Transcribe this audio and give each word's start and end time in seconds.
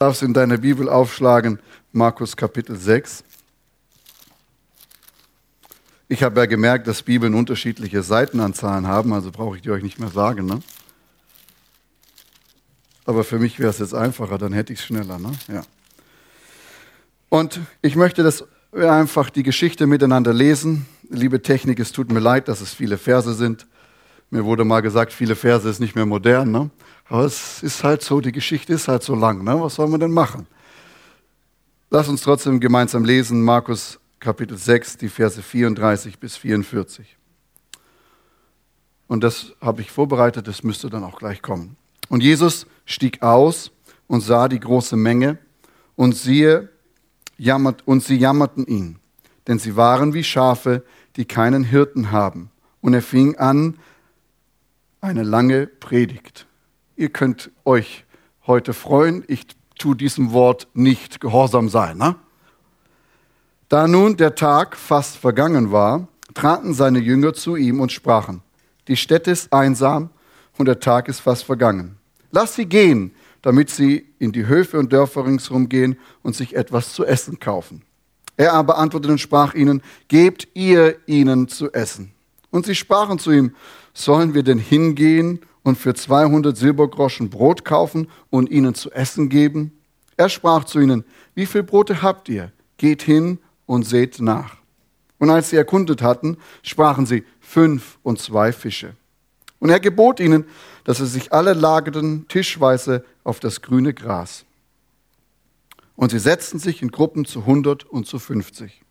darfst 0.00 0.22
in 0.22 0.32
deiner 0.32 0.56
Bibel 0.56 0.88
aufschlagen, 0.88 1.58
Markus 1.92 2.34
Kapitel 2.34 2.74
6. 2.74 3.22
Ich 6.08 6.22
habe 6.22 6.40
ja 6.40 6.46
gemerkt, 6.46 6.86
dass 6.86 7.02
Bibeln 7.02 7.34
unterschiedliche 7.34 8.02
Seitenanzahlen 8.02 8.86
haben, 8.86 9.12
also 9.12 9.30
brauche 9.30 9.56
ich 9.56 9.62
die 9.62 9.70
euch 9.70 9.82
nicht 9.82 10.00
mehr 10.00 10.08
sagen. 10.08 10.46
Ne? 10.46 10.62
Aber 13.04 13.24
für 13.24 13.38
mich 13.38 13.58
wäre 13.58 13.68
es 13.68 13.78
jetzt 13.78 13.92
einfacher, 13.92 14.38
dann 14.38 14.54
hätte 14.54 14.72
ich 14.72 14.78
es 14.78 14.86
schneller. 14.86 15.18
Ne? 15.18 15.32
Ja. 15.48 15.64
Und 17.28 17.60
ich 17.82 17.94
möchte, 17.94 18.22
dass 18.22 18.46
wir 18.72 18.90
einfach 18.90 19.28
die 19.28 19.42
Geschichte 19.42 19.86
miteinander 19.86 20.32
lesen. 20.32 20.86
Liebe 21.10 21.42
Technik, 21.42 21.78
es 21.78 21.92
tut 21.92 22.10
mir 22.10 22.20
leid, 22.20 22.48
dass 22.48 22.62
es 22.62 22.72
viele 22.72 22.96
Verse 22.96 23.34
sind. 23.34 23.66
Mir 24.30 24.46
wurde 24.46 24.64
mal 24.64 24.80
gesagt, 24.80 25.12
viele 25.12 25.36
Verse 25.36 25.68
ist 25.68 25.78
nicht 25.78 25.94
mehr 25.94 26.06
modern. 26.06 26.50
Ne? 26.50 26.70
Aber 27.10 27.24
es 27.24 27.60
ist 27.64 27.82
halt 27.82 28.02
so, 28.02 28.20
die 28.20 28.30
Geschichte 28.30 28.72
ist 28.72 28.86
halt 28.86 29.02
so 29.02 29.16
lang. 29.16 29.42
Ne? 29.42 29.60
Was 29.60 29.74
soll 29.74 29.88
man 29.88 29.98
denn 29.98 30.12
machen? 30.12 30.46
Lass 31.90 32.08
uns 32.08 32.22
trotzdem 32.22 32.60
gemeinsam 32.60 33.04
lesen, 33.04 33.42
Markus 33.42 33.98
Kapitel 34.20 34.56
6, 34.56 34.96
die 34.98 35.08
Verse 35.08 35.42
34 35.42 36.20
bis 36.20 36.36
44. 36.36 37.16
Und 39.08 39.24
das 39.24 39.52
habe 39.60 39.80
ich 39.80 39.90
vorbereitet, 39.90 40.46
das 40.46 40.62
müsste 40.62 40.88
dann 40.88 41.02
auch 41.02 41.18
gleich 41.18 41.42
kommen. 41.42 41.76
Und 42.08 42.22
Jesus 42.22 42.64
stieg 42.84 43.22
aus 43.22 43.72
und 44.06 44.20
sah 44.20 44.46
die 44.46 44.60
große 44.60 44.96
Menge 44.96 45.38
und 45.96 46.14
siehe, 46.14 46.68
jammert, 47.36 47.82
und 47.88 48.04
sie 48.04 48.18
jammerten 48.18 48.66
ihn, 48.66 49.00
denn 49.48 49.58
sie 49.58 49.74
waren 49.74 50.14
wie 50.14 50.22
Schafe, 50.22 50.84
die 51.16 51.24
keinen 51.24 51.64
Hirten 51.64 52.12
haben. 52.12 52.52
Und 52.80 52.94
er 52.94 53.02
fing 53.02 53.36
an, 53.36 53.78
eine 55.00 55.24
lange 55.24 55.66
Predigt. 55.66 56.46
Ihr 57.00 57.08
könnt 57.08 57.50
euch 57.64 58.04
heute 58.46 58.74
freuen. 58.74 59.24
Ich 59.26 59.46
tue 59.78 59.96
diesem 59.96 60.32
Wort 60.32 60.68
nicht 60.74 61.18
gehorsam 61.18 61.70
sein. 61.70 61.96
Ne? 61.96 62.14
Da 63.70 63.88
nun 63.88 64.18
der 64.18 64.34
Tag 64.34 64.76
fast 64.76 65.16
vergangen 65.16 65.72
war, 65.72 66.08
traten 66.34 66.74
seine 66.74 66.98
Jünger 66.98 67.32
zu 67.32 67.56
ihm 67.56 67.80
und 67.80 67.90
sprachen, 67.90 68.42
die 68.86 68.96
Stätte 68.96 69.30
ist 69.30 69.50
einsam 69.50 70.10
und 70.58 70.66
der 70.66 70.78
Tag 70.78 71.08
ist 71.08 71.20
fast 71.20 71.44
vergangen. 71.44 71.96
Lass 72.32 72.54
sie 72.54 72.66
gehen, 72.66 73.14
damit 73.40 73.70
sie 73.70 74.04
in 74.18 74.32
die 74.32 74.46
Höfe 74.46 74.78
und 74.78 74.92
Dörfer 74.92 75.24
ringsherum 75.24 75.70
gehen 75.70 75.96
und 76.22 76.36
sich 76.36 76.54
etwas 76.54 76.92
zu 76.92 77.06
essen 77.06 77.40
kaufen. 77.40 77.80
Er 78.36 78.52
aber 78.52 78.76
antwortete 78.76 79.12
und 79.12 79.20
sprach 79.22 79.54
ihnen, 79.54 79.82
gebt 80.08 80.48
ihr 80.52 80.98
ihnen 81.06 81.48
zu 81.48 81.72
essen. 81.72 82.12
Und 82.50 82.66
sie 82.66 82.74
sprachen 82.74 83.18
zu 83.18 83.30
ihm, 83.30 83.54
sollen 83.94 84.34
wir 84.34 84.42
denn 84.42 84.58
hingehen 84.58 85.40
und 85.62 85.76
für 85.76 85.94
200 85.94 86.56
Silbergroschen 86.56 87.30
Brot 87.30 87.64
kaufen 87.64 88.08
und 88.30 88.50
ihnen 88.50 88.74
zu 88.74 88.90
essen 88.90 89.28
geben? 89.28 89.72
Er 90.16 90.28
sprach 90.28 90.64
zu 90.64 90.80
ihnen, 90.80 91.04
wie 91.34 91.46
viel 91.46 91.62
Brote 91.62 92.02
habt 92.02 92.28
ihr? 92.28 92.52
Geht 92.76 93.02
hin 93.02 93.38
und 93.66 93.84
seht 93.84 94.20
nach. 94.20 94.56
Und 95.18 95.30
als 95.30 95.50
sie 95.50 95.56
erkundet 95.56 96.02
hatten, 96.02 96.38
sprachen 96.62 97.06
sie 97.06 97.24
fünf 97.40 97.98
und 98.02 98.18
zwei 98.18 98.52
Fische. 98.52 98.96
Und 99.58 99.68
er 99.68 99.78
gebot 99.78 100.18
ihnen, 100.20 100.46
dass 100.84 100.98
sie 100.98 101.06
sich 101.06 101.32
alle 101.32 101.52
lagerten 101.52 102.26
tischweise 102.28 103.04
auf 103.22 103.40
das 103.40 103.60
grüne 103.60 103.92
Gras. 103.92 104.44
Und 105.94 106.10
sie 106.10 106.18
setzten 106.18 106.58
sich 106.58 106.80
in 106.80 106.90
Gruppen 106.90 107.26
zu 107.26 107.44
hundert 107.44 107.84
und 107.84 108.06
zu 108.06 108.18
fünfzig. 108.18 108.82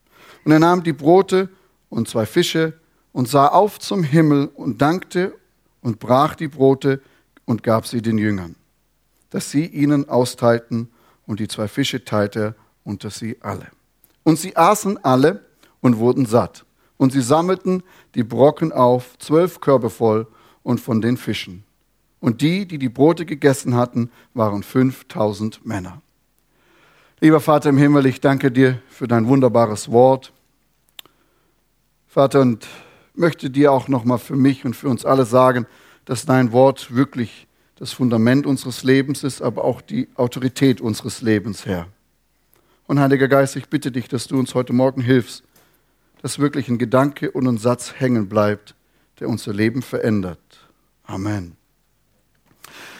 Und 0.45 0.51
er 0.51 0.59
nahm 0.59 0.83
die 0.83 0.93
Brote 0.93 1.49
und 1.89 2.07
zwei 2.07 2.27
Fische 2.27 2.73
und 3.11 3.27
sah 3.27 3.47
auf 3.47 3.79
zum 3.79 4.03
Himmel 4.03 4.45
und 4.53 4.79
dankte 4.81 5.33
und 5.81 5.99
brach 5.99 6.35
die 6.35 6.47
Brote 6.47 7.01
und 7.45 7.63
gab 7.63 7.87
sie 7.87 8.01
den 8.01 8.17
Jüngern, 8.17 8.55
dass 9.29 9.51
sie 9.51 9.65
ihnen 9.65 10.07
austeilten, 10.07 10.89
und 11.25 11.39
die 11.39 11.47
zwei 11.47 11.67
Fische 11.67 12.03
teilte 12.03 12.39
er 12.39 12.55
unter 12.83 13.11
sie 13.11 13.37
alle. 13.41 13.67
Und 14.23 14.39
sie 14.39 14.55
aßen 14.55 15.03
alle 15.03 15.45
und 15.81 15.97
wurden 15.97 16.25
satt. 16.25 16.65
Und 16.97 17.13
sie 17.13 17.21
sammelten 17.21 17.83
die 18.15 18.23
Brocken 18.23 18.71
auf, 18.71 19.17
zwölf 19.19 19.61
Körbe 19.61 19.89
voll, 19.89 20.27
und 20.63 20.79
von 20.79 21.01
den 21.01 21.17
Fischen. 21.17 21.63
Und 22.19 22.41
die, 22.41 22.65
die 22.67 22.77
die 22.77 22.89
Brote 22.89 23.25
gegessen 23.25 23.75
hatten, 23.75 24.11
waren 24.33 24.63
5000 24.63 25.65
Männer. 25.65 26.01
Lieber 27.21 27.39
Vater 27.39 27.69
im 27.69 27.77
Himmel, 27.77 28.05
ich 28.05 28.21
danke 28.21 28.51
dir 28.51 28.81
für 28.89 29.07
dein 29.07 29.27
wunderbares 29.27 29.91
Wort. 29.91 30.33
Vater, 32.07 32.41
und 32.41 32.67
möchte 33.19 33.49
dir 33.49 33.71
auch 33.71 33.87
nochmal 33.87 34.17
für 34.17 34.35
mich 34.35 34.65
und 34.65 34.75
für 34.75 34.89
uns 34.89 35.05
alle 35.05 35.25
sagen, 35.25 35.67
dass 36.05 36.25
dein 36.25 36.51
Wort 36.51 36.95
wirklich 36.95 37.47
das 37.75 37.93
Fundament 37.93 38.45
unseres 38.45 38.83
Lebens 38.83 39.23
ist, 39.23 39.41
aber 39.41 39.63
auch 39.63 39.81
die 39.81 40.09
Autorität 40.15 40.81
unseres 40.81 41.21
Lebens, 41.21 41.65
Herr. 41.65 41.87
Und 42.87 42.99
Heiliger 42.99 43.27
Geist, 43.27 43.55
ich 43.55 43.69
bitte 43.69 43.91
dich, 43.91 44.07
dass 44.07 44.27
du 44.27 44.39
uns 44.39 44.55
heute 44.55 44.73
Morgen 44.73 45.01
hilfst, 45.01 45.43
dass 46.21 46.39
wirklich 46.39 46.67
ein 46.69 46.77
Gedanke 46.77 47.31
und 47.31 47.47
ein 47.47 47.57
Satz 47.57 47.93
hängen 47.97 48.27
bleibt, 48.27 48.73
der 49.19 49.29
unser 49.29 49.53
Leben 49.53 49.81
verändert. 49.81 50.39
Amen. 51.03 51.55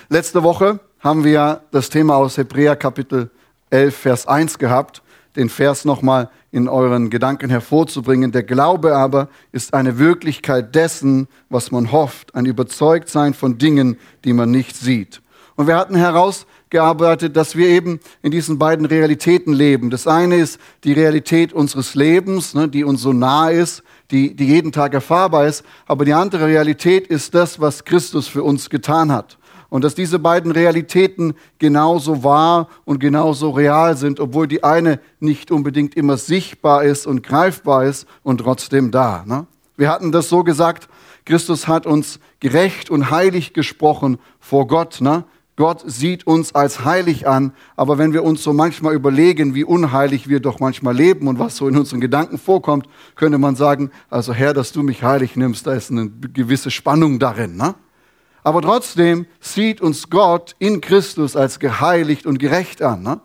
Letzte 0.10 0.44
Woche 0.44 0.80
haben 1.00 1.24
wir 1.24 1.64
das 1.72 1.90
Thema 1.90 2.16
aus 2.16 2.38
Hebräer 2.38 2.76
Kapitel 2.76 3.30
11, 3.70 3.96
Vers 3.96 4.28
1 4.28 4.60
gehabt, 4.60 5.02
den 5.36 5.50
Vers 5.50 5.86
nochmal 5.86 6.30
in 6.52 6.68
euren 6.68 7.10
Gedanken 7.10 7.50
hervorzubringen. 7.50 8.32
Der 8.32 8.44
Glaube 8.44 8.96
aber 8.96 9.30
ist 9.52 9.74
eine 9.74 10.00
Wirklichkeit 10.00 10.74
dessen, 10.76 11.28
was 11.50 11.72
man 11.72 11.92
hofft, 11.92 12.36
ein 12.36 12.46
Überzeugtsein 12.46 13.34
von 13.34 13.58
Dingen, 13.58 13.98
die 14.26 14.34
man 14.34 14.52
nicht 14.52 14.76
sieht. 14.76 15.22
Und 15.56 15.68
wir 15.68 15.76
hatten 15.76 15.96
herausgearbeitet, 15.96 17.36
dass 17.36 17.58
wir 17.58 17.68
eben 17.68 18.00
in 18.22 18.32
diesen 18.32 18.58
beiden 18.58 18.86
Realitäten 18.86 19.52
leben. 19.52 19.90
Das 19.90 20.08
eine 20.08 20.38
ist 20.38 20.58
die 20.86 20.94
Realität 20.94 21.52
unseres 21.52 21.96
Lebens, 21.96 22.54
ne, 22.54 22.70
die 22.70 22.86
uns 22.86 23.02
so 23.02 23.12
nah 23.12 23.50
ist, 23.50 23.84
die, 24.10 24.36
die 24.36 24.46
jeden 24.48 24.72
Tag 24.72 24.94
erfahrbar 24.94 25.48
ist. 25.48 25.66
Aber 25.86 26.06
die 26.06 26.14
andere 26.14 26.48
Realität 26.48 27.08
ist 27.08 27.36
das, 27.36 27.60
was 27.60 27.84
Christus 27.84 28.28
für 28.28 28.44
uns 28.44 28.70
getan 28.70 29.12
hat. 29.12 29.38
Und 29.70 29.84
dass 29.84 29.94
diese 29.94 30.18
beiden 30.18 30.52
Realitäten 30.52 31.36
genauso 31.60 32.24
wahr 32.24 32.70
und 32.86 33.00
genauso 33.00 33.52
real 33.52 33.96
sind, 33.96 34.20
obwohl 34.20 34.48
die 34.48 34.64
eine 34.64 35.00
nicht 35.20 35.52
unbedingt 35.52 35.96
immer 35.96 36.18
sichtbar 36.18 36.84
ist 36.84 37.06
und 37.06 37.22
greifbar 37.22 37.86
ist 37.86 38.08
und 38.24 38.40
trotzdem 38.40 38.92
da. 38.92 39.24
Ne? 39.28 39.46
Wir 39.78 39.90
hatten 39.90 40.12
das 40.12 40.30
so 40.30 40.44
gesagt, 40.44 40.90
Christus 41.26 41.68
hat 41.68 41.86
uns 41.86 42.20
gerecht 42.40 42.90
und 42.90 43.12
heilig 43.12 43.54
gesprochen 43.54 44.18
vor 44.40 44.66
Gott. 44.66 45.02
Ne? 45.02 45.24
Gott 45.60 45.84
sieht 45.86 46.26
uns 46.26 46.56
als 46.56 46.86
heilig 46.86 47.28
an, 47.28 47.52
aber 47.76 47.98
wenn 47.98 48.14
wir 48.14 48.24
uns 48.24 48.42
so 48.42 48.54
manchmal 48.54 48.96
überlegen, 48.96 49.54
wie 49.54 49.66
unheilig 49.66 50.30
wir 50.30 50.40
doch 50.40 50.62
manchmal 50.62 50.96
leben 50.96 51.28
und 51.28 51.38
was 51.38 51.58
so 51.58 51.68
in 51.68 51.78
unseren 51.78 52.00
Gedanken 52.00 52.38
vorkommt, 52.38 52.88
könnte 53.16 53.38
man 53.38 53.58
sagen, 53.58 53.92
also 54.10 54.34
Herr, 54.34 54.54
dass 54.54 54.72
du 54.72 54.84
mich 54.84 55.04
heilig 55.04 55.36
nimmst, 55.36 55.68
da 55.68 55.74
ist 55.74 55.92
eine 55.92 56.10
gewisse 56.10 56.72
Spannung 56.72 57.20
darin. 57.20 57.58
Ne? 57.58 57.76
Aber 58.50 58.64
trotzdem 58.64 59.28
sieht 59.40 59.80
uns 59.80 60.10
Gott 60.10 60.56
in 60.58 60.82
Christus 60.82 61.36
als 61.36 61.60
geheiligt 61.60 62.26
und 62.26 62.40
gerecht 62.40 62.82
an. 62.82 63.04
Ne? 63.04 63.22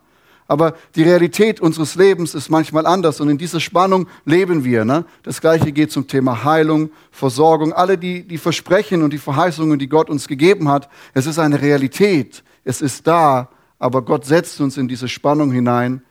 Aber 0.48 0.74
die 0.96 1.02
Realität 1.02 1.60
unseres 1.60 1.94
Lebens 1.94 2.34
ist 2.34 2.50
manchmal 2.50 2.84
anders 2.84 3.22
und 3.22 3.30
in 3.30 3.38
dieser 3.38 3.58
Spannung 3.58 4.06
leben 4.26 4.66
wir. 4.66 4.84
Ne? 4.84 5.06
Das 5.22 5.40
gleiche 5.40 5.72
geht 5.72 5.90
zum 5.90 6.06
Thema 6.06 6.44
Heilung, 6.44 6.90
Versorgung, 7.10 7.72
alle 7.72 7.96
die, 7.96 8.28
die 8.28 8.36
Versprechen 8.36 9.02
und 9.02 9.14
die 9.14 9.18
Verheißungen, 9.18 9.78
die 9.78 9.88
Gott 9.88 10.10
uns 10.10 10.28
gegeben 10.28 10.68
hat. 10.68 10.90
Es 11.14 11.24
ist 11.24 11.38
eine 11.38 11.62
Realität, 11.62 12.44
es 12.62 12.82
ist 12.82 13.06
da, 13.06 13.48
aber 13.78 14.02
Gott 14.02 14.26
setzt 14.26 14.60
uns 14.60 14.76
in 14.76 14.88
diese 14.88 15.08
Spannung 15.08 15.52
hinein, 15.52 16.02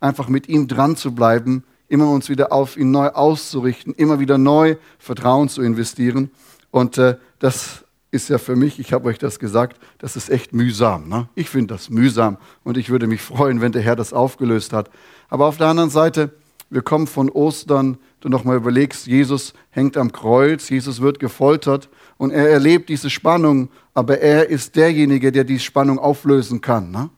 einfach 0.00 0.30
mit 0.30 0.48
ihm 0.48 0.66
dran 0.66 0.96
zu 0.96 1.14
bleiben, 1.14 1.64
immer 1.88 2.08
uns 2.08 2.30
wieder 2.30 2.54
auf 2.54 2.78
ihn 2.78 2.90
neu 2.90 3.08
auszurichten, 3.08 3.92
immer 3.92 4.18
wieder 4.18 4.38
neu 4.38 4.76
Vertrauen 4.98 5.50
zu 5.50 5.60
investieren. 5.60 6.30
Und 6.70 6.96
äh, 6.96 7.18
das 7.38 7.81
ist 8.12 8.28
ja 8.28 8.38
für 8.38 8.54
mich, 8.54 8.78
ich 8.78 8.92
habe 8.92 9.08
euch 9.08 9.18
das 9.18 9.38
gesagt, 9.38 9.80
das 9.98 10.16
ist 10.16 10.30
echt 10.30 10.52
mühsam. 10.52 11.08
Ne? 11.08 11.28
Ich 11.34 11.48
finde 11.48 11.74
das 11.74 11.90
mühsam 11.90 12.36
und 12.62 12.76
ich 12.76 12.90
würde 12.90 13.08
mich 13.08 13.22
freuen, 13.22 13.60
wenn 13.60 13.72
der 13.72 13.82
Herr 13.82 13.96
das 13.96 14.12
aufgelöst 14.12 14.72
hat. 14.72 14.90
Aber 15.28 15.46
auf 15.46 15.56
der 15.56 15.66
anderen 15.66 15.90
Seite, 15.90 16.30
wir 16.70 16.82
kommen 16.82 17.06
von 17.06 17.30
Ostern, 17.30 17.98
du 18.20 18.28
nochmal 18.28 18.56
überlegst, 18.56 19.06
Jesus 19.06 19.54
hängt 19.70 19.96
am 19.96 20.12
Kreuz, 20.12 20.68
Jesus 20.68 21.00
wird 21.00 21.18
gefoltert 21.18 21.88
und 22.18 22.30
er 22.30 22.48
erlebt 22.48 22.90
diese 22.90 23.10
Spannung, 23.10 23.70
aber 23.94 24.20
er 24.20 24.48
ist 24.48 24.76
derjenige, 24.76 25.32
der 25.32 25.44
die 25.44 25.58
Spannung 25.58 25.98
auflösen 25.98 26.60
kann. 26.60 26.90
Ne? 26.90 27.10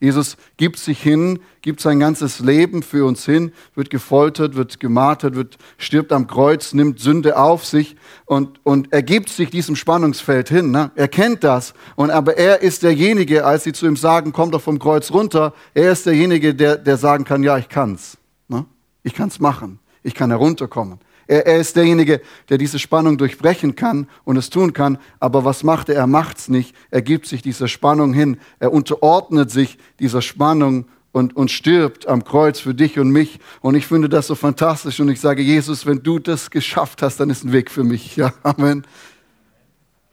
Jesus 0.00 0.36
gibt 0.56 0.78
sich 0.78 1.00
hin, 1.00 1.38
gibt 1.62 1.80
sein 1.80 1.98
ganzes 1.98 2.40
Leben 2.40 2.82
für 2.82 3.06
uns 3.06 3.24
hin, 3.24 3.52
wird 3.74 3.88
gefoltert, 3.88 4.54
wird 4.54 4.78
gemartert, 4.78 5.34
wird, 5.34 5.56
stirbt 5.78 6.12
am 6.12 6.26
Kreuz, 6.26 6.74
nimmt 6.74 7.00
Sünde 7.00 7.38
auf 7.38 7.64
sich 7.64 7.96
und, 8.26 8.60
und 8.64 8.92
er 8.92 9.02
gibt 9.02 9.30
sich 9.30 9.50
diesem 9.50 9.76
Spannungsfeld 9.76 10.48
hin. 10.48 10.70
Ne? 10.70 10.90
Er 10.94 11.08
kennt 11.08 11.42
das. 11.42 11.74
Und, 11.96 12.10
aber 12.10 12.36
er 12.36 12.60
ist 12.60 12.82
derjenige, 12.82 13.46
als 13.46 13.64
sie 13.64 13.72
zu 13.72 13.86
ihm 13.86 13.96
sagen, 13.96 14.32
komm 14.32 14.50
doch 14.50 14.62
vom 14.62 14.78
Kreuz 14.78 15.10
runter, 15.10 15.54
er 15.72 15.92
ist 15.92 16.04
derjenige, 16.06 16.54
der, 16.54 16.76
der 16.76 16.96
sagen 16.98 17.24
kann, 17.24 17.42
ja, 17.42 17.56
ich 17.56 17.68
kann's. 17.68 18.18
Ne? 18.48 18.66
Ich 19.04 19.14
kann's 19.14 19.40
machen. 19.40 19.78
Ich 20.02 20.14
kann 20.14 20.30
herunterkommen. 20.30 20.98
Er, 21.26 21.46
er 21.46 21.58
ist 21.58 21.76
derjenige, 21.76 22.20
der 22.48 22.58
diese 22.58 22.78
Spannung 22.78 23.18
durchbrechen 23.18 23.76
kann 23.76 24.08
und 24.24 24.36
es 24.36 24.50
tun 24.50 24.72
kann. 24.72 24.98
Aber 25.20 25.44
was 25.44 25.62
macht 25.62 25.88
er? 25.88 25.96
Er 25.96 26.06
macht's 26.06 26.48
nicht. 26.48 26.74
Er 26.90 27.02
gibt 27.02 27.26
sich 27.26 27.42
dieser 27.42 27.68
Spannung 27.68 28.12
hin. 28.12 28.38
Er 28.58 28.72
unterordnet 28.72 29.50
sich 29.50 29.78
dieser 29.98 30.22
Spannung 30.22 30.86
und, 31.12 31.36
und 31.36 31.50
stirbt 31.50 32.08
am 32.08 32.24
Kreuz 32.24 32.58
für 32.58 32.74
dich 32.74 32.98
und 32.98 33.10
mich. 33.10 33.38
Und 33.60 33.76
ich 33.76 33.86
finde 33.86 34.08
das 34.08 34.26
so 34.26 34.34
fantastisch. 34.34 34.98
Und 35.00 35.08
ich 35.08 35.20
sage, 35.20 35.42
Jesus, 35.42 35.86
wenn 35.86 36.02
du 36.02 36.18
das 36.18 36.50
geschafft 36.50 37.02
hast, 37.02 37.20
dann 37.20 37.30
ist 37.30 37.44
ein 37.44 37.52
Weg 37.52 37.70
für 37.70 37.84
mich. 37.84 38.16
Ja, 38.16 38.32
Amen. 38.42 38.84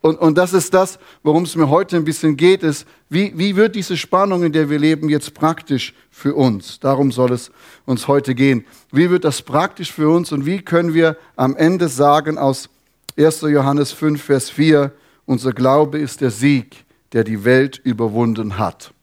Und, 0.01 0.17
und 0.19 0.37
das 0.37 0.53
ist 0.53 0.73
das, 0.73 0.97
worum 1.21 1.43
es 1.43 1.55
mir 1.55 1.69
heute 1.69 1.95
ein 1.95 2.03
bisschen 2.03 2.35
geht, 2.35 2.63
ist, 2.63 2.87
wie, 3.09 3.37
wie 3.37 3.55
wird 3.55 3.75
diese 3.75 3.95
Spannung, 3.95 4.43
in 4.43 4.51
der 4.51 4.69
wir 4.69 4.79
leben, 4.79 5.09
jetzt 5.09 5.35
praktisch 5.35 5.93
für 6.09 6.33
uns? 6.33 6.79
Darum 6.79 7.11
soll 7.11 7.31
es 7.31 7.51
uns 7.85 8.07
heute 8.07 8.33
gehen. 8.33 8.65
Wie 8.91 9.11
wird 9.11 9.23
das 9.23 9.43
praktisch 9.43 9.91
für 9.91 10.09
uns 10.09 10.31
und 10.31 10.45
wie 10.45 10.61
können 10.61 10.95
wir 10.95 11.17
am 11.35 11.55
Ende 11.55 11.87
sagen 11.87 12.39
aus 12.39 12.69
1. 13.17 13.41
Johannes 13.41 13.91
5, 13.91 14.21
Vers 14.21 14.49
4, 14.49 14.91
unser 15.25 15.53
Glaube 15.53 15.99
ist 15.99 16.21
der 16.21 16.31
Sieg, 16.31 16.85
der 17.13 17.23
die 17.23 17.45
Welt 17.45 17.79
überwunden 17.83 18.57
hat. 18.57 18.93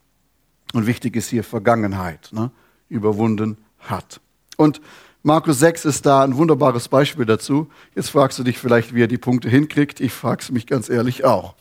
Und 0.73 0.87
wichtig 0.87 1.15
ist 1.15 1.29
hier 1.29 1.45
Vergangenheit, 1.45 2.31
ne? 2.33 2.50
überwunden 2.89 3.56
hat. 3.79 4.21
Und 4.56 4.81
Markus 5.23 5.59
6 5.59 5.85
ist 5.85 6.06
da 6.06 6.23
ein 6.23 6.37
wunderbares 6.37 6.88
Beispiel 6.88 7.26
dazu. 7.26 7.69
Jetzt 7.94 8.11
fragst 8.11 8.38
du 8.38 8.44
dich 8.44 8.59
vielleicht, 8.59 8.94
wie 8.94 9.03
er 9.03 9.09
die 9.09 9.19
Punkte 9.19 9.49
hinkriegt. 9.49 10.00
Ich 10.00 10.12
frage 10.12 10.43
es 10.43 10.50
mich 10.50 10.67
ganz 10.67 10.88
ehrlich 10.88 11.25
auch. 11.25 11.55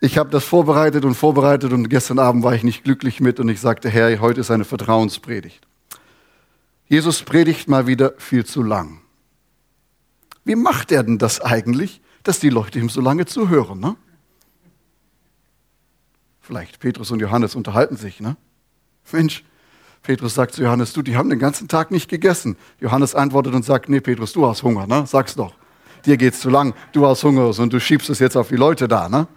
Ich 0.00 0.16
habe 0.16 0.30
das 0.30 0.44
vorbereitet 0.44 1.04
und 1.04 1.14
vorbereitet 1.14 1.72
und 1.72 1.90
gestern 1.90 2.18
Abend 2.18 2.42
war 2.42 2.54
ich 2.54 2.62
nicht 2.62 2.84
glücklich 2.84 3.20
mit 3.20 3.38
und 3.38 3.50
ich 3.50 3.60
sagte, 3.60 3.90
Herr, 3.90 4.18
heute 4.20 4.40
ist 4.40 4.50
eine 4.50 4.64
Vertrauenspredigt. 4.64 5.66
Jesus 6.86 7.22
predigt 7.22 7.68
mal 7.68 7.86
wieder 7.86 8.14
viel 8.16 8.46
zu 8.46 8.62
lang. 8.62 9.02
Wie 10.44 10.56
macht 10.56 10.90
er 10.90 11.02
denn 11.02 11.18
das 11.18 11.40
eigentlich, 11.42 12.00
dass 12.22 12.40
die 12.40 12.48
Leute 12.48 12.78
ihm 12.78 12.88
so 12.88 13.02
lange 13.02 13.26
zuhören? 13.26 13.78
Ne? 13.78 13.96
Vielleicht 16.40 16.80
Petrus 16.80 17.10
und 17.10 17.20
Johannes 17.20 17.54
unterhalten 17.54 17.96
sich. 17.96 18.20
Ne? 18.20 18.36
Mensch, 19.12 19.44
Petrus 20.02 20.34
sagt 20.34 20.54
zu 20.54 20.62
Johannes, 20.62 20.92
du, 20.92 21.02
die 21.02 21.16
haben 21.16 21.28
den 21.28 21.38
ganzen 21.38 21.68
Tag 21.68 21.90
nicht 21.90 22.08
gegessen. 22.08 22.56
Johannes 22.80 23.14
antwortet 23.14 23.54
und 23.54 23.64
sagt, 23.64 23.88
nee, 23.88 24.00
Petrus, 24.00 24.32
du 24.32 24.46
hast 24.46 24.62
Hunger, 24.62 24.86
ne? 24.86 25.04
Sag's 25.06 25.34
doch. 25.34 25.54
Dir 26.06 26.16
geht's 26.16 26.40
zu 26.40 26.48
lang, 26.48 26.74
du 26.92 27.06
hast 27.06 27.22
Hunger 27.22 27.58
und 27.58 27.72
du 27.72 27.80
schiebst 27.80 28.08
es 28.08 28.18
jetzt 28.18 28.36
auf 28.36 28.48
die 28.48 28.56
Leute 28.56 28.88
da, 28.88 29.08
ne? 29.08 29.28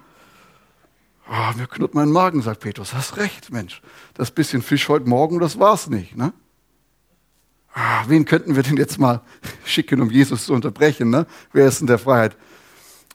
Oh, 1.29 1.57
mir 1.57 1.67
knurrt 1.67 1.93
mein 1.93 2.11
Magen, 2.11 2.41
sagt 2.41 2.61
Petrus. 2.61 2.93
Hast 2.93 3.17
recht, 3.17 3.51
Mensch. 3.51 3.81
Das 4.13 4.31
bisschen 4.31 4.61
Fisch 4.61 4.87
heute 4.87 5.07
Morgen, 5.07 5.39
das 5.39 5.59
war's 5.59 5.89
nicht, 5.89 6.15
ne? 6.15 6.33
Ah, 7.73 8.03
wen 8.07 8.25
könnten 8.25 8.55
wir 8.55 8.63
denn 8.63 8.77
jetzt 8.77 8.99
mal 8.99 9.21
schicken, 9.65 9.99
um 10.01 10.09
Jesus 10.09 10.45
zu 10.45 10.53
unterbrechen, 10.53 11.09
ne? 11.09 11.25
Wer 11.51 11.67
ist 11.67 11.81
in 11.81 11.87
der 11.87 11.97
Freiheit? 11.97 12.37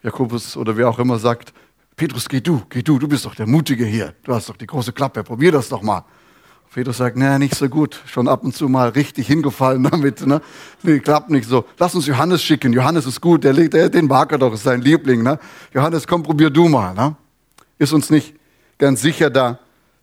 Jakobus 0.03 0.57
oder 0.57 0.77
wer 0.77 0.89
auch 0.89 0.99
immer 0.99 1.19
sagt, 1.19 1.53
Petrus, 1.97 2.29
geh 2.29 2.41
du, 2.41 2.63
geh 2.69 2.83
du, 2.83 2.99
du 2.99 3.09
bist 3.09 3.25
doch 3.25 3.35
der 3.35 3.47
Mutige 3.47 3.85
hier. 3.85 4.15
Du 4.23 4.35
hast 4.35 4.49
doch 4.49 4.57
die 4.57 4.67
große 4.67 4.93
Klappe, 4.93 5.25
probier 5.25 5.53
das 5.53 5.69
doch 5.69 5.83
mal. 5.83 6.05
Petrus 6.73 6.99
sagt, 6.99 7.17
naja, 7.17 7.39
nicht 7.39 7.55
so 7.55 7.69
gut. 7.69 8.01
Schon 8.07 8.29
ab 8.29 8.45
und 8.45 8.55
zu 8.55 8.69
mal 8.69 8.91
richtig 8.91 9.27
hingefallen 9.27 9.83
damit. 9.91 10.27
Ne? 10.27 10.41
Nee, 10.83 11.01
klappt 11.01 11.31
nicht 11.31 11.49
so. 11.49 11.65
Lass 11.79 11.95
uns 11.95 12.07
Johannes 12.07 12.43
schicken. 12.43 12.73
Johannes 12.73 13.07
ist 13.07 13.21
gut. 13.21 13.45
Der, 13.45 13.53
der, 13.53 13.89
den 13.89 14.07
mag 14.07 14.31
er 14.33 14.39
doch, 14.39 14.53
ist 14.53 14.63
sein 14.63 14.83
Liebling. 14.83 15.23
Ne? 15.23 15.39
Johannes, 15.73 16.07
komm, 16.07 16.23
probier 16.23 16.51
du 16.51 16.69
mal. 16.69 16.95
Ne? 16.95 17.17
Ist 17.79 17.93
uns 17.93 18.11
nicht 18.11 18.35
ganz 18.79 19.01
sicher 19.01 19.31
da, 19.31 19.59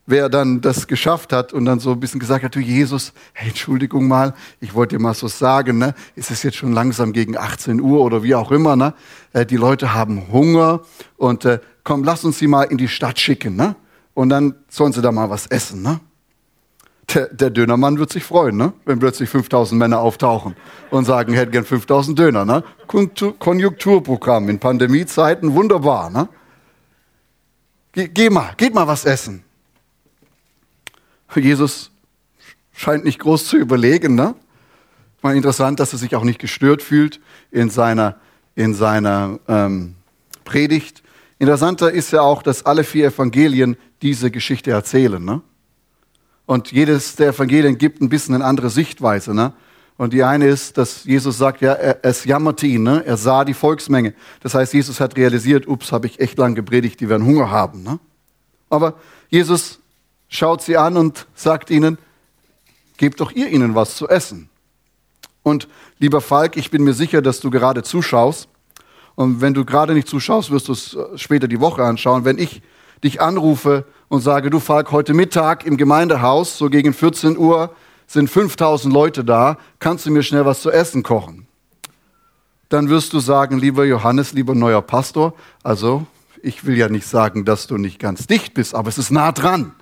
wer 0.06 0.30
dann 0.30 0.62
das 0.62 0.88
geschafft 0.88 1.34
hat 1.34 1.54
und 1.54 1.66
dann 1.66 1.80
so 1.80 1.92
ein 1.92 2.00
bisschen 2.00 2.20
gesagt 2.20 2.44
hat, 2.44 2.56
du 2.56 2.60
Jesus, 2.60 3.14
hey, 3.34 3.50
Entschuldigung 3.50 4.08
mal, 4.08 4.34
ich 4.60 4.74
wollte 4.74 4.98
dir 4.98 5.02
mal 5.02 5.14
so 5.14 5.28
sagen, 5.28 5.78
ne? 5.78 5.94
ist 6.16 6.32
es 6.32 6.44
jetzt 6.44 6.58
schon 6.58 6.74
langsam 6.74 7.14
gegen 7.14 7.38
18 7.38 7.82
Uhr 7.82 8.02
oder 8.02 8.22
wie 8.24 8.36
auch 8.36 8.52
immer, 8.52 8.76
ne? 8.76 8.94
Äh, 9.34 9.46
die 9.46 9.58
Leute 9.58 9.94
haben 9.94 10.32
Hunger 10.32 10.82
und 11.18 11.46
äh, 11.46 11.60
komm, 11.84 12.04
lass 12.04 12.24
uns 12.24 12.38
sie 12.40 12.48
mal 12.48 12.64
in 12.64 12.78
die 12.78 12.88
Stadt 12.88 13.20
schicken, 13.20 13.56
ne? 13.56 13.76
Und 14.14 14.30
dann 14.30 14.56
sollen 14.70 14.94
sie 14.94 15.02
da 15.02 15.12
mal 15.12 15.30
was 15.30 15.48
essen, 15.48 15.82
ne? 15.82 16.00
Der, 17.14 17.28
der 17.28 17.50
Dönermann 17.52 18.00
wird 18.00 18.12
sich 18.12 18.24
freuen, 18.24 18.58
ne? 18.58 18.74
wenn 18.86 19.00
plötzlich 19.00 19.30
5000 19.30 19.78
Männer 19.78 20.00
auftauchen 20.00 20.56
und 20.90 21.06
sagen, 21.06 21.34
hätten 21.34 21.52
gern 21.52 21.66
5000 21.66 22.18
Döner. 22.18 22.46
Ne? 22.46 22.64
Konjunkturprogramm 22.88 24.50
in 24.50 24.60
Pandemiezeiten, 24.60 25.54
wunderbar. 25.54 26.10
Ne? 26.10 26.28
Geh, 27.92 28.08
geh 28.08 28.30
mal, 28.30 28.54
geht 28.58 28.74
mal 28.74 28.88
was 28.88 29.06
essen. 29.06 29.44
Jesus 31.36 31.92
scheint 32.74 33.04
nicht 33.06 33.20
groß 33.20 33.46
zu 33.46 33.58
überlegen. 33.58 34.16
Ne? 34.16 34.36
Mal 35.22 35.36
interessant, 35.36 35.80
dass 35.80 35.94
er 35.94 36.00
sich 36.00 36.16
auch 36.16 36.24
nicht 36.24 36.40
gestört 36.40 36.82
fühlt 36.82 37.20
in 37.52 37.70
seiner, 37.70 38.18
in 38.56 38.74
seiner 38.74 39.40
ähm, 39.48 39.96
Predigt. 40.44 41.04
Interessanter 41.40 41.92
ist 41.92 42.12
ja 42.12 42.22
auch, 42.22 42.44
dass 42.44 42.66
alle 42.66 42.84
vier 42.84 43.08
Evangelien 43.08 43.78
diese 44.02 44.32
Geschichte 44.32 44.72
erzählen. 44.72 45.24
Ne? 45.24 45.42
Und 46.46 46.72
jedes 46.72 47.16
der 47.16 47.30
Evangelien 47.30 47.78
gibt 47.78 48.02
ein 48.02 48.10
bisschen 48.10 48.36
eine 48.36 48.46
andere 48.46 48.70
Sichtweise. 48.70 49.34
Ne? 49.34 49.54
Und 49.98 50.14
die 50.14 50.24
eine 50.24 50.48
ist, 50.48 50.78
dass 50.78 51.06
Jesus 51.06 51.38
sagt, 51.38 51.62
ja, 51.62 51.74
er, 51.74 52.00
es 52.04 52.26
jammerte 52.26 52.68
ihn, 52.68 52.84
ne? 52.84 53.04
er 53.06 53.18
sah 53.18 53.46
die 53.46 53.54
Volksmenge. 53.54 54.14
Das 54.42 54.54
heißt, 54.54 54.74
Jesus 54.74 55.00
hat 55.00 55.16
realisiert, 55.18 55.68
ups, 55.68 55.92
habe 55.92 56.08
ich 56.08 56.20
echt 56.20 56.38
lang 56.38 56.54
gepredigt, 56.54 57.00
die 57.00 57.10
werden 57.10 57.26
Hunger 57.26 57.50
haben. 57.50 57.84
Ne? 57.84 58.00
Aber 58.70 58.96
Jesus 59.30 59.80
schaut 60.28 60.62
sie 60.62 60.78
an 60.78 60.98
und 60.98 61.28
sagt 61.34 61.70
ihnen, 61.70 61.98
gebt 62.98 63.20
doch 63.22 63.32
ihr 63.32 63.48
ihnen 63.48 63.74
was 63.76 63.96
zu 63.96 64.08
essen. 64.08 64.50
Und 65.44 65.68
lieber 66.00 66.22
Falk, 66.22 66.58
ich 66.58 66.72
bin 66.72 66.84
mir 66.84 66.94
sicher, 66.94 67.22
dass 67.22 67.40
du 67.40 67.50
gerade 67.50 67.84
zuschaust. 67.84 68.50
Und 69.16 69.42
wenn 69.42 69.54
du 69.54 69.64
gerade 69.64 69.94
nicht 69.94 70.08
zuschaust, 70.08 70.52
wirst 70.52 70.68
du 70.68 70.74
es 70.74 70.94
äh, 70.94 71.18
später 71.18 71.48
die 71.48 71.60
Woche 71.60 71.84
anschauen. 71.84 72.26
Wenn 72.26 72.38
ich 72.38 72.62
dich 73.04 73.22
anrufe 73.22 73.86
und 74.08 74.22
sage, 74.22 74.50
du 74.50 74.60
Falk, 74.60 74.92
heute 74.92 75.14
Mittag 75.14 75.66
im 75.66 75.78
Gemeindehaus, 75.78 76.58
so 76.58 76.70
gegen 76.70 76.94
14 76.94 77.38
Uhr, 77.38 77.74
sind 78.08 78.30
5000 78.30 78.94
Leute 78.94 79.24
da, 79.24 79.58
kannst 79.80 80.06
du 80.06 80.12
mir 80.12 80.24
schnell 80.24 80.46
was 80.46 80.62
zu 80.62 80.72
essen 80.72 81.04
kochen? 81.04 81.48
Dann 82.70 82.90
wirst 82.90 83.14
du 83.14 83.20
sagen, 83.20 83.58
lieber 83.58 83.86
Johannes, 83.86 84.34
lieber 84.34 84.56
neuer 84.56 84.82
Pastor, 84.82 85.34
also 85.64 86.06
ich 86.42 86.66
will 86.66 86.78
ja 86.78 86.90
nicht 86.90 87.08
sagen, 87.08 87.46
dass 87.46 87.68
du 87.68 87.78
nicht 87.78 88.00
ganz 88.00 88.28
dicht 88.28 88.54
bist, 88.54 88.76
aber 88.76 88.90
es 88.90 88.98
ist 88.98 89.12
nah 89.12 89.32
dran. 89.32 89.74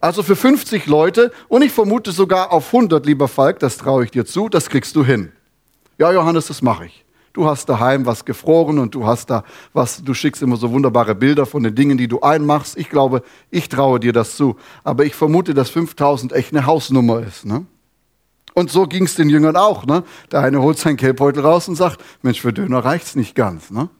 Also 0.00 0.22
für 0.22 0.36
50 0.36 0.86
Leute 0.86 1.32
und 1.48 1.62
ich 1.62 1.72
vermute 1.72 2.12
sogar 2.12 2.52
auf 2.52 2.66
100, 2.66 3.06
lieber 3.06 3.28
Falk, 3.28 3.58
das 3.60 3.78
traue 3.78 4.04
ich 4.04 4.10
dir 4.10 4.26
zu, 4.26 4.48
das 4.48 4.68
kriegst 4.68 4.94
du 4.94 5.04
hin. 5.04 5.32
Ja, 5.98 6.12
Johannes, 6.12 6.48
das 6.48 6.60
mache 6.60 6.86
ich. 6.86 7.05
Du 7.36 7.44
hast 7.44 7.68
daheim 7.68 8.06
was 8.06 8.24
gefroren 8.24 8.78
und 8.78 8.94
du 8.94 9.06
hast 9.06 9.28
da 9.28 9.44
was, 9.74 10.02
du 10.02 10.14
schickst 10.14 10.40
immer 10.40 10.56
so 10.56 10.72
wunderbare 10.72 11.14
Bilder 11.14 11.44
von 11.44 11.62
den 11.62 11.74
Dingen, 11.74 11.98
die 11.98 12.08
du 12.08 12.22
einmachst. 12.22 12.78
Ich 12.78 12.88
glaube, 12.88 13.22
ich 13.50 13.68
traue 13.68 14.00
dir 14.00 14.14
das 14.14 14.36
zu. 14.36 14.56
Aber 14.84 15.04
ich 15.04 15.14
vermute, 15.14 15.52
dass 15.52 15.68
5000 15.68 16.32
echt 16.32 16.54
eine 16.54 16.64
Hausnummer 16.64 17.20
ist. 17.20 17.44
Ne? 17.44 17.66
Und 18.54 18.70
so 18.70 18.86
ging 18.86 19.04
es 19.04 19.16
den 19.16 19.28
Jüngern 19.28 19.54
auch. 19.54 19.84
Ne? 19.84 20.02
Der 20.32 20.40
eine 20.40 20.62
holt 20.62 20.78
seinen 20.78 20.96
Kelbbeutel 20.96 21.42
raus 21.42 21.68
und 21.68 21.74
sagt, 21.74 22.02
Mensch, 22.22 22.40
für 22.40 22.54
Döner 22.54 22.78
reicht's 22.78 23.14
nicht 23.16 23.34
ganz. 23.34 23.70
Ne? 23.70 23.90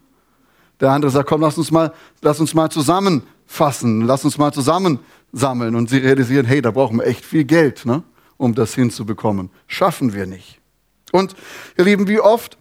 Der 0.81 0.93
andere 0.93 1.11
sagt, 1.11 1.29
komm, 1.29 1.43
lass 1.43 1.59
uns 1.59 1.71
mal, 1.71 1.93
lass 2.23 2.41
uns 2.41 2.55
mal 2.55 2.71
zusammenfassen, 2.71 4.01
lass 4.01 4.25
uns 4.25 4.39
mal 4.39 4.55
zusammensammeln. 4.55 5.75
Und 5.75 5.91
sie 5.91 5.99
realisieren, 5.99 6.47
hey, 6.47 6.63
da 6.63 6.71
brauchen 6.71 7.01
wir 7.01 7.07
echt 7.07 7.27
viel 7.27 7.45
Geld, 7.45 7.85
ne? 7.85 8.03
um 8.39 8.55
das 8.55 8.75
hinzubekommen. 8.75 9.51
Schaffen 9.67 10.15
wir 10.15 10.25
nicht. 10.25 10.59
Und 11.13 11.37
ihr 11.77 11.85
Lieben, 11.85 12.09
wie 12.09 12.19
oft 12.19 12.57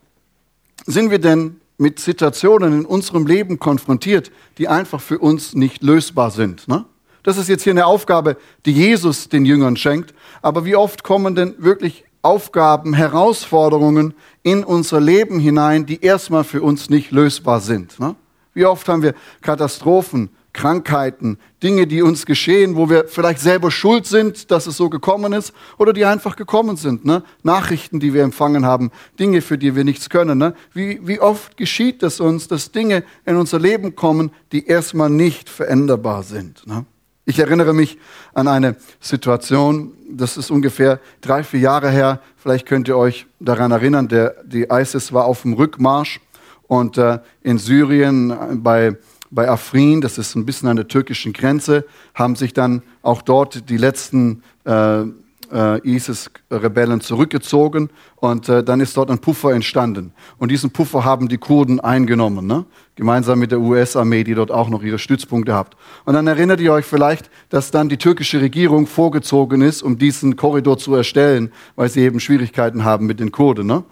sind 0.86 1.12
wir 1.12 1.20
denn 1.20 1.60
mit 1.78 2.00
Situationen 2.00 2.82
in 2.82 2.86
unserem 2.86 3.28
Leben 3.28 3.60
konfrontiert, 3.60 4.32
die 4.58 4.68
einfach 4.68 5.02
für 5.02 5.20
uns 5.20 5.54
nicht 5.56 5.84
lösbar 5.84 6.32
sind? 6.32 6.68
Ne? 6.68 6.86
Das 7.24 7.38
ist 7.38 7.50
jetzt 7.50 7.64
hier 7.64 7.74
eine 7.74 7.86
Aufgabe, 7.86 8.38
die 8.66 8.72
Jesus 8.72 9.30
den 9.30 9.46
Jüngern 9.46 9.78
schenkt. 9.78 10.14
Aber 10.42 10.64
wie 10.64 10.76
oft 10.76 11.04
kommen 11.04 11.36
denn 11.36 11.56
wirklich 11.58 12.06
Aufgaben, 12.22 12.94
Herausforderungen 12.94 14.14
in 14.44 14.64
unser 14.64 15.02
Leben 15.02 15.40
hinein, 15.40 15.86
die 15.86 16.02
erstmal 16.02 16.44
für 16.44 16.62
uns 16.62 16.90
nicht 16.90 17.12
lösbar 17.12 17.62
sind? 17.62 18.00
Ne? 18.00 18.16
Wie 18.54 18.66
oft 18.66 18.88
haben 18.88 19.02
wir 19.02 19.16
Katastrophen, 19.42 20.30
Krankheiten, 20.56 21.38
Dinge, 21.62 21.86
die 21.86 22.02
uns 22.02 22.26
geschehen, 22.26 22.76
wo 22.76 22.90
wir 22.90 23.08
vielleicht 23.08 23.40
selber 23.40 23.70
schuld 23.70 24.08
sind, 24.08 24.50
dass 24.50 24.66
es 24.66 24.78
so 24.78 24.90
gekommen 24.90 25.34
ist, 25.34 25.54
oder 25.78 25.94
die 25.94 26.06
einfach 26.06 26.36
gekommen 26.36 26.78
sind. 26.78 27.06
Ne? 27.06 27.24
Nachrichten, 27.44 28.00
die 28.00 28.14
wir 28.14 28.24
empfangen 28.24 28.66
haben, 28.66 28.90
Dinge, 29.20 29.42
für 29.42 29.58
die 29.58 29.76
wir 29.76 29.84
nichts 29.84 30.10
können. 30.10 30.38
Ne? 30.38 30.56
Wie, 30.74 31.06
wie 31.06 31.20
oft 31.20 31.58
geschieht 31.58 32.02
es 32.04 32.20
uns, 32.20 32.48
dass 32.48 32.72
Dinge 32.72 33.04
in 33.26 33.36
unser 33.36 33.60
Leben 33.60 33.96
kommen, 33.96 34.32
die 34.52 34.66
erstmal 34.66 35.10
nicht 35.10 35.50
veränderbar 35.50 36.24
sind. 36.24 36.66
Ne? 36.66 36.86
Ich 37.26 37.40
erinnere 37.40 37.74
mich 37.74 37.98
an 38.34 38.48
eine 38.48 38.78
Situation, 39.02 39.92
das 40.10 40.38
ist 40.38 40.52
ungefähr 40.52 41.00
drei, 41.20 41.44
vier 41.44 41.60
Jahre 41.60 41.90
her. 41.90 42.22
Vielleicht 42.38 42.66
könnt 42.66 42.88
ihr 42.88 42.98
euch 42.98 43.28
daran 43.40 43.72
erinnern, 43.72 44.08
der, 44.08 44.36
die 44.46 44.68
ISIS 44.72 45.12
war 45.12 45.26
auf 45.26 45.42
dem 45.42 45.54
Rückmarsch 45.54 46.22
und 46.68 46.98
äh, 46.98 47.20
in 47.42 47.58
Syrien 47.58 48.62
bei 48.64 48.96
bei 49.32 49.50
Afrin, 49.50 50.02
das 50.02 50.18
ist 50.18 50.36
ein 50.36 50.46
bisschen 50.46 50.70
an 50.70 50.76
der 50.76 50.88
türkischen 50.88 51.34
Grenze, 51.34 51.86
haben 52.14 52.36
sich 52.36 52.54
dann 52.54 52.82
auch 53.02 53.22
dort 53.22 53.70
die 53.70 53.78
letzten 53.78 54.44
äh, 54.66 55.04
äh, 55.52 55.80
ISIS-Rebellen 55.88 57.02
zurückgezogen 57.02 57.90
und 58.16 58.50
äh, 58.50 58.64
dann 58.64 58.80
ist 58.80 58.98
dort 58.98 59.12
ein 59.12 59.20
Puffer 59.20 59.54
entstanden. 59.54 60.12
Und 60.38 60.50
diesen 60.50 60.72
Puffer 60.72 61.04
haben 61.04 61.28
die 61.28 61.38
Kurden 61.38 61.80
eingenommen, 61.80 62.48
ne? 62.48 62.66
gemeinsam 62.96 63.40
mit 63.40 63.52
der 63.52 63.60
US-Armee, 63.60 64.24
die 64.24 64.36
dort 64.36 64.52
auch 64.52 64.70
noch 64.70 64.82
ihre 64.82 65.00
Stützpunkte 65.00 65.54
hat. 65.54 65.76
Und 66.06 66.14
dann 66.14 66.28
erinnert 66.28 66.62
ihr 66.62 66.72
euch 66.72 66.86
vielleicht, 66.86 67.30
dass 67.50 67.72
dann 67.72 67.90
die 67.90 67.98
türkische 67.98 68.42
Regierung 68.42 68.88
vorgezogen 68.88 69.62
ist, 69.62 69.82
um 69.82 69.98
diesen 69.98 70.36
Korridor 70.36 70.78
zu 70.78 70.96
erstellen, 70.96 71.52
weil 71.76 71.90
sie 71.90 72.02
eben 72.02 72.20
Schwierigkeiten 72.20 72.84
haben 72.84 73.06
mit 73.06 73.20
den 73.20 73.32
Kurden. 73.32 73.68
Ne? 73.68 73.84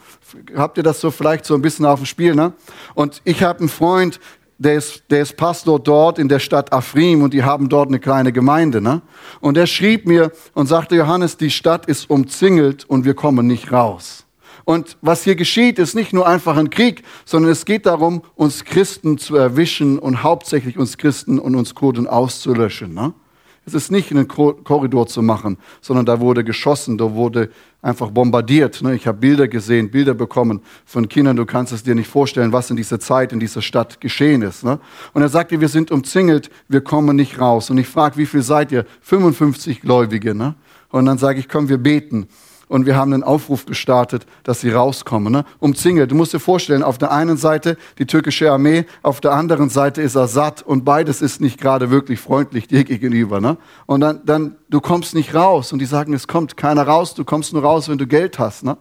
Habt 0.56 0.78
ihr 0.78 0.84
das 0.84 1.02
so 1.02 1.12
vielleicht 1.12 1.46
so 1.46 1.54
ein 1.54 1.62
bisschen 1.62 1.86
auf 1.86 2.00
dem 2.00 2.06
Spiel? 2.06 2.36
Ne? 2.36 2.54
Und 2.96 3.22
ich 3.26 3.44
habe 3.44 3.60
einen 3.60 3.70
Freund, 3.70 4.20
der 4.64 4.76
ist, 4.76 5.04
der 5.10 5.22
ist 5.22 5.38
Pastor 5.38 5.80
dort 5.80 6.18
in 6.18 6.30
der 6.30 6.40
Stadt 6.40 6.72
Afrim 6.74 7.22
und 7.22 7.34
die 7.34 7.44
haben 7.44 7.70
dort 7.70 7.90
eine 7.90 8.00
kleine 8.00 8.32
Gemeinde. 8.32 8.82
Ne? 8.82 9.02
Und 9.42 9.58
er 9.58 9.68
schrieb 9.68 10.08
mir 10.08 10.32
und 10.54 10.68
sagte, 10.68 10.96
Johannes, 10.96 11.38
die 11.38 11.50
Stadt 11.50 11.86
ist 11.86 12.10
umzingelt 12.10 12.86
und 12.86 13.06
wir 13.06 13.14
kommen 13.14 13.48
nicht 13.48 13.72
raus. 13.72 14.26
Und 14.66 14.98
was 15.02 15.24
hier 15.24 15.36
geschieht, 15.36 15.78
ist 15.78 15.94
nicht 15.94 16.14
nur 16.14 16.26
einfach 16.26 16.56
ein 16.56 16.70
Krieg, 16.70 17.04
sondern 17.26 17.52
es 17.52 17.66
geht 17.66 17.86
darum, 17.86 18.22
uns 18.36 18.64
Christen 18.64 19.18
zu 19.18 19.36
erwischen 19.36 20.00
und 20.00 20.24
hauptsächlich 20.24 20.78
uns 20.78 20.98
Christen 20.98 21.38
und 21.38 21.56
uns 21.56 21.76
Kurden 21.76 22.08
auszulöschen. 22.08 22.94
Ne? 22.94 23.14
Es 23.66 23.74
ist 23.74 23.92
nicht 23.92 24.12
einen 24.12 24.28
Korridor 24.28 25.08
zu 25.08 25.22
machen, 25.22 25.58
sondern 25.82 26.06
da 26.06 26.20
wurde 26.20 26.44
geschossen, 26.44 26.98
da 26.98 27.14
wurde 27.14 27.50
einfach 27.84 28.10
bombardiert. 28.10 28.82
Ne? 28.82 28.96
Ich 28.96 29.06
habe 29.06 29.20
Bilder 29.20 29.48
gesehen, 29.48 29.92
Bilder 29.92 30.16
bekommen 30.16 30.62
von 30.86 31.08
Kindern. 31.08 31.36
Du 31.36 31.46
kannst 31.46 31.74
es 31.74 31.84
dir 31.84 31.94
nicht 31.94 32.08
vorstellen, 32.08 32.52
was 32.52 32.72
in 32.72 32.78
dieser 32.78 33.00
Zeit, 33.00 33.34
in 33.34 33.40
dieser 33.40 33.62
Stadt 33.62 34.02
geschehen 34.02 34.42
ist. 34.42 34.64
Ne? 34.64 34.80
Und 35.14 35.22
er 35.22 35.30
sagte, 35.30 35.60
wir 35.60 35.68
sind 35.68 35.92
umzingelt, 35.92 36.50
wir 36.70 36.82
kommen 36.82 37.16
nicht 37.16 37.40
raus. 37.40 37.70
Und 37.70 37.78
ich 37.78 37.88
frage, 37.88 38.18
wie 38.18 38.26
viel 38.26 38.42
seid 38.42 38.72
ihr? 38.72 38.86
55 39.02 39.82
Gläubige. 39.82 40.34
Ne? 40.34 40.56
Und 40.90 41.06
dann 41.06 41.18
sage 41.18 41.40
ich, 41.40 41.50
komm, 41.50 41.68
wir 41.70 41.78
beten 41.78 42.28
und 42.68 42.86
wir 42.86 42.96
haben 42.96 43.14
einen 43.14 43.24
Aufruf 43.24 43.66
gestartet, 43.66 44.26
dass 44.44 44.62
sie 44.62 44.72
rauskommen. 44.72 45.32
Ne? 45.32 45.46
Umzingelt. 45.60 46.12
Du 46.12 46.16
musst 46.16 46.34
dir 46.34 46.40
vorstellen, 46.40 46.84
auf 46.84 46.98
der 46.98 47.12
einen 47.12 47.38
Seite 47.38 47.78
die 47.98 48.06
türkische 48.06 48.52
Armee, 48.52 48.86
auf 49.02 49.22
der 49.22 49.34
anderen 49.34 49.70
Seite 49.70 50.02
ist 50.02 50.16
Assad 50.16 50.62
und 50.62 50.86
beides 50.86 51.22
ist 51.22 51.42
nicht 51.42 51.60
gerade 51.60 51.90
wirklich 51.90 52.20
freundlich 52.20 52.68
dir 52.68 52.84
gegenüber. 52.86 53.42
Ne? 53.42 53.58
Und 53.86 54.02
dann, 54.02 54.22
dann, 54.26 54.56
du 54.70 54.82
kommst 54.82 55.14
nicht 55.14 55.36
raus 55.36 55.74
und 55.74 55.80
die 55.80 55.86
sagen, 55.86 56.14
es 56.14 56.28
kommt 56.28 56.58
keiner 56.58 56.84
raus, 56.84 57.14
du 57.14 57.26
kommst 57.26 57.54
nur 57.54 57.64
raus, 57.64 57.90
wenn 57.90 57.98
du 57.98 58.08
Geld 58.08 58.40
hast. 58.40 58.64
Ne? 58.64 58.78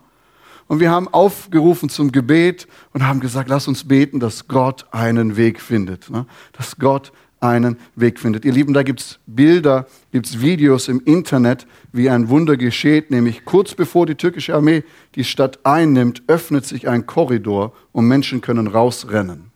Und 0.69 0.81
wir 0.81 0.91
haben 0.91 1.09
aufgerufen 1.09 1.89
zum 1.89 2.13
Gebet 2.13 2.67
und 2.93 3.07
haben 3.07 3.21
gesagt, 3.21 3.49
lass 3.49 3.69
uns 3.69 3.87
beten, 3.87 4.21
dass 4.21 4.49
Gott 4.49 4.87
einen 4.91 5.37
Weg 5.37 5.61
findet. 5.61 6.09
Ne? 6.09 6.27
Dass 6.53 6.77
Gott 6.77 7.13
einen 7.43 7.77
Weg 7.97 8.19
findet. 8.19 8.45
Ihr 8.45 8.53
Lieben, 8.53 8.75
da 8.75 8.83
gibt's 8.83 9.19
Bilder, 9.27 9.87
gibt's 10.13 10.41
Videos 10.41 10.89
im 10.89 11.01
Internet, 11.05 11.67
wie 11.93 12.09
ein 12.09 12.29
Wunder 12.29 12.57
geschieht, 12.57 13.11
nämlich 13.11 13.45
kurz 13.45 13.75
bevor 13.75 14.07
die 14.07 14.15
türkische 14.15 14.55
Armee 14.55 14.85
die 15.15 15.25
Stadt 15.25 15.61
einnimmt, 15.65 16.23
öffnet 16.27 16.65
sich 16.65 16.89
ein 16.89 17.07
Korridor 17.07 17.73
und 17.93 18.07
Menschen 18.07 18.41
können 18.41 18.67
rausrennen. 18.67 19.53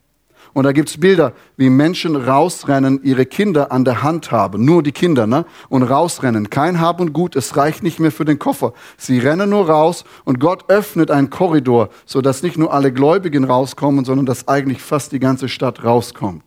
Und 0.56 0.64
da 0.64 0.72
gibt's 0.72 0.98
Bilder, 0.98 1.34
wie 1.58 1.68
Menschen 1.68 2.16
rausrennen, 2.16 3.00
ihre 3.02 3.26
Kinder 3.26 3.72
an 3.72 3.84
der 3.84 4.02
Hand 4.02 4.30
haben, 4.30 4.64
nur 4.64 4.82
die 4.82 4.90
Kinder, 4.92 5.26
ne? 5.26 5.44
Und 5.68 5.82
rausrennen. 5.82 6.48
Kein 6.48 6.80
Hab 6.80 6.98
und 6.98 7.12
Gut, 7.12 7.36
es 7.36 7.58
reicht 7.58 7.82
nicht 7.82 8.00
mehr 8.00 8.10
für 8.10 8.24
den 8.24 8.38
Koffer. 8.38 8.72
Sie 8.96 9.18
rennen 9.18 9.50
nur 9.50 9.68
raus 9.68 10.04
und 10.24 10.40
Gott 10.40 10.70
öffnet 10.70 11.10
einen 11.10 11.28
Korridor, 11.28 11.90
sodass 12.06 12.42
nicht 12.42 12.56
nur 12.56 12.72
alle 12.72 12.90
Gläubigen 12.90 13.44
rauskommen, 13.44 14.06
sondern 14.06 14.24
dass 14.24 14.48
eigentlich 14.48 14.80
fast 14.80 15.12
die 15.12 15.20
ganze 15.20 15.50
Stadt 15.50 15.84
rauskommt. 15.84 16.45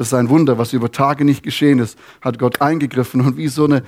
Das 0.00 0.06
ist 0.06 0.14
ein 0.14 0.30
Wunder, 0.30 0.56
was 0.56 0.72
über 0.72 0.90
Tage 0.90 1.26
nicht 1.26 1.42
geschehen 1.42 1.78
ist, 1.78 1.98
hat 2.22 2.38
Gott 2.38 2.62
eingegriffen 2.62 3.20
und 3.20 3.36
wie 3.36 3.48
so 3.48 3.66
eine, 3.66 3.82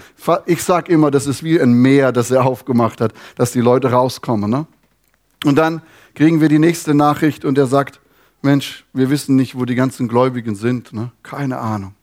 ich 0.44 0.62
sag 0.62 0.90
immer, 0.90 1.10
das 1.10 1.26
ist 1.26 1.42
wie 1.42 1.58
ein 1.58 1.72
Meer, 1.72 2.12
das 2.12 2.30
er 2.30 2.44
aufgemacht 2.44 3.00
hat, 3.00 3.14
dass 3.36 3.52
die 3.52 3.62
Leute 3.62 3.92
rauskommen. 3.92 4.50
Ne? 4.50 4.66
Und 5.46 5.56
dann 5.56 5.80
kriegen 6.14 6.42
wir 6.42 6.50
die 6.50 6.58
nächste 6.58 6.92
Nachricht 6.92 7.46
und 7.46 7.56
er 7.56 7.66
sagt, 7.66 7.98
Mensch, 8.42 8.84
wir 8.92 9.08
wissen 9.08 9.36
nicht, 9.36 9.58
wo 9.58 9.64
die 9.64 9.74
ganzen 9.74 10.06
Gläubigen 10.06 10.54
sind, 10.54 10.92
ne? 10.92 11.12
keine 11.22 11.56
Ahnung. 11.56 11.94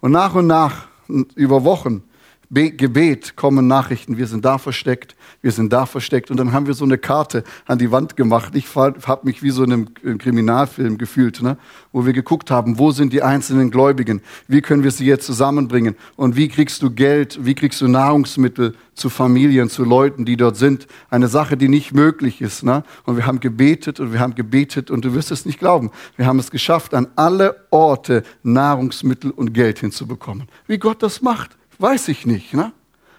Und 0.00 0.12
nach 0.12 0.34
und 0.34 0.46
nach, 0.46 0.86
über 1.34 1.62
Wochen, 1.62 2.04
Gebet 2.52 3.34
kommen 3.34 3.66
Nachrichten, 3.66 4.18
wir 4.18 4.26
sind 4.26 4.44
da 4.44 4.58
versteckt, 4.58 5.16
wir 5.40 5.52
sind 5.52 5.72
da 5.72 5.86
versteckt. 5.86 6.30
Und 6.30 6.36
dann 6.36 6.52
haben 6.52 6.66
wir 6.66 6.74
so 6.74 6.84
eine 6.84 6.98
Karte 6.98 7.44
an 7.66 7.78
die 7.78 7.90
Wand 7.90 8.14
gemacht. 8.14 8.54
Ich 8.54 8.66
habe 8.76 9.20
mich 9.22 9.42
wie 9.42 9.50
so 9.50 9.64
in 9.64 9.72
einem 9.72 10.18
Kriminalfilm 10.18 10.98
gefühlt, 10.98 11.40
ne? 11.40 11.56
wo 11.92 12.04
wir 12.04 12.12
geguckt 12.12 12.50
haben, 12.50 12.78
wo 12.78 12.90
sind 12.90 13.14
die 13.14 13.22
einzelnen 13.22 13.70
Gläubigen, 13.70 14.20
wie 14.48 14.60
können 14.60 14.84
wir 14.84 14.90
sie 14.90 15.06
jetzt 15.06 15.24
zusammenbringen 15.24 15.96
und 16.16 16.36
wie 16.36 16.48
kriegst 16.48 16.82
du 16.82 16.90
Geld, 16.90 17.38
wie 17.42 17.54
kriegst 17.54 17.80
du 17.80 17.88
Nahrungsmittel 17.88 18.74
zu 18.92 19.08
Familien, 19.08 19.70
zu 19.70 19.84
Leuten, 19.84 20.26
die 20.26 20.36
dort 20.36 20.58
sind. 20.58 20.86
Eine 21.08 21.28
Sache, 21.28 21.56
die 21.56 21.68
nicht 21.68 21.94
möglich 21.94 22.42
ist. 22.42 22.64
Ne? 22.64 22.84
Und 23.04 23.16
wir 23.16 23.24
haben 23.26 23.40
gebetet 23.40 23.98
und 23.98 24.12
wir 24.12 24.20
haben 24.20 24.34
gebetet 24.34 24.90
und 24.90 25.06
du 25.06 25.14
wirst 25.14 25.30
es 25.30 25.46
nicht 25.46 25.58
glauben. 25.58 25.90
Wir 26.16 26.26
haben 26.26 26.38
es 26.38 26.50
geschafft, 26.50 26.92
an 26.92 27.08
alle 27.16 27.64
Orte 27.70 28.24
Nahrungsmittel 28.42 29.30
und 29.30 29.54
Geld 29.54 29.78
hinzubekommen. 29.78 30.48
Wie 30.66 30.76
Gott 30.76 31.02
das 31.02 31.22
macht 31.22 31.56
Weiß 31.82 32.06
ich 32.06 32.26
nicht. 32.26 32.54
Ne? 32.54 32.72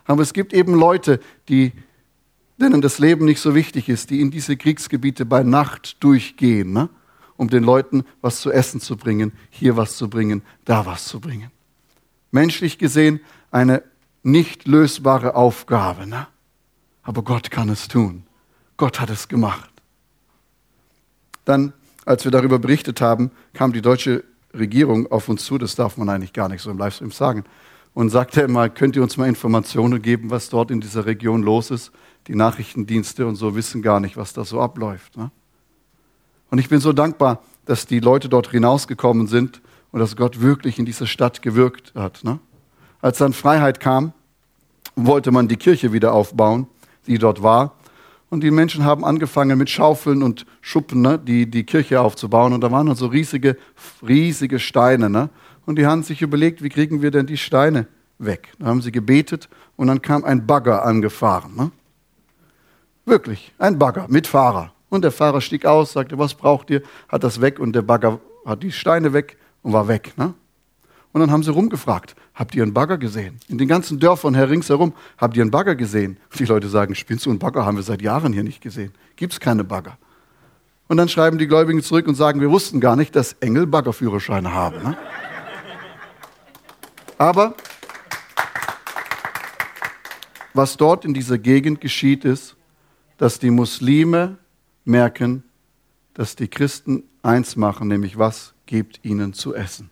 Aber 0.05 0.21
es 0.21 0.31
gibt 0.31 0.53
eben 0.53 0.73
Leute, 0.73 1.19
die, 1.49 1.73
denen 2.57 2.81
das 2.81 2.97
Leben 2.97 3.25
nicht 3.25 3.41
so 3.41 3.55
wichtig 3.55 3.89
ist, 3.89 4.09
die 4.09 4.21
in 4.21 4.31
diese 4.31 4.55
Kriegsgebiete 4.55 5.25
bei 5.25 5.43
Nacht 5.43 6.01
durchgehen, 6.01 6.71
ne? 6.71 6.87
um 7.35 7.49
den 7.49 7.65
Leuten 7.65 8.05
was 8.21 8.39
zu 8.39 8.53
essen 8.53 8.79
zu 8.79 8.95
bringen, 8.95 9.33
hier 9.49 9.75
was 9.75 9.97
zu 9.97 10.09
bringen, 10.09 10.43
da 10.63 10.85
was 10.85 11.03
zu 11.05 11.19
bringen. 11.19 11.51
Menschlich 12.31 12.77
gesehen 12.77 13.19
eine 13.51 13.83
nicht 14.23 14.65
lösbare 14.65 15.35
Aufgabe. 15.35 16.07
Ne? 16.07 16.25
Aber 17.01 17.21
Gott 17.21 17.51
kann 17.51 17.67
es 17.67 17.89
tun. 17.89 18.23
Gott 18.77 19.01
hat 19.01 19.09
es 19.09 19.27
gemacht. 19.27 19.69
Dann, 21.43 21.73
als 22.05 22.23
wir 22.23 22.31
darüber 22.31 22.59
berichtet 22.59 23.01
haben, 23.01 23.29
kam 23.51 23.73
die 23.73 23.81
deutsche 23.81 24.23
Regierung 24.53 25.11
auf 25.11 25.27
uns 25.27 25.43
zu. 25.43 25.57
Das 25.57 25.75
darf 25.75 25.97
man 25.97 26.07
eigentlich 26.07 26.31
gar 26.31 26.47
nicht 26.47 26.61
so 26.61 26.71
im 26.71 26.77
Livestream 26.77 27.11
sagen 27.11 27.43
und 27.93 28.09
sagte 28.09 28.41
immer, 28.41 28.69
könnt 28.69 28.95
ihr 28.95 29.03
uns 29.03 29.17
mal 29.17 29.27
Informationen 29.27 30.01
geben, 30.01 30.29
was 30.29 30.49
dort 30.49 30.71
in 30.71 30.81
dieser 30.81 31.05
Region 31.05 31.43
los 31.43 31.71
ist? 31.71 31.91
Die 32.27 32.35
Nachrichtendienste 32.35 33.27
und 33.27 33.35
so 33.35 33.55
wissen 33.55 33.81
gar 33.81 33.99
nicht, 33.99 34.17
was 34.17 34.33
da 34.33 34.45
so 34.45 34.61
abläuft. 34.61 35.17
Ne? 35.17 35.31
Und 36.49 36.57
ich 36.57 36.69
bin 36.69 36.79
so 36.79 36.93
dankbar, 36.93 37.41
dass 37.65 37.85
die 37.85 37.99
Leute 37.99 38.29
dort 38.29 38.51
hinausgekommen 38.51 39.27
sind 39.27 39.61
und 39.91 39.99
dass 39.99 40.15
Gott 40.15 40.41
wirklich 40.41 40.79
in 40.79 40.85
dieser 40.85 41.07
Stadt 41.07 41.41
gewirkt 41.41 41.93
hat. 41.95 42.23
Ne? 42.23 42.39
Als 43.01 43.17
dann 43.17 43.33
Freiheit 43.33 43.79
kam, 43.79 44.13
wollte 44.95 45.31
man 45.31 45.47
die 45.47 45.57
Kirche 45.57 45.93
wieder 45.93 46.13
aufbauen, 46.13 46.67
die 47.07 47.17
dort 47.17 47.43
war. 47.43 47.75
Und 48.29 48.41
die 48.41 48.51
Menschen 48.51 48.83
haben 48.83 49.05
angefangen 49.05 49.57
mit 49.59 49.69
Schaufeln 49.69 50.23
und 50.23 50.47
Schuppen, 50.61 51.01
ne, 51.01 51.19
die, 51.19 51.45
die 51.45 51.65
Kirche 51.65 52.01
aufzubauen. 52.01 52.53
Und 52.53 52.61
da 52.61 52.71
waren 52.71 52.87
dann 52.87 52.95
so 52.95 53.05
riesige, 53.05 53.57
riesige 54.01 54.57
Steine. 54.57 55.09
Ne? 55.09 55.29
Und 55.65 55.77
die 55.77 55.85
haben 55.85 56.03
sich 56.03 56.21
überlegt, 56.21 56.61
wie 56.63 56.69
kriegen 56.69 57.01
wir 57.01 57.11
denn 57.11 57.25
die 57.25 57.37
Steine 57.37 57.87
weg. 58.17 58.49
Da 58.59 58.67
haben 58.67 58.81
sie 58.81 58.91
gebetet 58.91 59.49
und 59.75 59.87
dann 59.87 60.01
kam 60.01 60.23
ein 60.23 60.45
Bagger 60.45 60.85
angefahren. 60.85 61.55
Ne? 61.55 61.71
Wirklich, 63.05 63.53
ein 63.57 63.77
Bagger 63.79 64.07
mit 64.09 64.27
Fahrer. 64.27 64.73
Und 64.89 65.03
der 65.03 65.11
Fahrer 65.11 65.41
stieg 65.41 65.65
aus, 65.65 65.93
sagte, 65.93 66.17
was 66.17 66.35
braucht 66.35 66.69
ihr? 66.69 66.83
Hat 67.09 67.23
das 67.23 67.41
weg 67.41 67.59
und 67.59 67.73
der 67.73 67.81
Bagger 67.81 68.19
hat 68.45 68.63
die 68.63 68.71
Steine 68.71 69.13
weg 69.13 69.37
und 69.61 69.73
war 69.73 69.87
weg. 69.87 70.13
Ne? 70.17 70.33
Und 71.13 71.21
dann 71.21 71.31
haben 71.31 71.43
sie 71.43 71.51
rumgefragt, 71.51 72.15
habt 72.33 72.55
ihr 72.55 72.63
einen 72.63 72.73
Bagger 72.73 72.97
gesehen? 72.97 73.39
In 73.47 73.57
den 73.57 73.67
ganzen 73.67 73.99
Dörfern 73.99 74.35
her 74.35 74.49
ringsherum, 74.49 74.93
habt 75.17 75.37
ihr 75.37 75.43
einen 75.43 75.51
Bagger 75.51 75.75
gesehen? 75.75 76.17
Die 76.37 76.45
Leute 76.45 76.67
sagen, 76.67 76.95
spinnst 76.95 77.25
du 77.25 77.29
einen 77.29 77.39
Bagger? 77.39 77.65
Haben 77.65 77.77
wir 77.77 77.83
seit 77.83 78.01
Jahren 78.01 78.33
hier 78.33 78.43
nicht 78.43 78.61
gesehen. 78.61 78.93
Gibt 79.15 79.33
es 79.33 79.39
keine 79.39 79.63
Bagger. 79.63 79.97
Und 80.87 80.97
dann 80.97 81.09
schreiben 81.09 81.37
die 81.37 81.47
Gläubigen 81.47 81.81
zurück 81.81 82.07
und 82.07 82.15
sagen, 82.15 82.41
wir 82.41 82.51
wussten 82.51 82.79
gar 82.79 82.95
nicht, 82.95 83.15
dass 83.15 83.33
Engel 83.39 83.67
Baggerführerscheine 83.67 84.53
haben. 84.53 84.83
Ne? 84.83 84.97
Aber 87.23 87.55
was 90.53 90.75
dort 90.75 91.05
in 91.05 91.13
dieser 91.13 91.37
Gegend 91.37 91.79
geschieht, 91.79 92.25
ist, 92.25 92.57
dass 93.17 93.39
die 93.39 93.49
Muslime 93.49 94.39
merken, 94.83 95.43
dass 96.15 96.35
die 96.35 96.49
Christen 96.49 97.03
eins 97.21 97.55
machen, 97.55 97.87
nämlich 97.87 98.17
was 98.17 98.53
gibt 98.65 98.99
ihnen 99.05 99.31
zu 99.31 99.55
essen. 99.55 99.89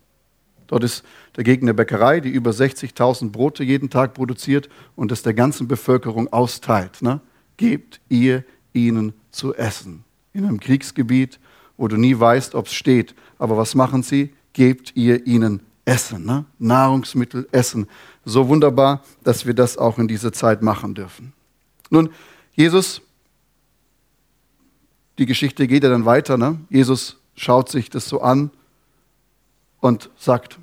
Dort 0.68 0.84
ist 0.84 1.06
dagegen 1.32 1.68
eine 1.68 1.74
Bäckerei, 1.74 2.20
die 2.20 2.28
über 2.28 2.52
60.000 2.52 3.30
Brote 3.30 3.64
jeden 3.64 3.90
Tag 3.90 4.14
produziert 4.14 4.68
und 4.98 5.10
das 5.10 5.24
der 5.24 5.34
ganzen 5.34 5.70
Bevölkerung 5.70 6.34
austeilt. 6.34 7.02
Ne? 7.02 7.22
Gebt 7.56 8.02
ihr 8.10 8.44
ihnen 8.74 9.14
zu 9.30 9.56
essen. 9.56 10.04
In 10.34 10.44
einem 10.44 10.60
Kriegsgebiet, 10.60 11.40
wo 11.78 11.88
du 11.88 11.96
nie 11.96 12.20
weißt, 12.20 12.56
ob 12.56 12.66
es 12.66 12.74
steht. 12.74 13.16
Aber 13.40 13.56
was 13.56 13.74
machen 13.74 14.04
sie? 14.04 14.34
Gebt 14.52 14.98
ihr 14.98 15.26
ihnen 15.26 15.62
Essen, 15.86 16.26
ne? 16.26 16.46
Nahrungsmittel, 16.60 17.48
Essen. 17.52 17.88
So 18.24 18.48
wunderbar, 18.48 19.04
dass 19.24 19.46
wir 19.46 19.54
das 19.54 19.78
auch 19.78 19.98
in 19.98 20.08
dieser 20.08 20.32
Zeit 20.32 20.62
machen 20.62 20.94
dürfen. 20.94 21.34
Nun, 21.90 22.10
Jesus, 22.54 23.02
die 25.18 25.26
Geschichte 25.26 25.68
geht 25.68 25.84
ja 25.84 25.90
dann 25.90 26.06
weiter. 26.06 26.38
Ne? 26.38 26.60
Jesus 26.70 27.18
schaut 27.36 27.70
sich 27.70 27.90
das 27.90 28.08
so 28.08 28.22
an 28.22 28.52
und 29.80 30.10
sagt, 30.18 30.60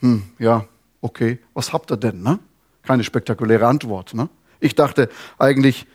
hm, 0.00 0.22
ja, 0.38 0.66
okay, 1.00 1.38
was 1.54 1.72
habt 1.72 1.90
ihr 1.90 1.96
denn? 1.96 2.22
Ne? 2.22 2.38
Keine 2.82 3.04
spektakuläre 3.04 3.66
Antwort. 3.66 4.14
Ne? 4.14 4.28
Ich 4.60 4.74
dachte 4.74 5.08
eigentlich, 5.38 5.86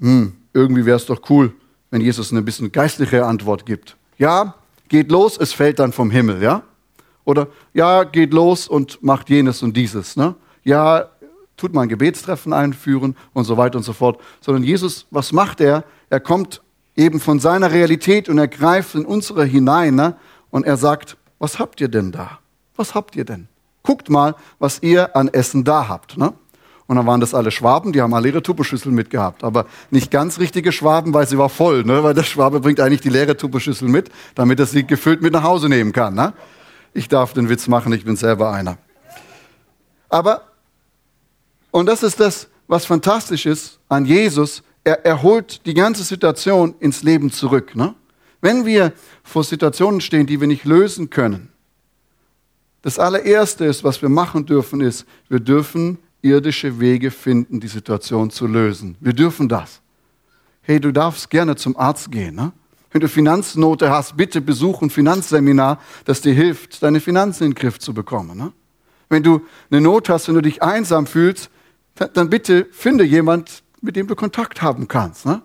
hm, 0.00 0.34
irgendwie 0.52 0.86
wäre 0.86 0.96
es 0.96 1.06
doch 1.06 1.28
cool, 1.30 1.54
wenn 1.90 2.00
Jesus 2.00 2.32
eine 2.32 2.42
bisschen 2.42 2.72
geistliche 2.72 3.26
Antwort 3.26 3.66
gibt. 3.66 3.96
Ja, 4.18 4.54
geht 4.88 5.10
los, 5.10 5.36
es 5.38 5.52
fällt 5.52 5.78
dann 5.78 5.92
vom 5.92 6.10
Himmel, 6.10 6.42
ja? 6.42 6.62
Oder 7.24 7.48
ja, 7.72 8.04
geht 8.04 8.32
los 8.32 8.68
und 8.68 9.02
macht 9.02 9.30
jenes 9.30 9.62
und 9.62 9.76
dieses, 9.76 10.16
ne? 10.16 10.34
Ja, 10.64 11.08
tut 11.56 11.74
mal 11.74 11.82
ein 11.82 11.88
Gebetstreffen 11.88 12.52
einführen 12.52 13.16
und 13.32 13.44
so 13.44 13.56
weiter 13.56 13.78
und 13.78 13.84
so 13.84 13.92
fort. 13.92 14.20
Sondern 14.40 14.64
Jesus, 14.64 15.06
was 15.10 15.32
macht 15.32 15.60
er? 15.60 15.84
Er 16.10 16.20
kommt 16.20 16.62
eben 16.96 17.20
von 17.20 17.38
seiner 17.38 17.70
Realität 17.70 18.28
und 18.28 18.38
er 18.38 18.48
greift 18.48 18.94
in 18.94 19.04
unsere 19.04 19.44
hinein 19.44 19.94
ne? 19.94 20.16
und 20.50 20.66
er 20.66 20.76
sagt, 20.76 21.16
was 21.38 21.58
habt 21.58 21.80
ihr 21.80 21.88
denn 21.88 22.12
da? 22.12 22.38
Was 22.76 22.94
habt 22.94 23.16
ihr 23.16 23.24
denn? 23.24 23.48
Guckt 23.82 24.10
mal, 24.10 24.34
was 24.58 24.82
ihr 24.82 25.16
an 25.16 25.28
Essen 25.28 25.64
da 25.64 25.88
habt. 25.88 26.16
Ne? 26.16 26.32
Und 26.86 26.96
dann 26.96 27.06
waren 27.06 27.20
das 27.20 27.34
alle 27.34 27.50
Schwaben, 27.50 27.92
die 27.92 28.02
haben 28.02 28.14
alle 28.14 28.28
ihre 28.28 28.42
Tupperschüssel 28.42 28.92
mitgehabt. 28.92 29.44
Aber 29.44 29.66
nicht 29.90 30.10
ganz 30.10 30.38
richtige 30.38 30.72
Schwaben, 30.72 31.14
weil 31.14 31.26
sie 31.26 31.38
war 31.38 31.48
voll, 31.48 31.84
ne? 31.84 32.02
weil 32.02 32.14
der 32.14 32.22
Schwabe 32.22 32.60
bringt 32.60 32.80
eigentlich 32.80 33.00
die 33.00 33.08
leere 33.08 33.36
Tupperschüssel 33.36 33.88
mit, 33.88 34.10
damit 34.34 34.60
er 34.60 34.66
sie 34.66 34.86
gefüllt 34.86 35.22
mit 35.22 35.32
nach 35.32 35.42
Hause 35.42 35.68
nehmen 35.68 35.92
kann. 35.92 36.14
Ne? 36.14 36.32
Ich 36.94 37.08
darf 37.08 37.32
den 37.32 37.48
Witz 37.48 37.68
machen, 37.68 37.92
ich 37.92 38.04
bin 38.04 38.16
selber 38.16 38.52
einer. 38.52 38.78
Aber, 40.08 40.42
und 41.70 41.86
das 41.86 42.02
ist 42.02 42.20
das, 42.20 42.48
was 42.66 42.84
fantastisch 42.84 43.46
ist 43.46 43.78
an 43.88 44.04
Jesus, 44.04 44.62
er, 44.84 45.04
er 45.04 45.22
holt 45.22 45.64
die 45.66 45.74
ganze 45.74 46.02
Situation 46.02 46.74
ins 46.80 47.02
Leben 47.02 47.30
zurück. 47.30 47.74
Ne? 47.74 47.94
Wenn 48.40 48.66
wir 48.66 48.92
vor 49.22 49.44
Situationen 49.44 50.00
stehen, 50.00 50.26
die 50.26 50.40
wir 50.40 50.48
nicht 50.48 50.64
lösen 50.64 51.08
können, 51.10 51.50
das 52.82 52.98
allererste 52.98 53.64
ist, 53.64 53.84
was 53.84 54.02
wir 54.02 54.08
machen 54.08 54.44
dürfen, 54.44 54.80
ist, 54.80 55.06
wir 55.28 55.38
dürfen 55.38 55.98
irdische 56.20 56.80
Wege 56.80 57.10
finden, 57.10 57.60
die 57.60 57.68
Situation 57.68 58.30
zu 58.30 58.46
lösen. 58.46 58.96
Wir 59.00 59.12
dürfen 59.12 59.48
das. 59.48 59.80
Hey, 60.62 60.80
du 60.80 60.92
darfst 60.92 61.30
gerne 61.30 61.56
zum 61.56 61.76
Arzt 61.76 62.10
gehen. 62.10 62.34
Ne? 62.34 62.52
Wenn 62.92 63.00
du 63.00 63.08
Finanznote 63.08 63.90
hast, 63.90 64.16
bitte 64.16 64.40
besuch 64.40 64.82
ein 64.82 64.90
Finanzseminar, 64.90 65.80
das 66.04 66.20
dir 66.20 66.34
hilft, 66.34 66.82
deine 66.82 67.00
Finanzen 67.00 67.44
in 67.44 67.50
den 67.50 67.56
Griff 67.56 67.78
zu 67.78 67.94
bekommen. 67.94 68.36
Ne? 68.36 68.52
Wenn 69.08 69.22
du 69.22 69.42
eine 69.70 69.80
Not 69.80 70.08
hast, 70.08 70.28
wenn 70.28 70.34
du 70.34 70.42
dich 70.42 70.62
einsam 70.62 71.06
fühlst, 71.06 71.50
dann 72.14 72.30
bitte 72.30 72.66
finde 72.70 73.04
jemand, 73.04 73.62
mit 73.80 73.96
dem 73.96 74.06
du 74.06 74.14
Kontakt 74.14 74.62
haben 74.62 74.88
kannst. 74.88 75.26
Ne? 75.26 75.42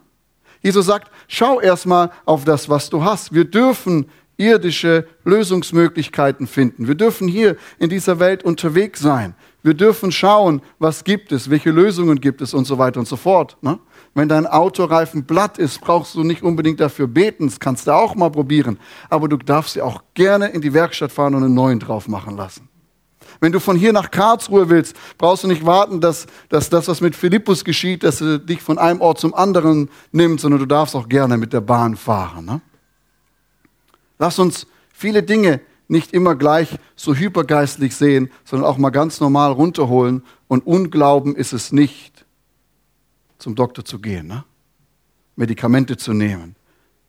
Jesus 0.62 0.86
sagt, 0.86 1.12
schau 1.28 1.60
erstmal 1.60 2.12
auf 2.26 2.44
das, 2.44 2.70
was 2.70 2.90
du 2.90 3.04
hast. 3.04 3.34
Wir 3.34 3.46
dürfen 3.46 4.08
irdische 4.38 5.08
Lösungsmöglichkeiten 5.24 6.48
finden. 6.48 6.88
Wir 6.88 6.96
dürfen 6.96 7.28
hier 7.28 7.58
in 7.80 7.90
dieser 7.90 8.20
Welt 8.20 8.44
unterwegs 8.44 9.00
sein. 9.00 9.36
Wir 9.64 9.74
dürfen 9.74 10.12
schauen, 10.12 10.62
was 10.80 11.04
gibt 11.04 11.32
es, 11.32 11.50
welche 11.50 11.72
Lösungen 11.72 12.22
gibt 12.22 12.42
es 12.42 12.54
und 12.54 12.66
so 12.66 12.78
weiter 12.78 13.00
und 13.00 13.08
so 13.08 13.16
fort. 13.16 13.58
Ne? 13.62 13.80
Wenn 14.18 14.30
dein 14.30 14.48
Autoreifen 14.48 15.26
blatt 15.26 15.60
ist, 15.60 15.80
brauchst 15.80 16.16
du 16.16 16.24
nicht 16.24 16.42
unbedingt 16.42 16.80
dafür 16.80 17.06
beten. 17.06 17.46
Das 17.46 17.60
kannst 17.60 17.86
du 17.86 17.92
auch 17.92 18.16
mal 18.16 18.32
probieren. 18.32 18.80
Aber 19.12 19.30
du 19.30 19.38
darfst 19.38 19.74
sie 19.74 19.82
auch 19.84 20.02
gerne 20.16 20.48
in 20.48 20.62
die 20.62 20.74
Werkstatt 20.74 21.12
fahren 21.12 21.36
und 21.36 21.44
einen 21.44 21.54
neuen 21.54 21.80
drauf 21.80 22.08
machen 22.08 22.36
lassen. 22.36 22.68
Wenn 23.42 23.52
du 23.52 23.60
von 23.60 23.78
hier 23.78 23.94
nach 23.94 24.10
Karlsruhe 24.10 24.70
willst, 24.70 24.96
brauchst 25.20 25.44
du 25.44 25.48
nicht 25.48 25.68
warten, 25.68 26.02
dass, 26.02 26.26
dass 26.50 26.72
das, 26.72 26.88
was 26.88 27.00
mit 27.00 27.16
Philippus 27.16 27.64
geschieht, 27.64 28.02
dass 28.02 28.20
er 28.20 28.40
dich 28.40 28.64
von 28.64 28.80
einem 28.80 29.02
Ort 29.02 29.20
zum 29.20 29.36
anderen 29.36 29.88
nimmt, 30.12 30.42
sondern 30.42 30.62
du 30.62 30.66
darfst 30.66 30.96
auch 30.96 31.10
gerne 31.10 31.38
mit 31.38 31.54
der 31.54 31.62
Bahn 31.62 31.96
fahren. 31.96 32.46
Ne? 32.46 32.62
Lass 34.18 34.40
uns 34.40 34.66
viele 34.92 35.22
Dinge 35.22 35.62
nicht 35.90 36.12
immer 36.12 36.34
gleich 36.34 36.80
so 36.96 37.14
hypergeistlich 37.14 37.96
sehen, 37.96 38.32
sondern 38.46 38.68
auch 38.68 38.80
mal 38.80 38.90
ganz 38.90 39.20
normal 39.20 39.52
runterholen. 39.52 40.24
Und 40.48 40.66
Unglauben 40.66 41.36
ist 41.36 41.54
es 41.54 41.72
nicht, 41.72 42.26
zum 43.38 43.56
Doktor 43.56 43.86
zu 43.86 44.00
gehen, 44.00 44.28
ne? 44.28 44.44
Medikamente 45.36 45.98
zu 45.98 46.14
nehmen, 46.14 46.56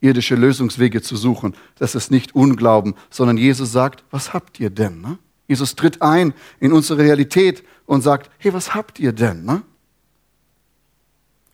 irdische 0.01 0.35
Lösungswege 0.35 1.01
zu 1.01 1.15
suchen. 1.15 1.55
Das 1.77 1.95
ist 1.95 2.11
nicht 2.11 2.35
Unglauben, 2.35 2.93
sondern 3.09 3.37
Jesus 3.37 3.71
sagt, 3.71 4.03
was 4.11 4.33
habt 4.33 4.59
ihr 4.59 4.69
denn? 4.69 5.01
Ne? 5.01 5.17
Jesus 5.47 5.75
tritt 5.75 6.01
ein 6.01 6.33
in 6.59 6.71
unsere 6.71 6.99
Realität 6.99 7.63
und 7.87 8.03
sagt, 8.03 8.29
hey, 8.37 8.53
was 8.53 8.75
habt 8.75 8.99
ihr 8.99 9.13
denn? 9.13 9.45
Ne? 9.45 9.63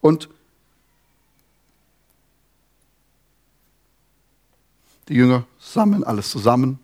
Und 0.02 0.28
die 5.08 5.14
Jünger 5.14 5.46
sammeln 5.58 6.04
alles 6.04 6.30
zusammen, 6.30 6.80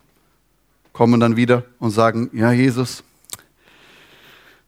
kommen 0.94 1.20
dann 1.20 1.36
wieder 1.36 1.66
und 1.80 1.92
sagen, 1.92 2.30
ja, 2.34 2.52
Jesus, 2.54 3.04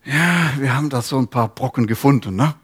ja, 0.04 0.52
wir 0.58 0.76
haben 0.76 0.90
da 0.90 1.02
so 1.02 1.18
ein 1.18 1.28
paar 1.28 1.48
Brocken 1.48 1.88
gefunden, 1.88 2.36
ne? 2.36 2.56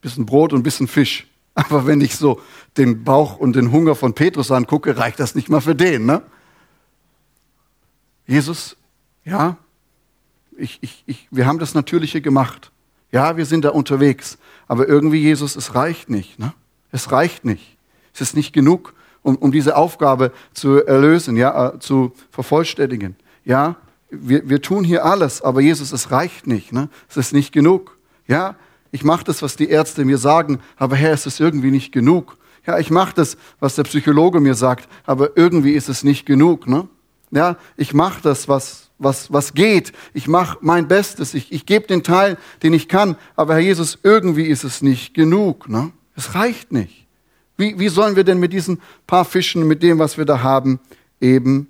Bisschen 0.00 0.26
Brot 0.26 0.52
und 0.52 0.62
bisschen 0.62 0.88
Fisch. 0.88 1.26
Aber 1.54 1.86
wenn 1.86 2.00
ich 2.00 2.16
so 2.16 2.40
den 2.76 3.04
Bauch 3.04 3.36
und 3.36 3.56
den 3.56 3.72
Hunger 3.72 3.94
von 3.94 4.14
Petrus 4.14 4.50
angucke, 4.50 4.96
reicht 4.96 5.18
das 5.20 5.34
nicht 5.34 5.48
mal 5.48 5.60
für 5.60 5.74
den, 5.74 6.06
ne? 6.06 6.22
Jesus 8.26 8.76
ja, 9.28 9.58
ich, 10.56 10.78
ich, 10.80 11.04
ich, 11.06 11.28
wir 11.30 11.46
haben 11.46 11.58
das 11.58 11.74
Natürliche 11.74 12.20
gemacht. 12.20 12.72
Ja, 13.12 13.36
wir 13.36 13.46
sind 13.46 13.64
da 13.64 13.70
unterwegs. 13.70 14.38
Aber 14.66 14.88
irgendwie, 14.88 15.20
Jesus, 15.20 15.54
es 15.54 15.74
reicht 15.74 16.08
nicht. 16.10 16.38
Ne? 16.38 16.52
Es 16.90 17.12
reicht 17.12 17.44
nicht. 17.44 17.76
Es 18.14 18.20
ist 18.20 18.34
nicht 18.34 18.52
genug, 18.52 18.94
um, 19.22 19.36
um 19.36 19.52
diese 19.52 19.76
Aufgabe 19.76 20.32
zu 20.52 20.84
erlösen, 20.84 21.36
ja, 21.36 21.74
äh, 21.74 21.78
zu 21.78 22.12
vervollständigen. 22.30 23.16
Ja, 23.44 23.76
wir, 24.10 24.48
wir 24.48 24.62
tun 24.62 24.82
hier 24.82 25.04
alles, 25.04 25.42
aber 25.42 25.60
Jesus, 25.60 25.92
es 25.92 26.10
reicht 26.10 26.46
nicht. 26.46 26.72
Ne? 26.72 26.88
Es 27.08 27.16
ist 27.16 27.32
nicht 27.32 27.52
genug. 27.52 27.98
Ja, 28.26 28.56
ich 28.90 29.04
mache 29.04 29.24
das, 29.24 29.42
was 29.42 29.56
die 29.56 29.68
Ärzte 29.68 30.04
mir 30.04 30.18
sagen, 30.18 30.60
aber 30.76 30.96
Herr, 30.96 31.12
es 31.12 31.26
ist 31.26 31.40
irgendwie 31.40 31.70
nicht 31.70 31.92
genug. 31.92 32.36
Ja, 32.66 32.78
ich 32.78 32.90
mache 32.90 33.14
das, 33.14 33.36
was 33.60 33.76
der 33.76 33.84
Psychologe 33.84 34.40
mir 34.40 34.54
sagt, 34.54 34.88
aber 35.06 35.36
irgendwie 35.36 35.72
ist 35.72 35.88
es 35.88 36.04
nicht 36.04 36.26
genug. 36.26 36.66
Ne? 36.68 36.88
Ja, 37.30 37.56
ich 37.76 37.94
mache 37.94 38.20
das, 38.22 38.48
was, 38.48 38.90
was, 38.98 39.32
was 39.32 39.54
geht. 39.54 39.92
Ich 40.12 40.28
mache 40.28 40.58
mein 40.60 40.88
Bestes. 40.88 41.34
Ich, 41.34 41.52
ich 41.52 41.66
gebe 41.66 41.86
den 41.86 42.02
Teil, 42.02 42.36
den 42.62 42.72
ich 42.72 42.88
kann. 42.88 43.16
Aber 43.36 43.54
Herr 43.54 43.60
Jesus, 43.60 43.98
irgendwie 44.02 44.44
ist 44.44 44.64
es 44.64 44.82
nicht 44.82 45.14
genug. 45.14 45.68
Ne? 45.68 45.92
Es 46.14 46.34
reicht 46.34 46.72
nicht. 46.72 47.06
Wie, 47.56 47.78
wie 47.78 47.88
sollen 47.88 48.16
wir 48.16 48.24
denn 48.24 48.38
mit 48.38 48.52
diesen 48.52 48.80
paar 49.06 49.24
Fischen, 49.24 49.66
mit 49.66 49.82
dem, 49.82 49.98
was 49.98 50.16
wir 50.16 50.24
da 50.24 50.42
haben, 50.42 50.80
eben 51.20 51.68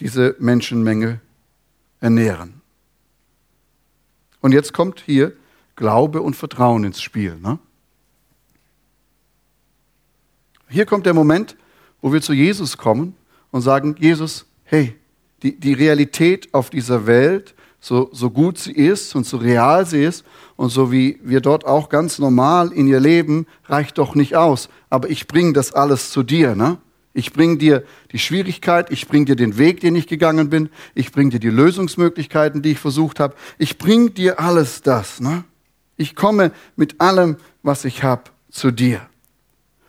diese 0.00 0.36
Menschenmenge 0.38 1.20
ernähren? 2.00 2.60
Und 4.40 4.52
jetzt 4.52 4.72
kommt 4.72 5.02
hier 5.04 5.32
Glaube 5.76 6.22
und 6.22 6.34
Vertrauen 6.34 6.84
ins 6.84 7.00
Spiel. 7.00 7.36
Ne? 7.36 7.58
Hier 10.68 10.86
kommt 10.86 11.06
der 11.06 11.14
Moment, 11.14 11.56
wo 12.00 12.12
wir 12.12 12.22
zu 12.22 12.32
Jesus 12.32 12.76
kommen 12.76 13.14
und 13.50 13.60
sagen, 13.62 13.94
Jesus, 13.98 14.46
hey, 14.64 14.96
die, 15.42 15.58
die 15.58 15.74
Realität 15.74 16.52
auf 16.52 16.70
dieser 16.70 17.06
Welt, 17.06 17.54
so, 17.78 18.08
so 18.12 18.30
gut 18.30 18.58
sie 18.58 18.72
ist 18.72 19.14
und 19.14 19.26
so 19.26 19.36
real 19.36 19.86
sie 19.86 20.02
ist 20.02 20.24
und 20.56 20.70
so 20.70 20.90
wie 20.90 21.20
wir 21.22 21.40
dort 21.40 21.64
auch 21.64 21.88
ganz 21.88 22.18
normal 22.18 22.72
in 22.72 22.88
ihr 22.88 22.98
leben, 22.98 23.46
reicht 23.66 23.98
doch 23.98 24.14
nicht 24.14 24.34
aus. 24.34 24.68
Aber 24.90 25.08
ich 25.08 25.28
bringe 25.28 25.52
das 25.52 25.72
alles 25.72 26.10
zu 26.10 26.22
dir. 26.22 26.56
Ne? 26.56 26.78
Ich 27.12 27.32
bringe 27.32 27.58
dir 27.58 27.84
die 28.12 28.18
Schwierigkeit, 28.18 28.90
ich 28.90 29.06
bringe 29.06 29.26
dir 29.26 29.36
den 29.36 29.56
Weg, 29.56 29.80
den 29.80 29.94
ich 29.94 30.06
gegangen 30.06 30.50
bin, 30.50 30.68
ich 30.94 31.12
bringe 31.12 31.30
dir 31.30 31.40
die 31.40 31.50
Lösungsmöglichkeiten, 31.50 32.62
die 32.62 32.72
ich 32.72 32.78
versucht 32.78 33.20
habe. 33.20 33.34
Ich 33.58 33.78
bringe 33.78 34.10
dir 34.10 34.40
alles 34.40 34.82
das. 34.82 35.20
Ne? 35.20 35.44
Ich 35.96 36.14
komme 36.14 36.52
mit 36.76 37.00
allem, 37.00 37.36
was 37.62 37.84
ich 37.84 38.02
habe, 38.02 38.24
zu 38.50 38.70
dir. 38.70 39.00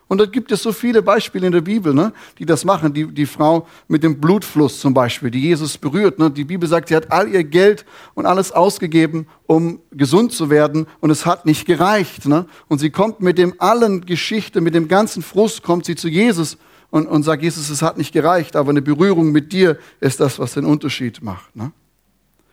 Und 0.09 0.19
da 0.19 0.25
gibt 0.25 0.51
es 0.53 0.63
so 0.63 0.71
viele 0.71 1.01
Beispiele 1.01 1.47
in 1.47 1.51
der 1.51 1.61
Bibel, 1.61 1.93
ne, 1.93 2.13
die 2.39 2.45
das 2.45 2.63
machen. 2.63 2.93
Die, 2.93 3.07
die 3.07 3.25
Frau 3.25 3.67
mit 3.89 4.03
dem 4.03 4.21
Blutfluss 4.21 4.79
zum 4.79 4.93
Beispiel, 4.93 5.29
die 5.29 5.41
Jesus 5.41 5.77
berührt. 5.77 6.17
Ne. 6.17 6.31
Die 6.31 6.45
Bibel 6.45 6.67
sagt, 6.67 6.87
sie 6.87 6.95
hat 6.95 7.11
all 7.11 7.27
ihr 7.27 7.43
Geld 7.43 7.85
und 8.13 8.25
alles 8.25 8.53
ausgegeben, 8.53 9.27
um 9.47 9.81
gesund 9.91 10.31
zu 10.31 10.49
werden. 10.49 10.87
Und 11.01 11.09
es 11.09 11.25
hat 11.25 11.45
nicht 11.45 11.65
gereicht. 11.65 12.25
Ne. 12.25 12.45
Und 12.69 12.79
sie 12.79 12.89
kommt 12.89 13.19
mit 13.19 13.37
dem 13.37 13.53
allen 13.57 14.05
Geschichte, 14.05 14.61
mit 14.61 14.75
dem 14.75 14.87
ganzen 14.87 15.21
Frust, 15.21 15.61
kommt 15.61 15.85
sie 15.85 15.97
zu 15.97 16.07
Jesus 16.07 16.57
und, 16.89 17.05
und 17.07 17.23
sagt, 17.23 17.43
Jesus, 17.43 17.69
es 17.69 17.81
hat 17.81 17.97
nicht 17.97 18.13
gereicht. 18.13 18.55
Aber 18.55 18.69
eine 18.69 18.81
Berührung 18.81 19.33
mit 19.33 19.51
dir 19.51 19.77
ist 19.99 20.21
das, 20.21 20.39
was 20.39 20.53
den 20.53 20.63
Unterschied 20.63 21.21
macht. 21.21 21.53
Ne. 21.53 21.73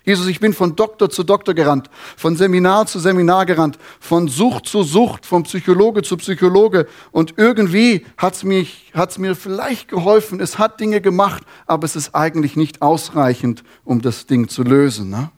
Jesus, 0.04 0.26
ich 0.26 0.38
bin 0.38 0.52
von 0.52 0.76
Doktor 0.76 1.08
zu 1.08 1.24
Doktor 1.24 1.54
gerannt, 1.54 1.88
von 2.16 2.36
Seminar 2.36 2.86
zu 2.86 2.98
Seminar 2.98 3.46
gerannt, 3.46 3.78
von 4.00 4.28
Sucht 4.28 4.66
zu 4.66 4.82
Sucht, 4.82 5.24
von 5.24 5.44
Psychologe 5.44 6.02
zu 6.02 6.18
Psychologe. 6.18 6.86
Und 7.10 7.34
irgendwie 7.38 8.04
hat 8.18 8.34
es 8.34 8.44
mir 9.18 9.34
vielleicht 9.34 9.88
geholfen, 9.88 10.40
es 10.40 10.58
hat 10.58 10.78
Dinge 10.78 11.00
gemacht, 11.00 11.42
aber 11.66 11.86
es 11.86 11.96
ist 11.96 12.14
eigentlich 12.14 12.54
nicht 12.54 12.82
ausreichend, 12.82 13.64
um 13.82 14.02
das 14.02 14.26
Ding 14.26 14.48
zu 14.48 14.62
lösen. 14.62 15.08
Ne? 15.08 15.30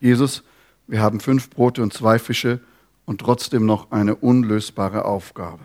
Jesus, 0.00 0.44
wir 0.86 1.00
haben 1.00 1.18
fünf 1.18 1.50
Brote 1.50 1.82
und 1.82 1.92
zwei 1.92 2.20
Fische 2.20 2.60
und 3.06 3.20
trotzdem 3.20 3.66
noch 3.66 3.90
eine 3.90 4.14
unlösbare 4.14 5.04
Aufgabe. 5.04 5.64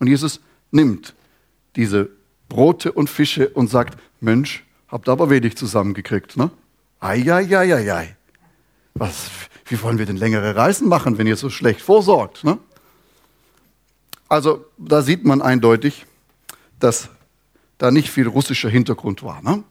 Und 0.00 0.08
Jesus 0.08 0.40
nimmt 0.72 1.14
diese 1.76 2.08
Brote 2.48 2.90
und 2.90 3.08
Fische 3.08 3.48
und 3.50 3.70
sagt, 3.70 3.96
Mensch, 4.20 4.64
Habt 4.92 5.08
aber 5.08 5.30
wenig 5.30 5.56
zusammengekriegt, 5.56 6.36
ne? 6.36 6.50
Eieieiei. 7.00 8.14
Was, 8.94 9.30
wie 9.64 9.80
wollen 9.82 9.96
wir 9.96 10.04
denn 10.04 10.18
längere 10.18 10.54
Reisen 10.54 10.86
machen, 10.86 11.16
wenn 11.16 11.26
ihr 11.26 11.36
so 11.36 11.48
schlecht 11.48 11.80
vorsorgt? 11.80 12.44
Ne? 12.44 12.58
Also 14.28 14.66
da 14.76 15.00
sieht 15.00 15.24
man 15.24 15.40
eindeutig, 15.40 16.04
dass 16.78 17.08
da 17.78 17.90
nicht 17.90 18.10
viel 18.10 18.28
russischer 18.28 18.68
Hintergrund 18.68 19.22
war. 19.22 19.40
Ne? 19.42 19.64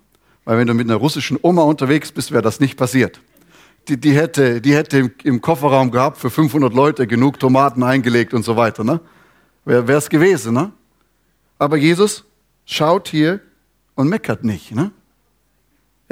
Weil 0.43 0.57
wenn 0.57 0.65
du 0.65 0.73
mit 0.73 0.89
einer 0.89 0.97
russischen 0.97 1.37
Oma 1.39 1.61
unterwegs 1.61 2.11
bist, 2.11 2.31
wäre 2.31 2.41
das 2.41 2.59
nicht 2.59 2.75
passiert. 2.75 3.21
Die, 3.87 3.97
die, 3.97 4.13
hätte, 4.13 4.59
die 4.59 4.75
hätte 4.75 5.11
im 5.23 5.39
Kofferraum 5.39 5.91
gehabt 5.91 6.17
für 6.17 6.31
500 6.31 6.73
Leute 6.73 7.05
genug 7.05 7.39
Tomaten 7.39 7.83
eingelegt 7.83 8.33
und 8.33 8.43
so 8.43 8.55
weiter. 8.57 8.83
Ne? 8.83 8.99
Wäre 9.65 9.93
es 9.93 10.09
gewesen. 10.09 10.55
Ne? 10.55 10.71
Aber 11.59 11.77
Jesus 11.77 12.25
schaut 12.65 13.07
hier 13.07 13.39
und 13.93 14.09
meckert 14.09 14.43
nicht. 14.43 14.71
Ne? 14.71 14.91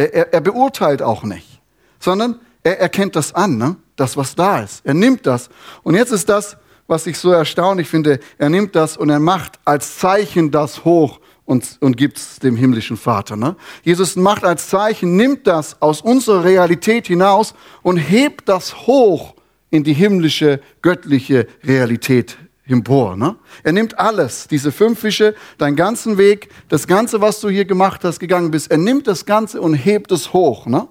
Er, 0.05 0.33
er, 0.33 0.39
beurteilt 0.39 1.01
auch 1.01 1.23
nicht, 1.23 1.59
sondern 1.99 2.39
er 2.63 2.79
erkennt 2.79 3.17
das 3.17 3.35
an, 3.35 3.57
ne? 3.57 3.75
das, 3.97 4.15
was 4.15 4.33
da 4.33 4.61
ist. 4.61 4.85
Er 4.85 4.93
nimmt 4.93 5.25
das. 5.25 5.49
Und 5.83 5.95
jetzt 5.95 6.13
ist 6.13 6.29
das, 6.29 6.55
was 6.87 7.05
ich 7.05 7.17
so 7.17 7.31
erstaunlich 7.31 7.89
finde, 7.89 8.19
er 8.37 8.49
nimmt 8.49 8.75
das 8.77 8.95
und 8.95 9.09
er 9.09 9.19
macht 9.19 9.59
als 9.65 9.97
Zeichen 9.97 10.51
das 10.51 10.85
hoch 10.85 11.19
und, 11.43 11.77
und 11.81 11.97
gibt 11.97 12.17
es 12.17 12.39
dem 12.39 12.55
himmlischen 12.55 12.95
Vater. 12.95 13.35
Ne? 13.35 13.57
Jesus 13.83 14.15
macht 14.15 14.45
als 14.45 14.69
Zeichen, 14.69 15.17
nimmt 15.17 15.47
das 15.47 15.81
aus 15.81 15.99
unserer 15.99 16.45
Realität 16.45 17.07
hinaus 17.07 17.53
und 17.81 17.97
hebt 17.97 18.47
das 18.47 18.87
hoch 18.87 19.35
in 19.69 19.83
die 19.83 19.93
himmlische, 19.93 20.61
göttliche 20.81 21.45
Realität 21.61 22.37
empor. 22.69 23.15
Ne? 23.15 23.35
Er 23.63 23.71
nimmt 23.71 23.97
alles, 23.99 24.47
diese 24.47 24.71
fünf 24.71 24.99
Fische, 24.99 25.35
deinen 25.57 25.75
ganzen 25.75 26.17
Weg, 26.17 26.49
das 26.67 26.87
Ganze, 26.87 27.21
was 27.21 27.39
du 27.39 27.49
hier 27.49 27.65
gemacht 27.65 28.03
hast, 28.03 28.19
gegangen 28.19 28.51
bist. 28.51 28.71
Er 28.71 28.77
nimmt 28.77 29.07
das 29.07 29.25
Ganze 29.25 29.61
und 29.61 29.73
hebt 29.73 30.11
es 30.11 30.33
hoch. 30.33 30.65
Ne? 30.65 30.87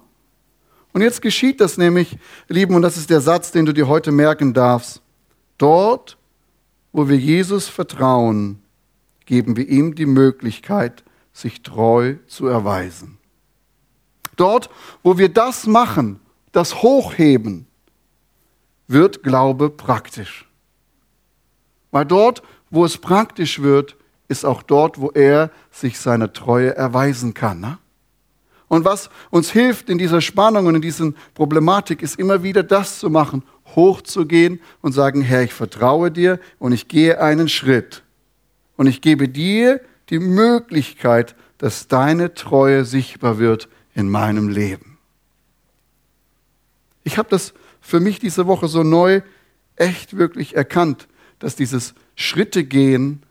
Und 0.93 1.01
jetzt 1.01 1.21
geschieht 1.21 1.61
das 1.61 1.77
nämlich, 1.77 2.17
Lieben, 2.47 2.75
und 2.75 2.81
das 2.81 2.97
ist 2.97 3.09
der 3.09 3.21
Satz, 3.21 3.51
den 3.51 3.65
du 3.65 3.73
dir 3.73 3.87
heute 3.87 4.11
merken 4.11 4.53
darfst. 4.53 5.01
Dort, 5.57 6.17
wo 6.91 7.07
wir 7.07 7.17
Jesus 7.17 7.67
vertrauen, 7.67 8.61
geben 9.25 9.55
wir 9.55 9.67
ihm 9.67 9.93
die 9.93 10.07
Möglichkeit, 10.07 11.03
sich 11.33 11.61
treu 11.61 12.15
zu 12.27 12.47
erweisen. 12.47 13.17
Dort, 14.35 14.69
wo 15.03 15.17
wir 15.17 15.29
das 15.29 15.67
machen, 15.67 16.19
das 16.51 16.81
Hochheben, 16.81 17.67
wird 18.87 19.21
Glaube 19.21 19.69
praktisch. 19.69 20.48
Weil 21.91 22.05
dort, 22.05 22.41
wo 22.69 22.85
es 22.85 22.97
praktisch 22.97 23.61
wird, 23.61 23.95
ist 24.27 24.45
auch 24.45 24.61
dort, 24.61 24.99
wo 24.99 25.09
er 25.09 25.51
sich 25.71 25.99
seine 25.99 26.31
Treue 26.33 26.75
erweisen 26.75 27.33
kann. 27.33 27.59
Ne? 27.59 27.77
Und 28.67 28.85
was 28.85 29.09
uns 29.31 29.51
hilft 29.51 29.89
in 29.89 29.97
dieser 29.97 30.21
Spannung 30.21 30.67
und 30.67 30.75
in 30.75 30.81
dieser 30.81 31.11
Problematik, 31.33 32.03
ist 32.03 32.19
immer 32.19 32.43
wieder 32.43 32.61
das 32.61 32.99
zu 32.99 33.09
machen, 33.09 33.43
hochzugehen 33.75 34.61
und 34.81 34.93
sagen, 34.93 35.21
Herr, 35.21 35.43
ich 35.43 35.53
vertraue 35.53 36.11
dir 36.11 36.39
und 36.59 36.71
ich 36.71 36.87
gehe 36.87 37.19
einen 37.19 37.49
Schritt. 37.49 38.03
Und 38.77 38.87
ich 38.87 39.01
gebe 39.01 39.27
dir 39.27 39.81
die 40.09 40.19
Möglichkeit, 40.19 41.35
dass 41.57 41.87
deine 41.87 42.35
Treue 42.35 42.85
sichtbar 42.85 43.39
wird 43.39 43.67
in 43.93 44.09
meinem 44.09 44.47
Leben. 44.47 44.97
Ich 47.03 47.17
habe 47.17 47.29
das 47.29 47.53
für 47.81 47.99
mich 47.99 48.19
diese 48.19 48.45
Woche 48.45 48.67
so 48.67 48.83
neu 48.83 49.21
echt 49.75 50.15
wirklich 50.15 50.55
erkannt, 50.55 51.07
dass 51.39 51.55
dieses 51.55 51.93
Schritte 52.15 52.63
gehen, 52.63 53.23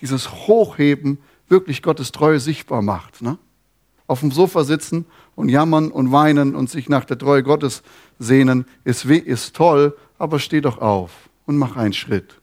dieses 0.00 0.30
Hochheben 0.30 1.18
wirklich 1.48 1.82
Gottes 1.82 2.12
Treue 2.12 2.40
sichtbar 2.40 2.82
macht. 2.82 3.22
Ne? 3.22 3.38
Auf 4.06 4.20
dem 4.20 4.32
Sofa 4.32 4.64
sitzen 4.64 5.06
und 5.34 5.48
jammern 5.48 5.90
und 5.90 6.12
weinen 6.12 6.54
und 6.54 6.68
sich 6.68 6.88
nach 6.88 7.04
der 7.04 7.18
Treue 7.18 7.42
Gottes 7.42 7.82
sehnen, 8.18 8.66
ist, 8.84 9.04
ist 9.04 9.54
toll, 9.56 9.96
aber 10.18 10.38
steh 10.38 10.60
doch 10.60 10.78
auf 10.78 11.12
und 11.46 11.56
mach 11.56 11.76
einen 11.76 11.92
Schritt. 11.92 12.38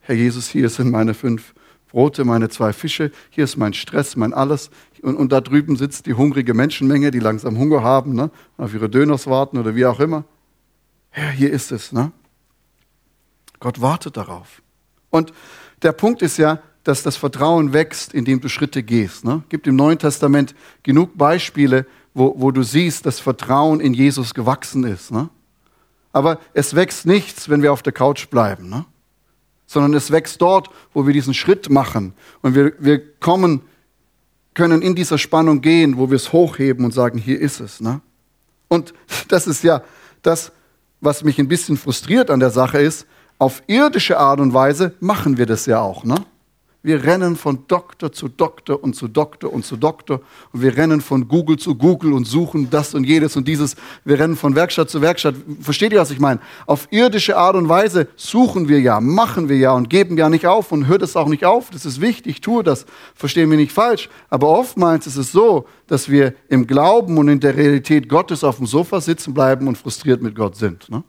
Herr 0.00 0.14
Jesus, 0.14 0.48
hier 0.48 0.68
sind 0.68 0.90
meine 0.90 1.14
fünf 1.14 1.54
Brote, 1.90 2.24
meine 2.24 2.48
zwei 2.48 2.72
Fische, 2.72 3.10
hier 3.30 3.44
ist 3.44 3.56
mein 3.56 3.72
Stress, 3.72 4.16
mein 4.16 4.34
alles. 4.34 4.70
Und, 5.02 5.16
und 5.16 5.32
da 5.32 5.40
drüben 5.40 5.76
sitzt 5.76 6.06
die 6.06 6.14
hungrige 6.14 6.54
Menschenmenge, 6.54 7.10
die 7.10 7.20
langsam 7.20 7.58
Hunger 7.58 7.82
haben, 7.82 8.14
ne? 8.14 8.30
auf 8.56 8.74
ihre 8.74 8.88
Döners 8.88 9.26
warten 9.26 9.58
oder 9.58 9.74
wie 9.74 9.86
auch 9.86 10.00
immer. 10.00 10.24
Herr, 11.10 11.30
hier 11.30 11.50
ist 11.50 11.72
es. 11.72 11.92
Ne? 11.92 12.12
Gott 13.60 13.80
wartet 13.80 14.16
darauf. 14.16 14.62
Und 15.10 15.32
der 15.82 15.92
Punkt 15.92 16.22
ist 16.22 16.36
ja, 16.36 16.60
dass 16.84 17.02
das 17.02 17.16
Vertrauen 17.16 17.72
wächst, 17.72 18.14
indem 18.14 18.40
du 18.40 18.48
Schritte 18.48 18.82
gehst. 18.82 19.24
Ne? 19.24 19.42
Gibt 19.48 19.66
im 19.66 19.76
Neuen 19.76 19.98
Testament 19.98 20.54
genug 20.82 21.18
Beispiele, 21.18 21.86
wo, 22.14 22.34
wo 22.38 22.50
du 22.50 22.62
siehst, 22.62 23.06
dass 23.06 23.18
Vertrauen 23.18 23.80
in 23.80 23.92
Jesus 23.92 24.34
gewachsen 24.34 24.84
ist. 24.84 25.10
Ne? 25.10 25.28
Aber 26.12 26.38
es 26.54 26.74
wächst 26.74 27.04
nichts, 27.04 27.48
wenn 27.48 27.62
wir 27.62 27.72
auf 27.72 27.82
der 27.82 27.92
Couch 27.92 28.28
bleiben, 28.28 28.68
ne? 28.68 28.84
sondern 29.66 29.94
es 29.94 30.10
wächst 30.12 30.40
dort, 30.40 30.70
wo 30.94 31.06
wir 31.06 31.12
diesen 31.12 31.34
Schritt 31.34 31.70
machen 31.70 32.14
und 32.40 32.54
wir, 32.54 32.72
wir 32.78 33.02
kommen, 33.18 33.62
können 34.54 34.80
in 34.80 34.94
dieser 34.94 35.18
Spannung 35.18 35.60
gehen, 35.60 35.98
wo 35.98 36.08
wir 36.08 36.16
es 36.16 36.32
hochheben 36.32 36.84
und 36.84 36.92
sagen, 36.94 37.18
hier 37.18 37.40
ist 37.40 37.60
es. 37.60 37.80
Ne? 37.80 38.00
Und 38.68 38.94
das 39.28 39.46
ist 39.46 39.64
ja 39.64 39.82
das, 40.22 40.52
was 41.00 41.24
mich 41.24 41.38
ein 41.38 41.48
bisschen 41.48 41.76
frustriert 41.76 42.30
an 42.30 42.40
der 42.40 42.50
Sache 42.50 42.78
ist, 42.78 43.06
auf 43.38 43.62
irdische 43.66 44.18
Art 44.18 44.40
und 44.40 44.54
Weise 44.54 44.94
machen 45.00 45.36
wir 45.36 45.46
das 45.46 45.66
ja 45.66 45.80
auch. 45.80 46.04
Ne? 46.04 46.16
Wir 46.86 47.02
rennen 47.02 47.34
von 47.34 47.64
Doktor 47.66 48.12
zu 48.12 48.28
Doktor 48.28 48.80
und 48.80 48.94
zu 48.94 49.08
Doktor 49.08 49.52
und 49.52 49.66
zu 49.66 49.76
Doktor. 49.76 50.20
Und 50.52 50.62
wir 50.62 50.76
rennen 50.76 51.00
von 51.00 51.26
Google 51.26 51.56
zu 51.56 51.74
Google 51.74 52.12
und 52.12 52.28
suchen 52.28 52.70
das 52.70 52.94
und 52.94 53.02
jedes 53.02 53.34
und 53.34 53.48
dieses. 53.48 53.74
Wir 54.04 54.20
rennen 54.20 54.36
von 54.36 54.54
Werkstatt 54.54 54.88
zu 54.88 55.02
Werkstatt. 55.02 55.34
Versteht 55.60 55.92
ihr, 55.92 55.98
was 55.98 56.12
ich 56.12 56.20
meine? 56.20 56.38
Auf 56.64 56.86
irdische 56.92 57.36
Art 57.36 57.56
und 57.56 57.68
Weise 57.68 58.06
suchen 58.14 58.68
wir 58.68 58.78
ja, 58.80 59.00
machen 59.00 59.48
wir 59.48 59.56
ja 59.56 59.72
und 59.72 59.90
geben 59.90 60.16
ja 60.16 60.28
nicht 60.28 60.46
auf 60.46 60.70
und 60.70 60.86
hört 60.86 61.02
es 61.02 61.16
auch 61.16 61.26
nicht 61.26 61.44
auf. 61.44 61.70
Das 61.70 61.84
ist 61.84 62.00
wichtig, 62.00 62.40
tue 62.40 62.62
das. 62.62 62.86
Verstehen 63.16 63.50
wir 63.50 63.56
nicht 63.56 63.72
falsch. 63.72 64.08
Aber 64.30 64.46
oftmals 64.46 65.08
ist 65.08 65.16
es 65.16 65.32
so, 65.32 65.66
dass 65.88 66.08
wir 66.08 66.34
im 66.48 66.68
Glauben 66.68 67.18
und 67.18 67.26
in 67.26 67.40
der 67.40 67.56
Realität 67.56 68.08
Gottes 68.08 68.44
auf 68.44 68.58
dem 68.58 68.66
Sofa 68.66 69.00
sitzen 69.00 69.34
bleiben 69.34 69.66
und 69.66 69.76
frustriert 69.76 70.22
mit 70.22 70.36
Gott 70.36 70.54
sind. 70.54 70.88
Ne? 70.88 71.02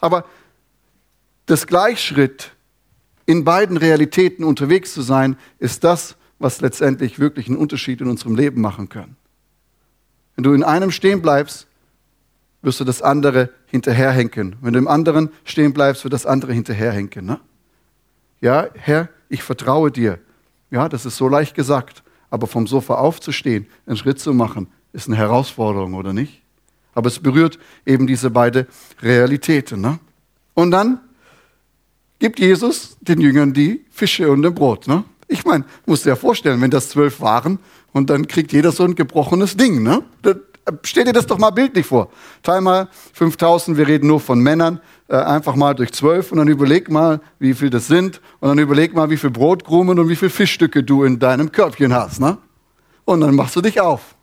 Aber 0.00 0.24
das 1.48 1.66
Gleichschritt 1.66 2.52
in 3.26 3.44
beiden 3.44 3.76
Realitäten 3.76 4.44
unterwegs 4.44 4.94
zu 4.94 5.02
sein, 5.02 5.36
ist 5.58 5.82
das, 5.82 6.16
was 6.38 6.60
letztendlich 6.60 7.18
wirklich 7.18 7.48
einen 7.48 7.56
Unterschied 7.56 8.00
in 8.00 8.08
unserem 8.08 8.36
Leben 8.36 8.60
machen 8.60 8.88
kann. 8.88 9.16
Wenn 10.36 10.44
du 10.44 10.52
in 10.52 10.62
einem 10.62 10.90
stehen 10.90 11.20
bleibst, 11.20 11.66
wirst 12.62 12.80
du 12.80 12.84
das 12.84 13.02
andere 13.02 13.50
hinterherhenken. 13.66 14.56
Wenn 14.60 14.72
du 14.74 14.78
im 14.78 14.88
anderen 14.88 15.30
stehen 15.44 15.72
bleibst, 15.72 16.04
wird 16.04 16.14
das 16.14 16.26
andere 16.26 16.52
hinterherhenken. 16.52 17.26
Ne? 17.26 17.40
Ja, 18.40 18.68
Herr, 18.74 19.08
ich 19.28 19.42
vertraue 19.42 19.90
dir. 19.90 20.18
Ja, 20.70 20.88
das 20.88 21.06
ist 21.06 21.16
so 21.16 21.28
leicht 21.28 21.54
gesagt. 21.54 22.02
Aber 22.30 22.46
vom 22.46 22.66
Sofa 22.66 22.96
aufzustehen, 22.96 23.66
einen 23.86 23.96
Schritt 23.96 24.20
zu 24.20 24.34
machen, 24.34 24.68
ist 24.92 25.08
eine 25.08 25.16
Herausforderung, 25.16 25.94
oder 25.94 26.12
nicht? 26.12 26.42
Aber 26.94 27.08
es 27.08 27.20
berührt 27.20 27.58
eben 27.86 28.06
diese 28.06 28.30
beiden 28.30 28.66
Realitäten. 29.00 29.80
Ne? 29.80 29.98
Und 30.54 30.72
dann 30.72 31.00
gibt 32.18 32.38
Jesus 32.38 32.96
den 33.00 33.20
Jüngern 33.20 33.52
die 33.52 33.84
Fische 33.90 34.30
und 34.30 34.44
ein 34.44 34.54
Brot. 34.54 34.88
Ne? 34.88 35.04
Ich 35.28 35.44
meine, 35.44 35.64
musst 35.86 36.04
dir 36.04 36.10
ja 36.10 36.16
vorstellen, 36.16 36.60
wenn 36.60 36.70
das 36.70 36.88
zwölf 36.88 37.20
waren 37.20 37.58
und 37.92 38.10
dann 38.10 38.26
kriegt 38.26 38.52
jeder 38.52 38.72
so 38.72 38.84
ein 38.84 38.94
gebrochenes 38.94 39.56
Ding. 39.56 39.82
Ne? 39.82 40.02
Stell 40.82 41.04
dir 41.04 41.12
das 41.12 41.26
doch 41.26 41.38
mal 41.38 41.50
bildlich 41.50 41.86
vor. 41.86 42.10
Teil 42.42 42.60
mal 42.60 42.88
5000, 43.14 43.76
wir 43.76 43.86
reden 43.86 44.06
nur 44.06 44.20
von 44.20 44.40
Männern, 44.40 44.80
äh, 45.08 45.16
einfach 45.16 45.54
mal 45.54 45.74
durch 45.74 45.92
zwölf 45.92 46.32
und 46.32 46.38
dann 46.38 46.48
überleg 46.48 46.90
mal, 46.90 47.20
wie 47.38 47.54
viel 47.54 47.70
das 47.70 47.86
sind 47.86 48.20
und 48.40 48.48
dann 48.48 48.58
überleg 48.58 48.94
mal, 48.94 49.10
wie 49.10 49.16
viel 49.16 49.30
Brotkrumen 49.30 49.98
und 49.98 50.08
wie 50.08 50.16
viel 50.16 50.30
Fischstücke 50.30 50.82
du 50.82 51.04
in 51.04 51.18
deinem 51.18 51.52
Körbchen 51.52 51.94
hast. 51.94 52.20
Ne? 52.20 52.38
Und 53.04 53.20
dann 53.20 53.34
machst 53.34 53.56
du 53.56 53.62
dich 53.62 53.80
auf. 53.80 54.17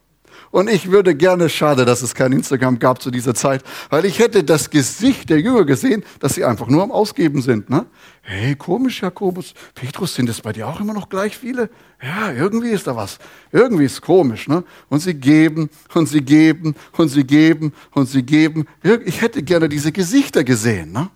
Und 0.55 0.69
ich 0.69 0.89
würde 0.89 1.15
gerne, 1.15 1.49
schade, 1.49 1.83
dass 1.83 2.01
es 2.01 2.15
kein 2.15 2.31
Instagram 2.31 2.79
gab 2.79 3.01
zu 3.01 3.11
dieser 3.11 3.33
Zeit, 3.33 3.61
weil 3.89 4.05
ich 4.05 4.19
hätte 4.19 4.41
das 4.41 4.69
Gesicht 4.69 5.29
der 5.29 5.41
Jünger 5.41 5.65
gesehen, 5.65 6.01
dass 6.21 6.35
sie 6.35 6.45
einfach 6.45 6.67
nur 6.67 6.81
am 6.81 6.93
Ausgeben 6.93 7.41
sind. 7.41 7.69
Ne? 7.69 7.85
Hey, 8.21 8.55
komisch, 8.55 9.01
Jakobus. 9.01 9.53
Petrus, 9.73 10.15
sind 10.15 10.29
es 10.29 10.39
bei 10.39 10.53
dir 10.53 10.65
auch 10.69 10.79
immer 10.79 10.93
noch 10.93 11.09
gleich 11.09 11.37
viele? 11.37 11.69
Ja, 12.01 12.31
irgendwie 12.31 12.69
ist 12.69 12.87
da 12.87 12.95
was. 12.95 13.19
Irgendwie 13.51 13.83
ist 13.83 14.01
komisch. 14.01 14.47
Ne? 14.47 14.63
Und 14.87 15.01
sie 15.01 15.15
geben 15.15 15.69
und 15.93 16.07
sie 16.07 16.21
geben 16.21 16.73
und 16.93 17.09
sie 17.09 17.25
geben 17.25 17.73
und 17.91 18.07
sie 18.07 18.23
geben. 18.23 18.65
Ich 19.03 19.19
hätte 19.19 19.43
gerne 19.43 19.67
diese 19.67 19.91
Gesichter 19.91 20.45
gesehen. 20.45 20.93
Ne? 20.93 21.09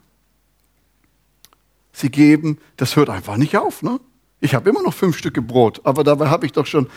Sie 1.94 2.12
geben, 2.12 2.58
das 2.76 2.98
hört 2.98 3.10
einfach 3.10 3.38
nicht 3.38 3.56
auf. 3.56 3.84
Ne? 3.84 4.02
Ich 4.42 4.54
habe 4.54 4.70
immer 4.70 4.84
noch 4.84 4.94
fünf 4.94 5.18
Stücke 5.18 5.42
Brot, 5.42 5.80
aber 5.86 6.04
dabei 6.04 6.28
habe 6.28 6.46
ich 6.46 6.52
doch 6.52 6.66
schon 6.66 6.90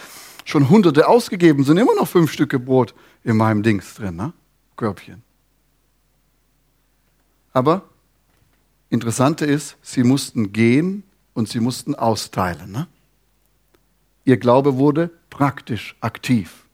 schon 0.45 0.69
Hunderte 0.69 1.09
ausgegeben, 1.09 1.65
sind 1.65 1.77
immer 1.77 1.95
noch 1.95 2.09
fünf 2.09 2.33
Stücke 2.33 2.59
Brot 2.59 2.95
in 3.25 3.37
meinem 3.37 3.63
Dings 3.63 3.95
drin, 3.95 4.17
ne? 4.17 4.33
Körbchen. 4.77 5.23
Aber 7.53 7.83
Interessante 8.93 9.47
ist, 9.47 9.79
sie 9.81 10.05
mussten 10.05 10.53
gehen 10.53 11.03
und 11.33 11.49
sie 11.49 11.61
mussten 11.61 11.95
austeilen. 11.95 12.71
Ne? 12.71 12.89
Ihr 14.27 14.37
Glaube 14.37 14.77
wurde 14.77 15.11
praktisch 15.31 15.97
aktiv. 16.03 16.67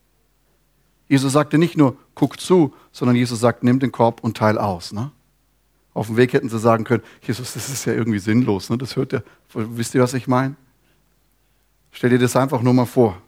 Jesus 1.07 1.33
sagte 1.33 1.59
nicht 1.59 1.77
nur, 1.77 1.97
guck 2.17 2.41
zu, 2.41 2.75
sondern 2.91 3.15
Jesus 3.15 3.39
sagt, 3.39 3.63
nimm 3.63 3.79
den 3.79 3.93
Korb 3.93 4.25
und 4.25 4.37
teil 4.37 4.59
aus. 4.59 4.93
Ne? 4.93 5.13
Auf 5.95 6.09
dem 6.09 6.17
Weg 6.17 6.33
hätten 6.33 6.49
sie 6.49 6.59
sagen 6.59 6.83
können, 6.83 7.05
Jesus, 7.23 7.53
das 7.53 7.69
ist 7.69 7.85
ja 7.85 7.93
irgendwie 7.93 8.19
sinnlos. 8.19 8.69
Ne? 8.69 8.79
Das 8.79 8.97
hört 8.97 9.13
ja, 9.13 9.23
wisst 9.55 9.95
ihr, 9.95 10.03
was 10.03 10.13
ich 10.13 10.27
meine? 10.27 10.57
Stell 11.93 12.11
dir 12.11 12.19
das 12.19 12.35
einfach 12.35 12.63
nur 12.63 12.75
mal 12.75 12.87
vor. 12.87 13.23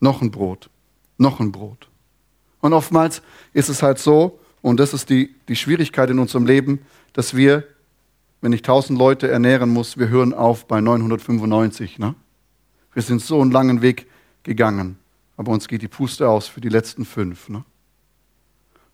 Noch 0.00 0.22
ein 0.22 0.30
Brot, 0.30 0.70
noch 1.16 1.40
ein 1.40 1.52
Brot. 1.52 1.88
Und 2.60 2.72
oftmals 2.72 3.22
ist 3.52 3.68
es 3.68 3.82
halt 3.82 3.98
so, 3.98 4.38
und 4.62 4.80
das 4.80 4.92
ist 4.92 5.10
die, 5.10 5.34
die 5.48 5.56
Schwierigkeit 5.56 6.10
in 6.10 6.18
unserem 6.18 6.46
Leben, 6.46 6.80
dass 7.12 7.36
wir, 7.36 7.64
wenn 8.40 8.52
ich 8.52 8.62
tausend 8.62 8.98
Leute 8.98 9.28
ernähren 9.28 9.70
muss, 9.70 9.98
wir 9.98 10.08
hören 10.08 10.34
auf 10.34 10.66
bei 10.66 10.80
995. 10.80 11.98
Ne? 11.98 12.14
Wir 12.92 13.02
sind 13.02 13.22
so 13.22 13.40
einen 13.40 13.50
langen 13.50 13.82
Weg 13.82 14.06
gegangen, 14.42 14.98
aber 15.36 15.52
uns 15.52 15.68
geht 15.68 15.82
die 15.82 15.88
Puste 15.88 16.28
aus 16.28 16.48
für 16.48 16.60
die 16.60 16.68
letzten 16.68 17.04
fünf. 17.04 17.48
Ne? 17.48 17.64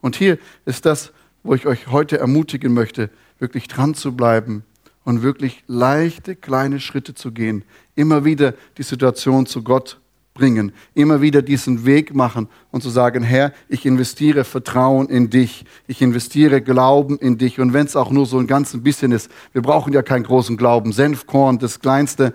Und 0.01 0.17
hier 0.17 0.39
ist 0.67 0.85
das, 0.85 1.13
wo 1.43 1.55
ich 1.55 1.67
euch 1.67 1.89
heute 1.89 2.19
ermutigen 2.19 2.73
möchte, 2.73 3.11
wirklich 3.39 3.69
dran 3.69 3.95
zu 3.95 4.15
bleiben 4.15 4.65
und 5.05 5.23
wirklich 5.23 5.65
leichte 5.67 6.37
kleine 6.37 6.81
Schritte 6.81 7.15
zu 7.15 7.33
gehen, 7.33 7.65
immer 7.95 8.25
wieder 8.25 8.55
die 8.79 8.83
Situation 8.83 9.47
zu 9.47 9.63
Gott 9.63 10.01
bringen, 10.35 10.73
immer 10.95 11.21
wieder 11.21 11.43
diesen 11.43 11.87
Weg 11.87 12.13
machen 12.13 12.49
und 12.73 12.83
zu 12.83 12.91
sagen, 12.91 13.23
Herr, 13.23 13.53
ich 13.69 13.87
investiere 13.87 14.43
Vertrauen 14.43 15.09
in 15.09 15.31
dich, 15.31 15.65
ich 15.87 16.03
investiere 16.03 16.61
Glauben 16.61 17.19
in 17.19 17.39
dich 17.39 17.61
und 17.61 17.73
wenn 17.73 17.87
es 17.87 17.95
auch 17.95 18.11
nur 18.11 18.27
so 18.27 18.39
ein 18.39 18.49
ganz 18.49 18.77
bisschen 18.83 19.13
ist, 19.13 19.31
wir 19.53 19.63
brauchen 19.63 19.93
ja 19.93 20.03
keinen 20.03 20.25
großen 20.25 20.57
Glauben, 20.57 20.93
Senfkorn, 20.93 21.61
das 21.61 21.79
kleinste 21.79 22.35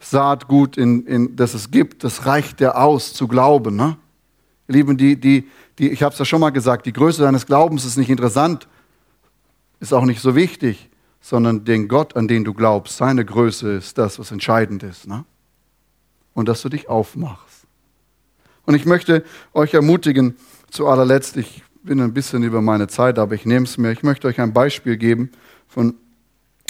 Saatgut, 0.00 0.76
in, 0.76 1.06
in, 1.06 1.36
das 1.36 1.54
es 1.54 1.70
gibt, 1.70 2.02
das 2.02 2.26
reicht 2.26 2.60
ja 2.60 2.74
aus 2.74 3.12
zu 3.12 3.28
glauben. 3.28 3.76
Ne? 3.76 3.96
Lieben, 4.66 4.96
die, 4.96 5.14
die, 5.18 5.48
die, 5.78 5.90
ich 5.90 6.02
habe 6.02 6.12
es 6.12 6.18
ja 6.18 6.24
schon 6.24 6.40
mal 6.40 6.50
gesagt, 6.50 6.84
die 6.86 6.92
Größe 6.92 7.22
deines 7.22 7.46
Glaubens 7.46 7.84
ist 7.84 7.96
nicht 7.96 8.10
interessant, 8.10 8.66
ist 9.78 9.94
auch 9.94 10.04
nicht 10.04 10.20
so 10.20 10.34
wichtig, 10.34 10.90
sondern 11.20 11.64
den 11.64 11.86
Gott, 11.86 12.16
an 12.16 12.26
den 12.26 12.42
du 12.42 12.54
glaubst, 12.54 12.96
seine 12.96 13.24
Größe 13.24 13.70
ist 13.74 13.98
das, 13.98 14.18
was 14.18 14.32
entscheidend 14.32 14.82
ist. 14.82 15.06
Ne? 15.06 15.24
Und 16.36 16.48
dass 16.48 16.60
du 16.60 16.68
dich 16.68 16.90
aufmachst. 16.90 17.66
Und 18.66 18.74
ich 18.74 18.84
möchte 18.84 19.24
euch 19.54 19.72
ermutigen, 19.72 20.36
zu 20.70 20.86
allerletzt, 20.86 21.38
ich 21.38 21.62
bin 21.82 21.98
ein 21.98 22.12
bisschen 22.12 22.42
über 22.42 22.60
meine 22.60 22.88
Zeit, 22.88 23.18
aber 23.18 23.34
ich 23.34 23.46
nehme 23.46 23.64
es 23.64 23.78
mir, 23.78 23.90
ich 23.90 24.02
möchte 24.02 24.28
euch 24.28 24.38
ein 24.38 24.52
Beispiel 24.52 24.98
geben 24.98 25.30
von 25.66 25.94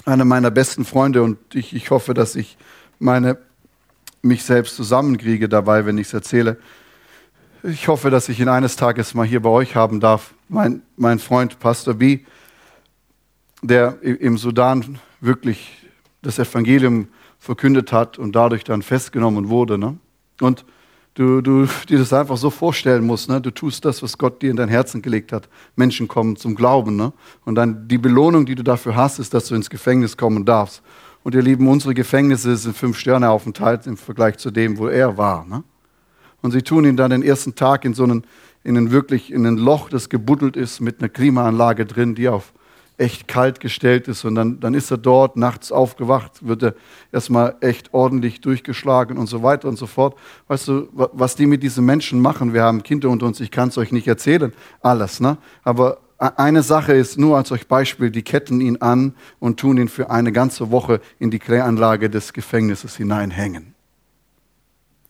einem 0.04 0.28
meiner 0.28 0.52
besten 0.52 0.84
Freunde 0.84 1.24
und 1.24 1.38
ich, 1.52 1.74
ich 1.74 1.90
hoffe, 1.90 2.14
dass 2.14 2.36
ich 2.36 2.56
meine, 3.00 3.38
mich 4.22 4.44
selbst 4.44 4.76
zusammenkriege 4.76 5.48
dabei, 5.48 5.84
wenn 5.84 5.98
ich 5.98 6.06
es 6.06 6.14
erzähle. 6.14 6.58
Ich 7.64 7.88
hoffe, 7.88 8.10
dass 8.10 8.28
ich 8.28 8.38
ihn 8.38 8.48
eines 8.48 8.76
Tages 8.76 9.14
mal 9.14 9.26
hier 9.26 9.42
bei 9.42 9.50
euch 9.50 9.74
haben 9.74 9.98
darf. 9.98 10.32
Mein, 10.48 10.82
mein 10.96 11.18
Freund 11.18 11.58
Pastor 11.58 11.94
B., 11.94 12.20
der 13.62 14.00
im 14.00 14.38
Sudan 14.38 15.00
wirklich 15.20 15.88
das 16.22 16.38
Evangelium 16.38 17.08
verkündet 17.46 17.92
hat 17.92 18.18
und 18.18 18.36
dadurch 18.36 18.64
dann 18.64 18.82
festgenommen 18.82 19.48
wurde. 19.48 19.78
Ne? 19.78 19.96
Und 20.40 20.66
du, 21.14 21.40
du 21.40 21.66
dir 21.88 21.98
das 21.98 22.12
einfach 22.12 22.36
so 22.36 22.50
vorstellen 22.50 23.06
musst. 23.06 23.28
Ne? 23.30 23.40
Du 23.40 23.50
tust 23.50 23.84
das, 23.84 24.02
was 24.02 24.18
Gott 24.18 24.42
dir 24.42 24.50
in 24.50 24.56
dein 24.56 24.68
Herzen 24.68 25.00
gelegt 25.00 25.32
hat. 25.32 25.48
Menschen 25.76 26.08
kommen 26.08 26.36
zum 26.36 26.54
Glauben. 26.54 26.96
Ne? 26.96 27.12
Und 27.44 27.54
dann 27.54 27.88
die 27.88 27.98
Belohnung, 27.98 28.44
die 28.44 28.56
du 28.56 28.64
dafür 28.64 28.96
hast, 28.96 29.18
ist, 29.18 29.32
dass 29.32 29.46
du 29.46 29.54
ins 29.54 29.70
Gefängnis 29.70 30.16
kommen 30.16 30.44
darfst. 30.44 30.82
Und 31.22 31.34
ihr 31.34 31.42
Lieben, 31.42 31.68
unsere 31.68 31.94
Gefängnisse 31.94 32.56
sind 32.56 32.76
fünf 32.76 32.98
Sterne 32.98 33.30
Aufenthalt 33.30 33.86
im 33.86 33.96
Vergleich 33.96 34.36
zu 34.38 34.50
dem, 34.50 34.76
wo 34.78 34.88
er 34.88 35.16
war. 35.16 35.46
Ne? 35.46 35.62
Und 36.42 36.50
sie 36.50 36.62
tun 36.62 36.84
ihn 36.84 36.96
dann 36.96 37.10
den 37.10 37.22
ersten 37.22 37.54
Tag 37.54 37.84
in 37.84 37.94
so 37.94 38.04
einen, 38.04 38.24
in 38.64 38.76
einen 38.76 38.90
wirklich, 38.90 39.32
in 39.32 39.46
ein 39.46 39.56
Loch, 39.56 39.88
das 39.88 40.08
gebuddelt 40.08 40.56
ist, 40.56 40.80
mit 40.80 41.00
einer 41.00 41.08
Klimaanlage 41.08 41.86
drin, 41.86 42.14
die 42.14 42.28
auf 42.28 42.52
echt 42.98 43.28
kalt 43.28 43.60
gestellt 43.60 44.08
ist. 44.08 44.24
Und 44.24 44.34
dann, 44.34 44.60
dann 44.60 44.74
ist 44.74 44.90
er 44.90 44.98
dort 44.98 45.36
nachts 45.36 45.70
aufgewacht, 45.70 46.46
wird 46.46 46.62
er 46.62 46.74
erstmal 47.12 47.56
echt 47.60 47.92
ordentlich 47.92 48.40
durchgeschlagen 48.40 49.18
und 49.18 49.26
so 49.26 49.42
weiter 49.42 49.68
und 49.68 49.76
so 49.76 49.86
fort. 49.86 50.16
Weißt 50.48 50.68
du, 50.68 50.88
was 50.92 51.36
die 51.36 51.46
mit 51.46 51.62
diesen 51.62 51.84
Menschen 51.84 52.20
machen? 52.20 52.54
Wir 52.54 52.62
haben 52.62 52.82
Kinder 52.82 53.10
unter 53.10 53.26
uns, 53.26 53.40
ich 53.40 53.50
kann 53.50 53.68
es 53.68 53.78
euch 53.78 53.92
nicht 53.92 54.08
erzählen, 54.08 54.52
alles. 54.80 55.20
Ne? 55.20 55.36
Aber 55.62 55.98
eine 56.18 56.62
Sache 56.62 56.94
ist 56.94 57.18
nur 57.18 57.36
als 57.36 57.52
euch 57.52 57.68
Beispiel, 57.68 58.10
die 58.10 58.22
ketten 58.22 58.60
ihn 58.60 58.78
an 58.78 59.14
und 59.38 59.60
tun 59.60 59.76
ihn 59.76 59.88
für 59.88 60.10
eine 60.10 60.32
ganze 60.32 60.70
Woche 60.70 61.00
in 61.18 61.30
die 61.30 61.38
Kläranlage 61.38 62.08
des 62.08 62.32
Gefängnisses 62.32 62.96
hineinhängen. 62.96 63.74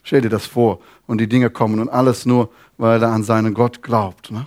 Stell 0.03 0.21
dir 0.21 0.29
das 0.29 0.47
vor. 0.47 0.81
Und 1.07 1.21
die 1.21 1.29
Dinge 1.29 1.51
kommen 1.51 1.81
und 1.81 1.89
alles 1.89 2.27
nur, 2.27 2.51
weil 2.79 3.03
er 3.03 3.11
an 3.11 3.23
seinen 3.23 3.55
Gott 3.55 3.83
glaubt. 3.83 4.31
Ne? 4.31 4.47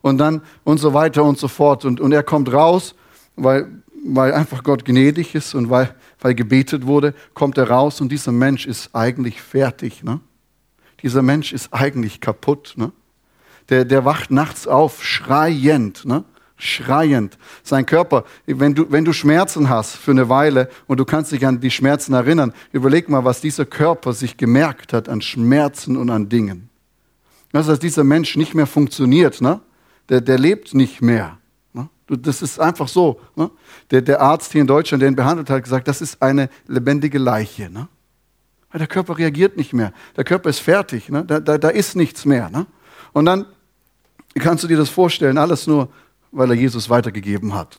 Und 0.00 0.18
dann 0.18 0.42
und 0.64 0.78
so 0.78 0.94
weiter 0.94 1.24
und 1.24 1.38
so 1.38 1.48
fort. 1.48 1.84
Und, 1.84 2.00
und 2.00 2.12
er 2.12 2.22
kommt 2.22 2.52
raus, 2.52 2.94
weil, 3.36 3.82
weil 4.04 4.32
einfach 4.32 4.62
Gott 4.62 4.84
gnädig 4.84 5.34
ist 5.34 5.54
und 5.54 5.70
weil, 5.70 5.94
weil 6.20 6.34
gebetet 6.34 6.86
wurde, 6.86 7.14
kommt 7.34 7.58
er 7.58 7.70
raus 7.70 8.00
und 8.00 8.10
dieser 8.10 8.32
Mensch 8.32 8.66
ist 8.66 8.94
eigentlich 8.94 9.40
fertig. 9.42 10.02
Ne? 10.04 10.20
Dieser 11.02 11.22
Mensch 11.22 11.52
ist 11.52 11.72
eigentlich 11.72 12.20
kaputt. 12.20 12.74
Ne? 12.76 12.92
der, 13.68 13.84
der 13.84 14.04
wacht 14.04 14.30
nachts 14.30 14.66
auf, 14.66 15.04
schreiend, 15.04 16.04
ne? 16.04 16.24
schreiend. 16.56 17.38
Sein 17.62 17.86
Körper, 17.86 18.24
wenn 18.46 18.74
du, 18.74 18.90
wenn 18.90 19.04
du 19.04 19.12
Schmerzen 19.12 19.68
hast 19.68 19.96
für 19.96 20.10
eine 20.10 20.28
Weile 20.28 20.68
und 20.86 20.98
du 20.98 21.04
kannst 21.04 21.32
dich 21.32 21.46
an 21.46 21.60
die 21.60 21.70
Schmerzen 21.70 22.14
erinnern, 22.14 22.52
überleg 22.72 23.08
mal, 23.08 23.24
was 23.24 23.40
dieser 23.40 23.64
Körper 23.64 24.12
sich 24.12 24.36
gemerkt 24.36 24.92
hat 24.92 25.08
an 25.08 25.20
Schmerzen 25.20 25.96
und 25.96 26.10
an 26.10 26.28
Dingen. 26.28 26.68
Also, 27.52 27.70
dass 27.70 27.78
dieser 27.78 28.04
Mensch 28.04 28.36
nicht 28.36 28.54
mehr 28.54 28.66
funktioniert, 28.66 29.40
ne? 29.40 29.60
Der, 30.08 30.20
der 30.20 30.38
lebt 30.38 30.74
nicht 30.74 31.02
mehr. 31.02 31.38
Ne? 31.72 31.88
Das 32.08 32.42
ist 32.42 32.58
einfach 32.58 32.88
so. 32.88 33.20
Ne? 33.36 33.50
Der, 33.90 34.02
der 34.02 34.20
Arzt 34.20 34.52
hier 34.52 34.60
in 34.60 34.66
Deutschland, 34.66 35.02
der 35.02 35.08
ihn 35.08 35.16
behandelt 35.16 35.50
hat, 35.50 35.62
gesagt, 35.62 35.88
das 35.88 36.00
ist 36.00 36.22
eine 36.22 36.48
lebendige 36.66 37.18
Leiche. 37.18 37.70
Ne? 37.70 37.88
Der 38.72 38.86
Körper 38.86 39.18
reagiert 39.18 39.56
nicht 39.56 39.72
mehr. 39.72 39.92
Der 40.16 40.24
Körper 40.24 40.50
ist 40.50 40.60
fertig. 40.60 41.10
Da, 41.10 41.40
da, 41.40 41.58
da 41.58 41.68
ist 41.68 41.96
nichts 41.96 42.24
mehr. 42.24 42.50
Und 43.12 43.24
dann 43.24 43.46
kannst 44.34 44.64
du 44.64 44.68
dir 44.68 44.76
das 44.76 44.90
vorstellen? 44.90 45.38
Alles 45.38 45.66
nur, 45.66 45.88
weil 46.30 46.50
er 46.50 46.56
Jesus 46.56 46.90
weitergegeben 46.90 47.54
hat. 47.54 47.78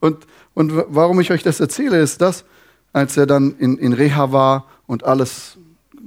Und, 0.00 0.26
und 0.54 0.72
warum 0.88 1.20
ich 1.20 1.30
euch 1.30 1.42
das 1.42 1.60
erzähle, 1.60 2.00
ist 2.00 2.20
das, 2.20 2.44
als 2.92 3.16
er 3.16 3.26
dann 3.26 3.56
in, 3.58 3.78
in 3.78 3.92
Reha 3.92 4.32
war 4.32 4.66
und 4.86 5.04
alles 5.04 5.58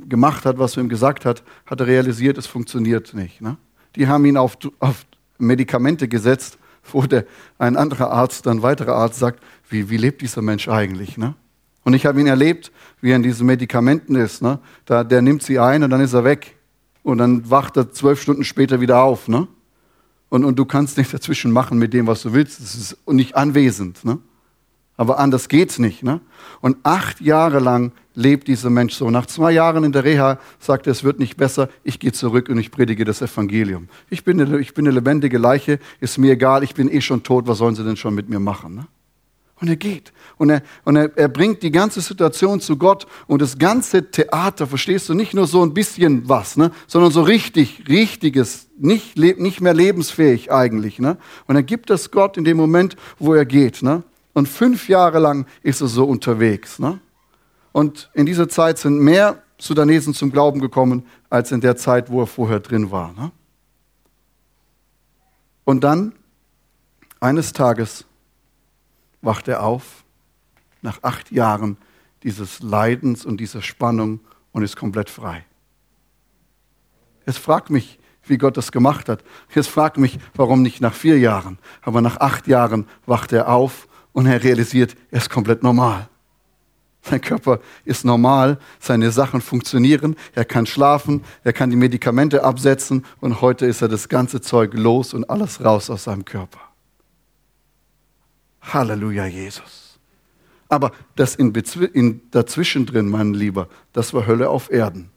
gemacht 0.07 0.45
hat, 0.45 0.59
was 0.59 0.77
er 0.77 0.83
ihm 0.83 0.89
gesagt 0.89 1.25
hat, 1.25 1.43
hat 1.65 1.79
er 1.79 1.87
realisiert, 1.87 2.37
es 2.37 2.47
funktioniert 2.47 3.13
nicht. 3.13 3.41
Ne? 3.41 3.57
Die 3.95 4.07
haben 4.07 4.25
ihn 4.25 4.37
auf, 4.37 4.57
auf 4.79 5.05
Medikamente 5.37 6.07
gesetzt, 6.07 6.57
wo 6.91 7.03
der, 7.03 7.25
ein 7.57 7.77
anderer 7.77 8.11
Arzt, 8.11 8.47
ein 8.47 8.61
weiterer 8.61 8.95
Arzt 8.95 9.19
sagt, 9.19 9.43
wie, 9.69 9.89
wie 9.89 9.97
lebt 9.97 10.21
dieser 10.21 10.41
Mensch 10.41 10.67
eigentlich? 10.67 11.17
Ne? 11.17 11.35
Und 11.83 11.93
ich 11.93 12.05
habe 12.05 12.19
ihn 12.19 12.27
erlebt, 12.27 12.71
wie 13.01 13.11
er 13.11 13.15
in 13.15 13.23
diesen 13.23 13.45
Medikamenten 13.45 14.15
ist. 14.15 14.41
Ne? 14.41 14.59
Da, 14.85 15.03
der 15.03 15.21
nimmt 15.21 15.43
sie 15.43 15.59
ein 15.59 15.83
und 15.83 15.89
dann 15.91 16.01
ist 16.01 16.13
er 16.13 16.23
weg. 16.23 16.55
Und 17.03 17.19
dann 17.19 17.49
wacht 17.49 17.77
er 17.77 17.91
zwölf 17.91 18.21
Stunden 18.21 18.43
später 18.43 18.81
wieder 18.81 19.03
auf. 19.03 19.27
Ne? 19.27 19.47
Und, 20.29 20.43
und 20.43 20.57
du 20.57 20.65
kannst 20.65 20.97
nichts 20.97 21.11
dazwischen 21.11 21.51
machen 21.51 21.77
mit 21.77 21.93
dem, 21.93 22.07
was 22.07 22.23
du 22.23 22.33
willst. 22.33 22.59
Das 22.59 22.73
ist 22.73 22.97
nicht 23.07 23.35
anwesend. 23.35 24.03
Ne? 24.03 24.17
Aber 24.97 25.19
anders 25.19 25.49
geht's 25.49 25.77
nicht. 25.77 26.03
Ne? 26.03 26.21
Und 26.61 26.77
acht 26.83 27.19
Jahre 27.19 27.59
lang 27.59 27.91
lebt 28.13 28.47
dieser 28.47 28.69
Mensch 28.69 28.93
so. 28.93 29.09
Nach 29.09 29.25
zwei 29.25 29.51
Jahren 29.51 29.83
in 29.83 29.91
der 29.91 30.05
Reha 30.05 30.39
sagt 30.59 30.87
er, 30.87 30.91
es 30.91 31.03
wird 31.03 31.19
nicht 31.19 31.35
besser, 31.35 31.69
ich 31.83 31.99
gehe 31.99 32.13
zurück 32.13 32.47
und 32.49 32.57
ich 32.57 32.71
predige 32.71 33.03
das 33.03 33.21
Evangelium. 33.21 33.89
Ich 34.09 34.23
bin, 34.23 34.39
eine, 34.39 34.59
ich 34.59 34.73
bin 34.73 34.87
eine 34.87 34.95
lebendige 34.95 35.37
Leiche, 35.37 35.79
ist 35.99 36.17
mir 36.17 36.31
egal, 36.31 36.63
ich 36.63 36.73
bin 36.73 36.89
eh 36.89 37.01
schon 37.01 37.23
tot, 37.23 37.45
was 37.47 37.57
sollen 37.57 37.75
sie 37.75 37.83
denn 37.83 37.97
schon 37.97 38.15
mit 38.15 38.29
mir 38.29 38.39
machen? 38.39 38.75
Ne? 38.75 38.87
Und 39.61 39.69
er 39.69 39.77
geht. 39.77 40.11
Und, 40.37 40.49
er, 40.49 40.63
und 40.83 40.97
er, 40.97 41.17
er 41.17 41.29
bringt 41.29 41.63
die 41.63 41.71
ganze 41.71 42.01
Situation 42.01 42.59
zu 42.59 42.77
Gott 42.77 43.07
und 43.27 43.41
das 43.41 43.57
ganze 43.57 44.11
Theater, 44.11 44.67
verstehst 44.67 45.07
du, 45.07 45.13
nicht 45.13 45.33
nur 45.33 45.47
so 45.47 45.61
ein 45.61 45.73
bisschen 45.73 46.27
was, 46.27 46.57
ne, 46.57 46.71
sondern 46.87 47.11
so 47.11 47.21
richtig, 47.21 47.83
richtiges, 47.87 48.67
nicht, 48.77 49.17
nicht 49.17 49.61
mehr 49.61 49.73
lebensfähig 49.73 50.51
eigentlich. 50.51 50.99
Ne? 50.99 51.17
Und 51.47 51.55
er 51.55 51.63
gibt 51.63 51.89
das 51.89 52.11
Gott 52.11 52.35
in 52.37 52.43
dem 52.43 52.57
Moment, 52.57 52.97
wo 53.17 53.33
er 53.33 53.45
geht. 53.45 53.81
Ne? 53.81 54.03
Und 54.35 54.49
fünf 54.49 54.89
Jahre 54.89 55.19
lang 55.19 55.47
ist 55.63 55.79
er 55.79 55.87
so 55.87 56.03
unterwegs. 56.03 56.77
Ne? 56.77 56.99
Und 57.71 58.11
in 58.13 58.25
dieser 58.25 58.49
Zeit 58.49 58.77
sind 58.77 58.99
mehr 58.99 59.41
Sudanesen 59.57 60.13
zum 60.13 60.29
Glauben 60.29 60.59
gekommen, 60.59 61.05
als 61.29 61.53
in 61.53 61.61
der 61.61 61.77
Zeit, 61.77 62.11
wo 62.11 62.21
er 62.21 62.27
vorher 62.27 62.59
drin 62.59 62.91
war. 62.91 63.13
Ne? 63.13 63.31
Und 65.63 65.85
dann, 65.85 66.11
eines 67.21 67.53
Tages, 67.53 68.03
wacht 69.21 69.47
er 69.47 69.63
auf 69.63 70.03
nach 70.81 71.01
acht 71.01 71.31
Jahren 71.31 71.77
dieses 72.21 72.61
Leidens 72.61 73.25
und 73.25 73.37
dieser 73.37 73.61
Spannung 73.61 74.19
und 74.51 74.63
ist 74.63 74.75
komplett 74.75 75.09
frei. 75.09 75.45
Jetzt 77.25 77.39
fragt 77.39 77.69
mich, 77.69 77.99
wie 78.23 78.37
Gott 78.37 78.57
das 78.57 78.73
gemacht 78.73 79.07
hat. 79.07 79.23
Jetzt 79.53 79.69
fragt 79.69 79.97
mich, 79.97 80.19
warum 80.33 80.61
nicht 80.61 80.81
nach 80.81 80.93
vier 80.93 81.17
Jahren. 81.19 81.57
Aber 81.81 82.01
nach 82.01 82.17
acht 82.17 82.47
Jahren 82.47 82.85
wacht 83.05 83.31
er 83.31 83.47
auf 83.47 83.87
und 84.15 84.27
er 84.27 84.41
realisiert, 84.41 84.95
er 85.11 85.17
ist 85.17 85.29
komplett 85.29 85.61
normal. 85.61 86.07
Sein 87.01 87.19
Körper 87.19 87.59
ist 87.83 88.05
normal, 88.05 88.57
seine 88.79 89.11
Sachen 89.11 89.41
funktionieren, 89.41 90.15
er 90.33 90.45
kann 90.45 90.65
schlafen, 90.65 91.21
er 91.43 91.51
kann 91.51 91.69
die 91.69 91.75
Medikamente 91.75 92.43
absetzen 92.43 93.05
und 93.19 93.41
heute 93.41 93.65
ist 93.65 93.81
er 93.81 93.89
das 93.89 94.07
ganze 94.07 94.39
Zeug 94.39 94.73
los 94.73 95.13
und 95.13 95.29
alles 95.29 95.63
raus 95.63 95.89
aus 95.89 96.05
seinem 96.05 96.23
Körper. 96.23 96.61
Halleluja, 98.61 99.25
Jesus. 99.25 99.99
Aber 100.69 100.93
das 101.17 101.35
in, 101.35 101.53
in 101.93 102.21
dazwischen 102.31 102.85
drin, 102.85 103.09
mein 103.09 103.33
Lieber, 103.33 103.67
das 103.91 104.13
war 104.13 104.25
Hölle 104.25 104.49
auf 104.49 104.71
Erden. 104.71 105.11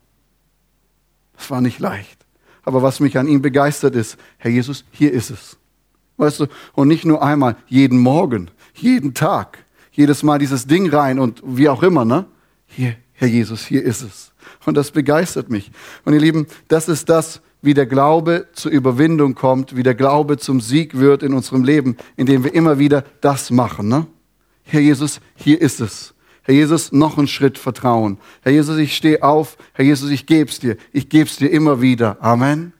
Das 1.36 1.48
war 1.50 1.60
nicht 1.60 1.78
leicht. 1.78 2.26
Aber 2.64 2.82
was 2.82 2.98
mich 2.98 3.16
an 3.16 3.28
ihm 3.28 3.42
begeistert 3.42 3.94
ist, 3.94 4.18
Herr 4.38 4.50
Jesus, 4.50 4.84
hier 4.90 5.12
ist 5.12 5.30
es. 5.30 5.57
Weißt 6.18 6.40
du, 6.40 6.46
und 6.74 6.88
nicht 6.88 7.06
nur 7.06 7.22
einmal, 7.22 7.56
jeden 7.66 7.98
Morgen, 7.98 8.50
jeden 8.74 9.14
Tag 9.14 9.64
jedes 9.98 10.22
Mal 10.22 10.38
dieses 10.38 10.68
Ding 10.68 10.88
rein 10.90 11.18
und 11.18 11.42
wie 11.44 11.68
auch 11.68 11.82
immer, 11.82 12.04
ne? 12.04 12.26
Hier, 12.68 12.94
Herr 13.14 13.26
Jesus, 13.26 13.66
hier 13.66 13.82
ist 13.82 14.02
es. 14.02 14.30
Und 14.64 14.76
das 14.76 14.92
begeistert 14.92 15.50
mich. 15.50 15.72
Und 16.04 16.12
ihr 16.12 16.20
Lieben, 16.20 16.46
das 16.68 16.88
ist 16.88 17.08
das, 17.08 17.40
wie 17.62 17.74
der 17.74 17.86
Glaube 17.86 18.46
zur 18.52 18.70
Überwindung 18.70 19.34
kommt, 19.34 19.74
wie 19.74 19.82
der 19.82 19.96
Glaube 19.96 20.38
zum 20.38 20.60
Sieg 20.60 20.96
wird 20.98 21.24
in 21.24 21.34
unserem 21.34 21.64
Leben, 21.64 21.96
indem 22.16 22.44
wir 22.44 22.54
immer 22.54 22.78
wieder 22.78 23.02
das 23.20 23.50
machen, 23.50 23.88
ne? 23.88 24.06
Herr 24.62 24.80
Jesus, 24.80 25.20
hier 25.34 25.60
ist 25.60 25.80
es. 25.80 26.14
Herr 26.42 26.54
Jesus, 26.54 26.92
noch 26.92 27.18
einen 27.18 27.26
Schritt 27.26 27.58
Vertrauen. 27.58 28.18
Herr 28.42 28.52
Jesus, 28.52 28.78
ich 28.78 28.96
stehe 28.96 29.24
auf. 29.24 29.56
Herr 29.72 29.84
Jesus, 29.84 30.10
ich 30.10 30.26
geb's 30.26 30.60
dir. 30.60 30.76
Ich 30.92 31.08
geb's 31.08 31.38
dir 31.38 31.48
immer 31.48 31.80
wieder. 31.80 32.18
Amen. 32.20 32.72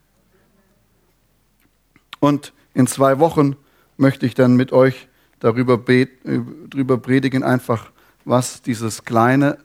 Und 2.20 2.52
in 2.78 2.86
zwei 2.86 3.18
Wochen 3.18 3.56
möchte 3.96 4.24
ich 4.24 4.34
dann 4.34 4.54
mit 4.54 4.72
euch 4.72 5.08
darüber, 5.40 5.78
darüber 5.78 6.98
predigen, 6.98 7.42
einfach, 7.42 7.90
was 8.24 8.62
dieses 8.62 9.04
kleine 9.04 9.58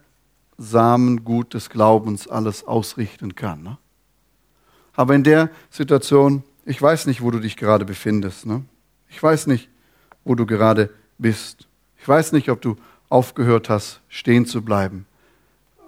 Samengut 0.57 1.53
des 1.53 1.69
Glaubens 1.69 2.27
alles 2.27 2.63
ausrichten 2.63 3.35
kann. 3.35 3.61
Ne? 3.61 3.77
Aber 4.95 5.13
in 5.13 5.23
der 5.23 5.51
Situation, 5.69 6.41
ich 6.65 6.81
weiß 6.81 7.05
nicht, 7.05 7.21
wo 7.21 7.29
du 7.29 7.39
dich 7.39 7.55
gerade 7.55 7.85
befindest. 7.85 8.47
Ne? 8.47 8.65
Ich 9.09 9.21
weiß 9.21 9.45
nicht, 9.45 9.69
wo 10.23 10.33
du 10.33 10.47
gerade 10.47 10.89
bist. 11.19 11.67
Ich 12.01 12.07
weiß 12.07 12.31
nicht, 12.31 12.49
ob 12.49 12.63
du 12.63 12.77
aufgehört 13.09 13.69
hast, 13.69 14.01
stehen 14.07 14.47
zu 14.47 14.63
bleiben. 14.63 15.05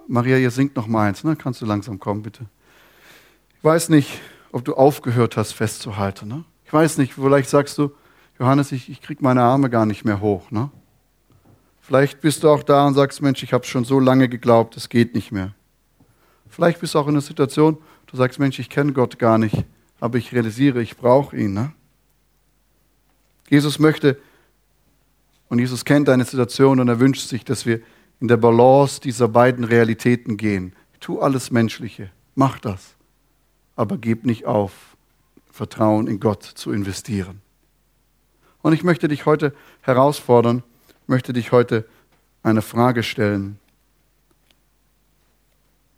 Maria, 0.06 0.36
ihr 0.36 0.52
singt 0.52 0.76
noch 0.76 0.86
mal 0.86 1.08
eins, 1.08 1.24
ne? 1.24 1.34
Kannst 1.34 1.60
du 1.60 1.66
langsam 1.66 1.98
kommen, 1.98 2.22
bitte? 2.22 2.46
Ich 3.58 3.64
weiß 3.64 3.88
nicht, 3.88 4.20
ob 4.52 4.64
du 4.64 4.74
aufgehört 4.74 5.36
hast, 5.36 5.54
festzuhalten. 5.54 6.28
Ne? 6.28 6.44
Ich 6.66 6.72
weiß 6.72 6.98
nicht, 6.98 7.14
vielleicht 7.14 7.48
sagst 7.48 7.78
du, 7.78 7.92
Johannes, 8.38 8.72
ich, 8.72 8.90
ich 8.90 9.00
kriege 9.00 9.22
meine 9.22 9.42
Arme 9.42 9.70
gar 9.70 9.86
nicht 9.86 10.04
mehr 10.04 10.20
hoch. 10.20 10.50
Ne? 10.50 10.70
Vielleicht 11.80 12.20
bist 12.20 12.42
du 12.42 12.50
auch 12.50 12.64
da 12.64 12.86
und 12.86 12.94
sagst, 12.94 13.22
Mensch, 13.22 13.42
ich 13.44 13.52
habe 13.52 13.64
schon 13.64 13.84
so 13.84 14.00
lange 14.00 14.28
geglaubt, 14.28 14.76
es 14.76 14.88
geht 14.88 15.14
nicht 15.14 15.30
mehr. 15.30 15.54
Vielleicht 16.48 16.80
bist 16.80 16.94
du 16.94 16.98
auch 16.98 17.06
in 17.06 17.14
einer 17.14 17.20
Situation, 17.20 17.78
du 18.06 18.16
sagst, 18.16 18.40
Mensch, 18.40 18.58
ich 18.58 18.68
kenne 18.68 18.92
Gott 18.92 19.18
gar 19.20 19.38
nicht, 19.38 19.64
aber 20.00 20.18
ich 20.18 20.32
realisiere, 20.32 20.82
ich 20.82 20.96
brauche 20.96 21.36
ihn. 21.36 21.52
Ne? 21.52 21.72
Jesus 23.48 23.78
möchte 23.78 24.18
und 25.48 25.60
Jesus 25.60 25.84
kennt 25.84 26.08
deine 26.08 26.24
Situation 26.24 26.80
und 26.80 26.88
er 26.88 26.98
wünscht 26.98 27.28
sich, 27.28 27.44
dass 27.44 27.64
wir 27.64 27.80
in 28.20 28.26
der 28.26 28.38
Balance 28.38 29.00
dieser 29.00 29.28
beiden 29.28 29.64
Realitäten 29.64 30.36
gehen. 30.36 30.74
Tu 30.98 31.20
alles 31.20 31.52
Menschliche, 31.52 32.10
mach 32.34 32.58
das, 32.58 32.96
aber 33.76 33.98
gib 33.98 34.26
nicht 34.26 34.46
auf, 34.46 34.95
Vertrauen 35.56 36.06
in 36.06 36.20
Gott 36.20 36.42
zu 36.42 36.70
investieren. 36.70 37.40
Und 38.60 38.74
ich 38.74 38.84
möchte 38.84 39.08
dich 39.08 39.24
heute 39.24 39.54
herausfordern, 39.80 40.62
möchte 41.06 41.32
dich 41.32 41.50
heute 41.50 41.88
eine 42.42 42.60
Frage 42.60 43.02
stellen. 43.02 43.58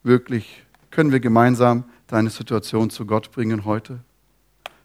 Wirklich, 0.05 0.65
können 0.91 1.11
wir 1.11 1.19
gemeinsam 1.19 1.85
deine 2.07 2.31
Situation 2.31 2.89
zu 2.89 3.05
Gott 3.05 3.33
bringen 3.33 3.65
heute? 3.65 3.99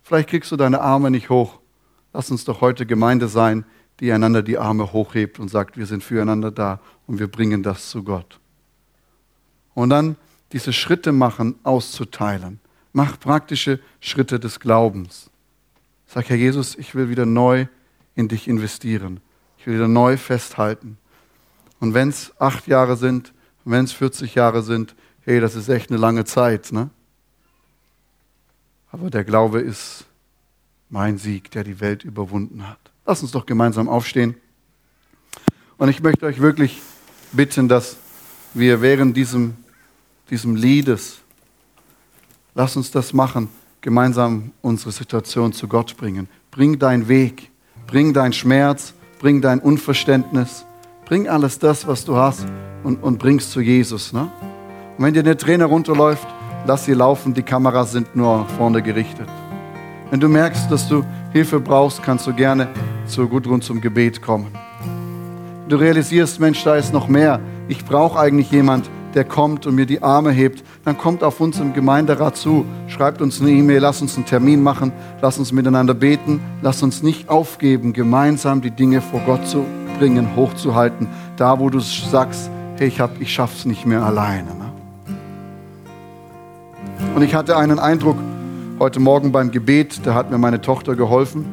Vielleicht 0.01 0.29
kriegst 0.29 0.51
du 0.51 0.57
deine 0.57 0.81
Arme 0.81 1.11
nicht 1.11 1.29
hoch. 1.29 1.59
Lass 2.11 2.31
uns 2.31 2.43
doch 2.43 2.61
heute 2.61 2.87
Gemeinde 2.87 3.27
sein, 3.27 3.65
die 3.99 4.11
einander 4.11 4.41
die 4.41 4.57
Arme 4.57 4.91
hochhebt 4.91 5.39
und 5.39 5.49
sagt, 5.49 5.77
wir 5.77 5.85
sind 5.85 6.03
füreinander 6.03 6.49
da 6.49 6.79
und 7.05 7.19
wir 7.19 7.27
bringen 7.27 7.61
das 7.61 7.91
zu 7.91 8.03
Gott. 8.03 8.39
Und 9.75 9.91
dann 9.91 10.15
diese 10.51 10.73
Schritte 10.73 11.11
machen, 11.11 11.59
auszuteilen. 11.63 12.59
Mach 12.93 13.19
praktische 13.19 13.79
Schritte 13.99 14.39
des 14.39 14.59
Glaubens. 14.59 15.29
Sag, 16.07 16.29
Herr 16.29 16.37
Jesus, 16.37 16.75
ich 16.75 16.93
will 16.93 17.09
wieder 17.09 17.25
neu 17.25 17.65
in 18.15 18.27
dich 18.27 18.47
investieren. 18.47 19.19
Ich 19.57 19.65
will 19.65 19.75
wieder 19.75 19.87
neu 19.87 20.15
festhalten. 20.15 20.97
Und 21.79 21.95
wenn 21.95 22.09
es 22.09 22.31
acht 22.39 22.67
Jahre 22.67 22.95
sind, 22.95 23.33
wenn 23.65 23.85
es 23.85 23.93
40 23.93 24.35
Jahre 24.35 24.61
sind, 24.61 24.95
hey, 25.21 25.39
das 25.39 25.55
ist 25.55 25.69
echt 25.69 25.89
eine 25.89 25.99
lange 25.99 26.23
Zeit. 26.23 26.71
Ne? 26.71 26.91
Aber 28.91 29.09
der 29.09 29.23
Glaube 29.23 29.59
ist 29.59 30.05
mein 30.89 31.17
Sieg, 31.17 31.49
der 31.51 31.63
die 31.63 31.79
Welt 31.79 32.03
überwunden 32.03 32.67
hat. 32.67 32.79
Lass 33.05 33.23
uns 33.23 33.31
doch 33.31 33.47
gemeinsam 33.47 33.89
aufstehen. 33.89 34.35
Und 35.77 35.89
ich 35.89 36.03
möchte 36.03 36.27
euch 36.27 36.39
wirklich 36.39 36.81
bitten, 37.31 37.67
dass 37.67 37.97
wir 38.53 38.81
während 38.81 39.17
diesem, 39.17 39.55
diesem 40.29 40.55
Liedes, 40.55 41.22
lass 42.55 42.75
uns 42.75 42.91
das 42.91 43.13
machen, 43.13 43.49
gemeinsam 43.81 44.51
unsere 44.61 44.91
Situation 44.91 45.53
zu 45.53 45.67
Gott 45.67 45.97
bringen. 45.97 46.27
Bring 46.51 46.79
deinen 46.79 47.07
Weg, 47.07 47.51
bring 47.87 48.13
deinen 48.13 48.33
Schmerz, 48.33 48.93
bring 49.19 49.41
dein 49.41 49.59
Unverständnis, 49.59 50.65
bring 51.05 51.27
alles 51.27 51.59
das, 51.59 51.87
was 51.87 52.05
du 52.05 52.15
hast 52.15 52.45
und, 52.83 53.03
und 53.03 53.19
bring's 53.19 53.49
zu 53.49 53.61
Jesus. 53.61 54.13
Ne? 54.13 54.29
Und 54.97 55.05
wenn 55.05 55.13
dir 55.13 55.21
eine 55.21 55.37
Träne 55.37 55.65
runterläuft, 55.65 56.27
lass 56.65 56.85
sie 56.85 56.93
laufen, 56.93 57.33
die 57.33 57.43
Kameras 57.43 57.91
sind 57.91 58.15
nur 58.15 58.45
vorne 58.57 58.81
gerichtet. 58.81 59.27
Wenn 60.09 60.19
du 60.19 60.29
merkst, 60.29 60.71
dass 60.71 60.87
du 60.87 61.03
Hilfe 61.31 61.59
brauchst, 61.59 62.03
kannst 62.03 62.27
du 62.27 62.33
gerne 62.33 62.67
zu 63.07 63.27
Gudrun 63.27 63.61
zum 63.61 63.81
Gebet 63.81 64.21
kommen. 64.21 64.51
Du 65.67 65.77
realisierst, 65.77 66.39
Mensch, 66.39 66.63
da 66.63 66.75
ist 66.75 66.93
noch 66.93 67.07
mehr. 67.07 67.39
Ich 67.67 67.83
brauche 67.83 68.19
eigentlich 68.19 68.51
jemand, 68.51 68.89
der 69.15 69.23
kommt 69.23 69.67
und 69.67 69.75
mir 69.75 69.85
die 69.85 70.01
Arme 70.01 70.31
hebt, 70.31 70.63
dann 70.85 70.97
kommt 70.97 71.23
auf 71.23 71.39
uns 71.39 71.59
im 71.59 71.73
Gemeinderat 71.73 72.35
zu, 72.35 72.65
schreibt 72.87 73.21
uns 73.21 73.41
eine 73.41 73.51
E-Mail, 73.51 73.79
lasst 73.79 74.01
uns 74.01 74.15
einen 74.15 74.25
Termin 74.25 74.61
machen, 74.63 74.91
lasst 75.21 75.39
uns 75.39 75.51
miteinander 75.51 75.93
beten, 75.93 76.41
lasst 76.61 76.83
uns 76.83 77.03
nicht 77.03 77.29
aufgeben, 77.29 77.93
gemeinsam 77.93 78.61
die 78.61 78.71
Dinge 78.71 79.01
vor 79.01 79.21
Gott 79.25 79.47
zu 79.47 79.65
bringen, 79.99 80.35
hochzuhalten, 80.35 81.07
da 81.37 81.59
wo 81.59 81.69
du 81.69 81.79
sagst, 81.79 82.49
hey, 82.77 82.87
ich, 82.87 82.99
hab, 82.99 83.21
ich 83.21 83.33
schaff's 83.33 83.65
nicht 83.65 83.85
mehr 83.85 84.03
alleine. 84.03 84.49
Ne? 84.55 84.71
Und 87.15 87.21
ich 87.21 87.35
hatte 87.35 87.57
einen 87.57 87.79
Eindruck 87.79 88.17
heute 88.79 88.99
Morgen 88.99 89.31
beim 89.31 89.51
Gebet, 89.51 90.01
da 90.03 90.13
hat 90.13 90.31
mir 90.31 90.37
meine 90.37 90.61
Tochter 90.61 90.95
geholfen. 90.95 91.45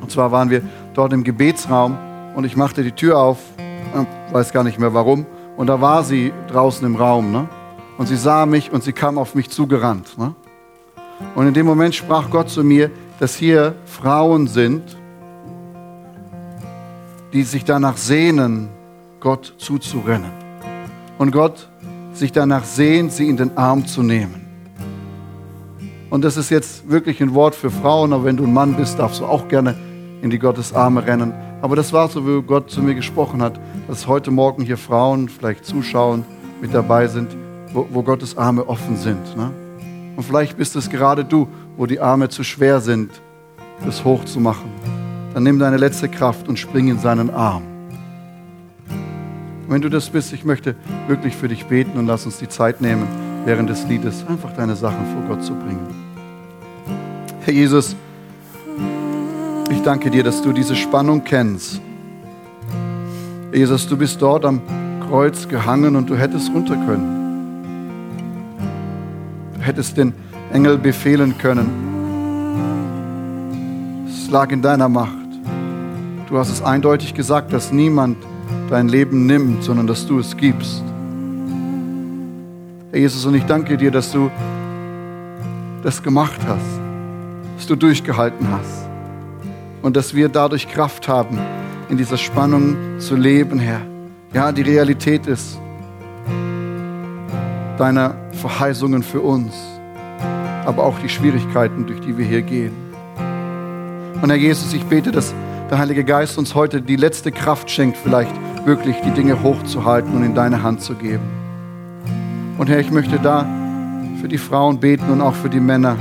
Und 0.00 0.10
zwar 0.10 0.32
waren 0.32 0.50
wir 0.50 0.62
dort 0.94 1.12
im 1.12 1.22
Gebetsraum 1.22 1.96
und 2.34 2.44
ich 2.44 2.56
machte 2.56 2.82
die 2.82 2.92
Tür 2.92 3.18
auf, 3.18 3.38
weiß 4.32 4.52
gar 4.52 4.64
nicht 4.64 4.78
mehr 4.78 4.94
warum, 4.94 5.26
und 5.60 5.66
da 5.66 5.78
war 5.78 6.04
sie 6.04 6.32
draußen 6.50 6.86
im 6.86 6.96
Raum. 6.96 7.32
Ne? 7.32 7.46
Und 7.98 8.06
sie 8.06 8.16
sah 8.16 8.46
mich 8.46 8.72
und 8.72 8.82
sie 8.82 8.94
kam 8.94 9.18
auf 9.18 9.34
mich 9.34 9.50
zugerannt. 9.50 10.16
Ne? 10.16 10.34
Und 11.34 11.46
in 11.46 11.52
dem 11.52 11.66
Moment 11.66 11.94
sprach 11.94 12.30
Gott 12.30 12.48
zu 12.48 12.64
mir, 12.64 12.90
dass 13.18 13.34
hier 13.34 13.74
Frauen 13.84 14.48
sind, 14.48 14.96
die 17.34 17.42
sich 17.42 17.66
danach 17.66 17.98
sehnen, 17.98 18.70
Gott 19.20 19.52
zuzurennen. 19.58 20.30
Und 21.18 21.30
Gott 21.30 21.68
sich 22.14 22.32
danach 22.32 22.64
sehnt, 22.64 23.12
sie 23.12 23.28
in 23.28 23.36
den 23.36 23.58
Arm 23.58 23.86
zu 23.86 24.02
nehmen. 24.02 24.46
Und 26.08 26.24
das 26.24 26.38
ist 26.38 26.48
jetzt 26.48 26.88
wirklich 26.88 27.20
ein 27.20 27.34
Wort 27.34 27.54
für 27.54 27.70
Frauen, 27.70 28.14
aber 28.14 28.24
wenn 28.24 28.38
du 28.38 28.44
ein 28.44 28.54
Mann 28.54 28.76
bist, 28.76 28.98
darfst 28.98 29.20
du 29.20 29.26
auch 29.26 29.46
gerne 29.46 29.76
in 30.22 30.30
die 30.30 30.38
Gottes 30.38 30.72
Arme 30.72 31.06
rennen. 31.06 31.34
Aber 31.62 31.76
das 31.76 31.92
war 31.92 32.08
so, 32.08 32.26
wie 32.26 32.42
Gott 32.42 32.70
zu 32.70 32.82
mir 32.82 32.94
gesprochen 32.94 33.42
hat, 33.42 33.60
dass 33.86 34.06
heute 34.06 34.30
Morgen 34.30 34.62
hier 34.62 34.78
Frauen 34.78 35.28
vielleicht 35.28 35.64
zuschauen, 35.64 36.24
mit 36.60 36.74
dabei 36.74 37.06
sind, 37.06 37.34
wo, 37.72 37.86
wo 37.90 38.02
Gottes 38.02 38.36
Arme 38.36 38.68
offen 38.68 38.96
sind. 38.96 39.36
Ne? 39.36 39.50
Und 40.16 40.22
vielleicht 40.22 40.56
bist 40.56 40.76
es 40.76 40.90
gerade 40.90 41.24
du, 41.24 41.48
wo 41.76 41.86
die 41.86 42.00
Arme 42.00 42.28
zu 42.28 42.44
schwer 42.44 42.80
sind, 42.80 43.10
das 43.84 44.04
hochzumachen. 44.04 44.70
Dann 45.34 45.42
nimm 45.42 45.58
deine 45.58 45.76
letzte 45.76 46.08
Kraft 46.08 46.48
und 46.48 46.58
spring 46.58 46.88
in 46.88 46.98
seinen 46.98 47.30
Arm. 47.30 47.62
Und 49.66 49.70
wenn 49.74 49.80
du 49.80 49.88
das 49.88 50.10
bist, 50.10 50.32
ich 50.32 50.44
möchte 50.44 50.74
wirklich 51.08 51.36
für 51.36 51.48
dich 51.48 51.66
beten 51.66 51.98
und 51.98 52.06
lass 52.06 52.26
uns 52.26 52.38
die 52.38 52.48
Zeit 52.48 52.80
nehmen, 52.80 53.06
während 53.44 53.70
des 53.70 53.86
Liedes 53.86 54.26
einfach 54.28 54.52
deine 54.54 54.76
Sachen 54.76 55.06
vor 55.06 55.36
Gott 55.36 55.44
zu 55.44 55.54
bringen. 55.54 55.86
Herr 57.42 57.54
Jesus, 57.54 57.96
ich 59.70 59.82
danke 59.82 60.10
dir, 60.10 60.24
dass 60.24 60.42
du 60.42 60.52
diese 60.52 60.74
Spannung 60.74 61.22
kennst. 61.24 61.80
Jesus, 63.52 63.88
du 63.88 63.96
bist 63.96 64.20
dort 64.20 64.44
am 64.44 64.60
Kreuz 65.08 65.48
gehangen 65.48 65.96
und 65.96 66.10
du 66.10 66.16
hättest 66.16 66.52
runter 66.52 66.76
können. 66.76 68.58
Du 69.54 69.60
hättest 69.60 69.96
den 69.96 70.12
Engel 70.52 70.76
befehlen 70.76 71.38
können. 71.38 71.70
Es 74.08 74.30
lag 74.30 74.50
in 74.50 74.60
deiner 74.60 74.88
Macht. 74.88 75.16
Du 76.28 76.36
hast 76.36 76.50
es 76.50 76.62
eindeutig 76.62 77.14
gesagt, 77.14 77.52
dass 77.52 77.72
niemand 77.72 78.16
dein 78.68 78.88
Leben 78.88 79.26
nimmt, 79.26 79.62
sondern 79.62 79.86
dass 79.86 80.06
du 80.06 80.18
es 80.18 80.36
gibst. 80.36 80.82
Jesus, 82.92 83.24
und 83.24 83.34
ich 83.34 83.44
danke 83.44 83.76
dir, 83.76 83.92
dass 83.92 84.10
du 84.10 84.30
das 85.82 86.02
gemacht 86.02 86.40
hast, 86.46 86.80
dass 87.56 87.66
du 87.66 87.76
durchgehalten 87.76 88.46
hast 88.50 88.89
und 89.82 89.96
dass 89.96 90.14
wir 90.14 90.28
dadurch 90.28 90.68
Kraft 90.68 91.08
haben, 91.08 91.38
in 91.88 91.96
dieser 91.96 92.16
Spannung 92.16 92.76
zu 92.98 93.16
leben, 93.16 93.58
Herr. 93.58 93.80
Ja, 94.32 94.52
die 94.52 94.62
Realität 94.62 95.26
ist 95.26 95.58
deiner 97.78 98.14
Verheißungen 98.32 99.02
für 99.02 99.20
uns, 99.20 99.54
aber 100.64 100.84
auch 100.84 100.98
die 101.00 101.08
Schwierigkeiten, 101.08 101.86
durch 101.86 102.00
die 102.00 102.16
wir 102.16 102.24
hier 102.24 102.42
gehen. 102.42 102.72
Und 104.22 104.28
Herr 104.28 104.36
Jesus, 104.36 104.72
ich 104.72 104.84
bete, 104.84 105.10
dass 105.10 105.34
der 105.70 105.78
Heilige 105.78 106.04
Geist 106.04 106.36
uns 106.36 106.54
heute 106.54 106.82
die 106.82 106.96
letzte 106.96 107.32
Kraft 107.32 107.70
schenkt, 107.70 107.96
vielleicht 107.96 108.34
wirklich 108.66 108.96
die 109.04 109.10
Dinge 109.12 109.42
hochzuhalten 109.42 110.14
und 110.14 110.22
in 110.22 110.34
deine 110.34 110.62
Hand 110.62 110.82
zu 110.82 110.94
geben. 110.94 111.24
Und 112.58 112.68
Herr, 112.68 112.80
ich 112.80 112.90
möchte 112.90 113.18
da 113.18 113.46
für 114.20 114.28
die 114.28 114.38
Frauen 114.38 114.78
beten 114.78 115.10
und 115.10 115.22
auch 115.22 115.34
für 115.34 115.48
die 115.48 115.60
Männer, 115.60 115.96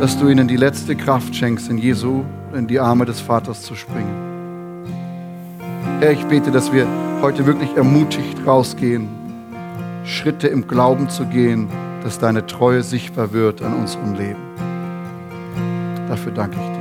dass 0.00 0.18
du 0.18 0.28
ihnen 0.28 0.46
die 0.46 0.56
letzte 0.56 0.94
Kraft 0.94 1.34
schenkst, 1.34 1.70
in 1.70 1.78
Jesu, 1.78 2.24
in 2.54 2.66
die 2.66 2.80
Arme 2.80 3.04
des 3.04 3.20
Vaters 3.20 3.62
zu 3.62 3.74
springen. 3.74 4.28
Herr, 6.00 6.12
ich 6.12 6.24
bete, 6.26 6.50
dass 6.50 6.72
wir 6.72 6.86
heute 7.22 7.46
wirklich 7.46 7.76
ermutigt 7.76 8.46
rausgehen, 8.46 9.08
Schritte 10.04 10.48
im 10.48 10.66
Glauben 10.68 11.08
zu 11.08 11.26
gehen, 11.26 11.68
dass 12.02 12.18
deine 12.18 12.46
Treue 12.46 12.82
sichtbar 12.82 13.32
wird 13.32 13.62
an 13.62 13.74
unserem 13.74 14.14
Leben. 14.14 14.40
Dafür 16.08 16.32
danke 16.32 16.56
ich 16.56 16.66
dir. 16.66 16.77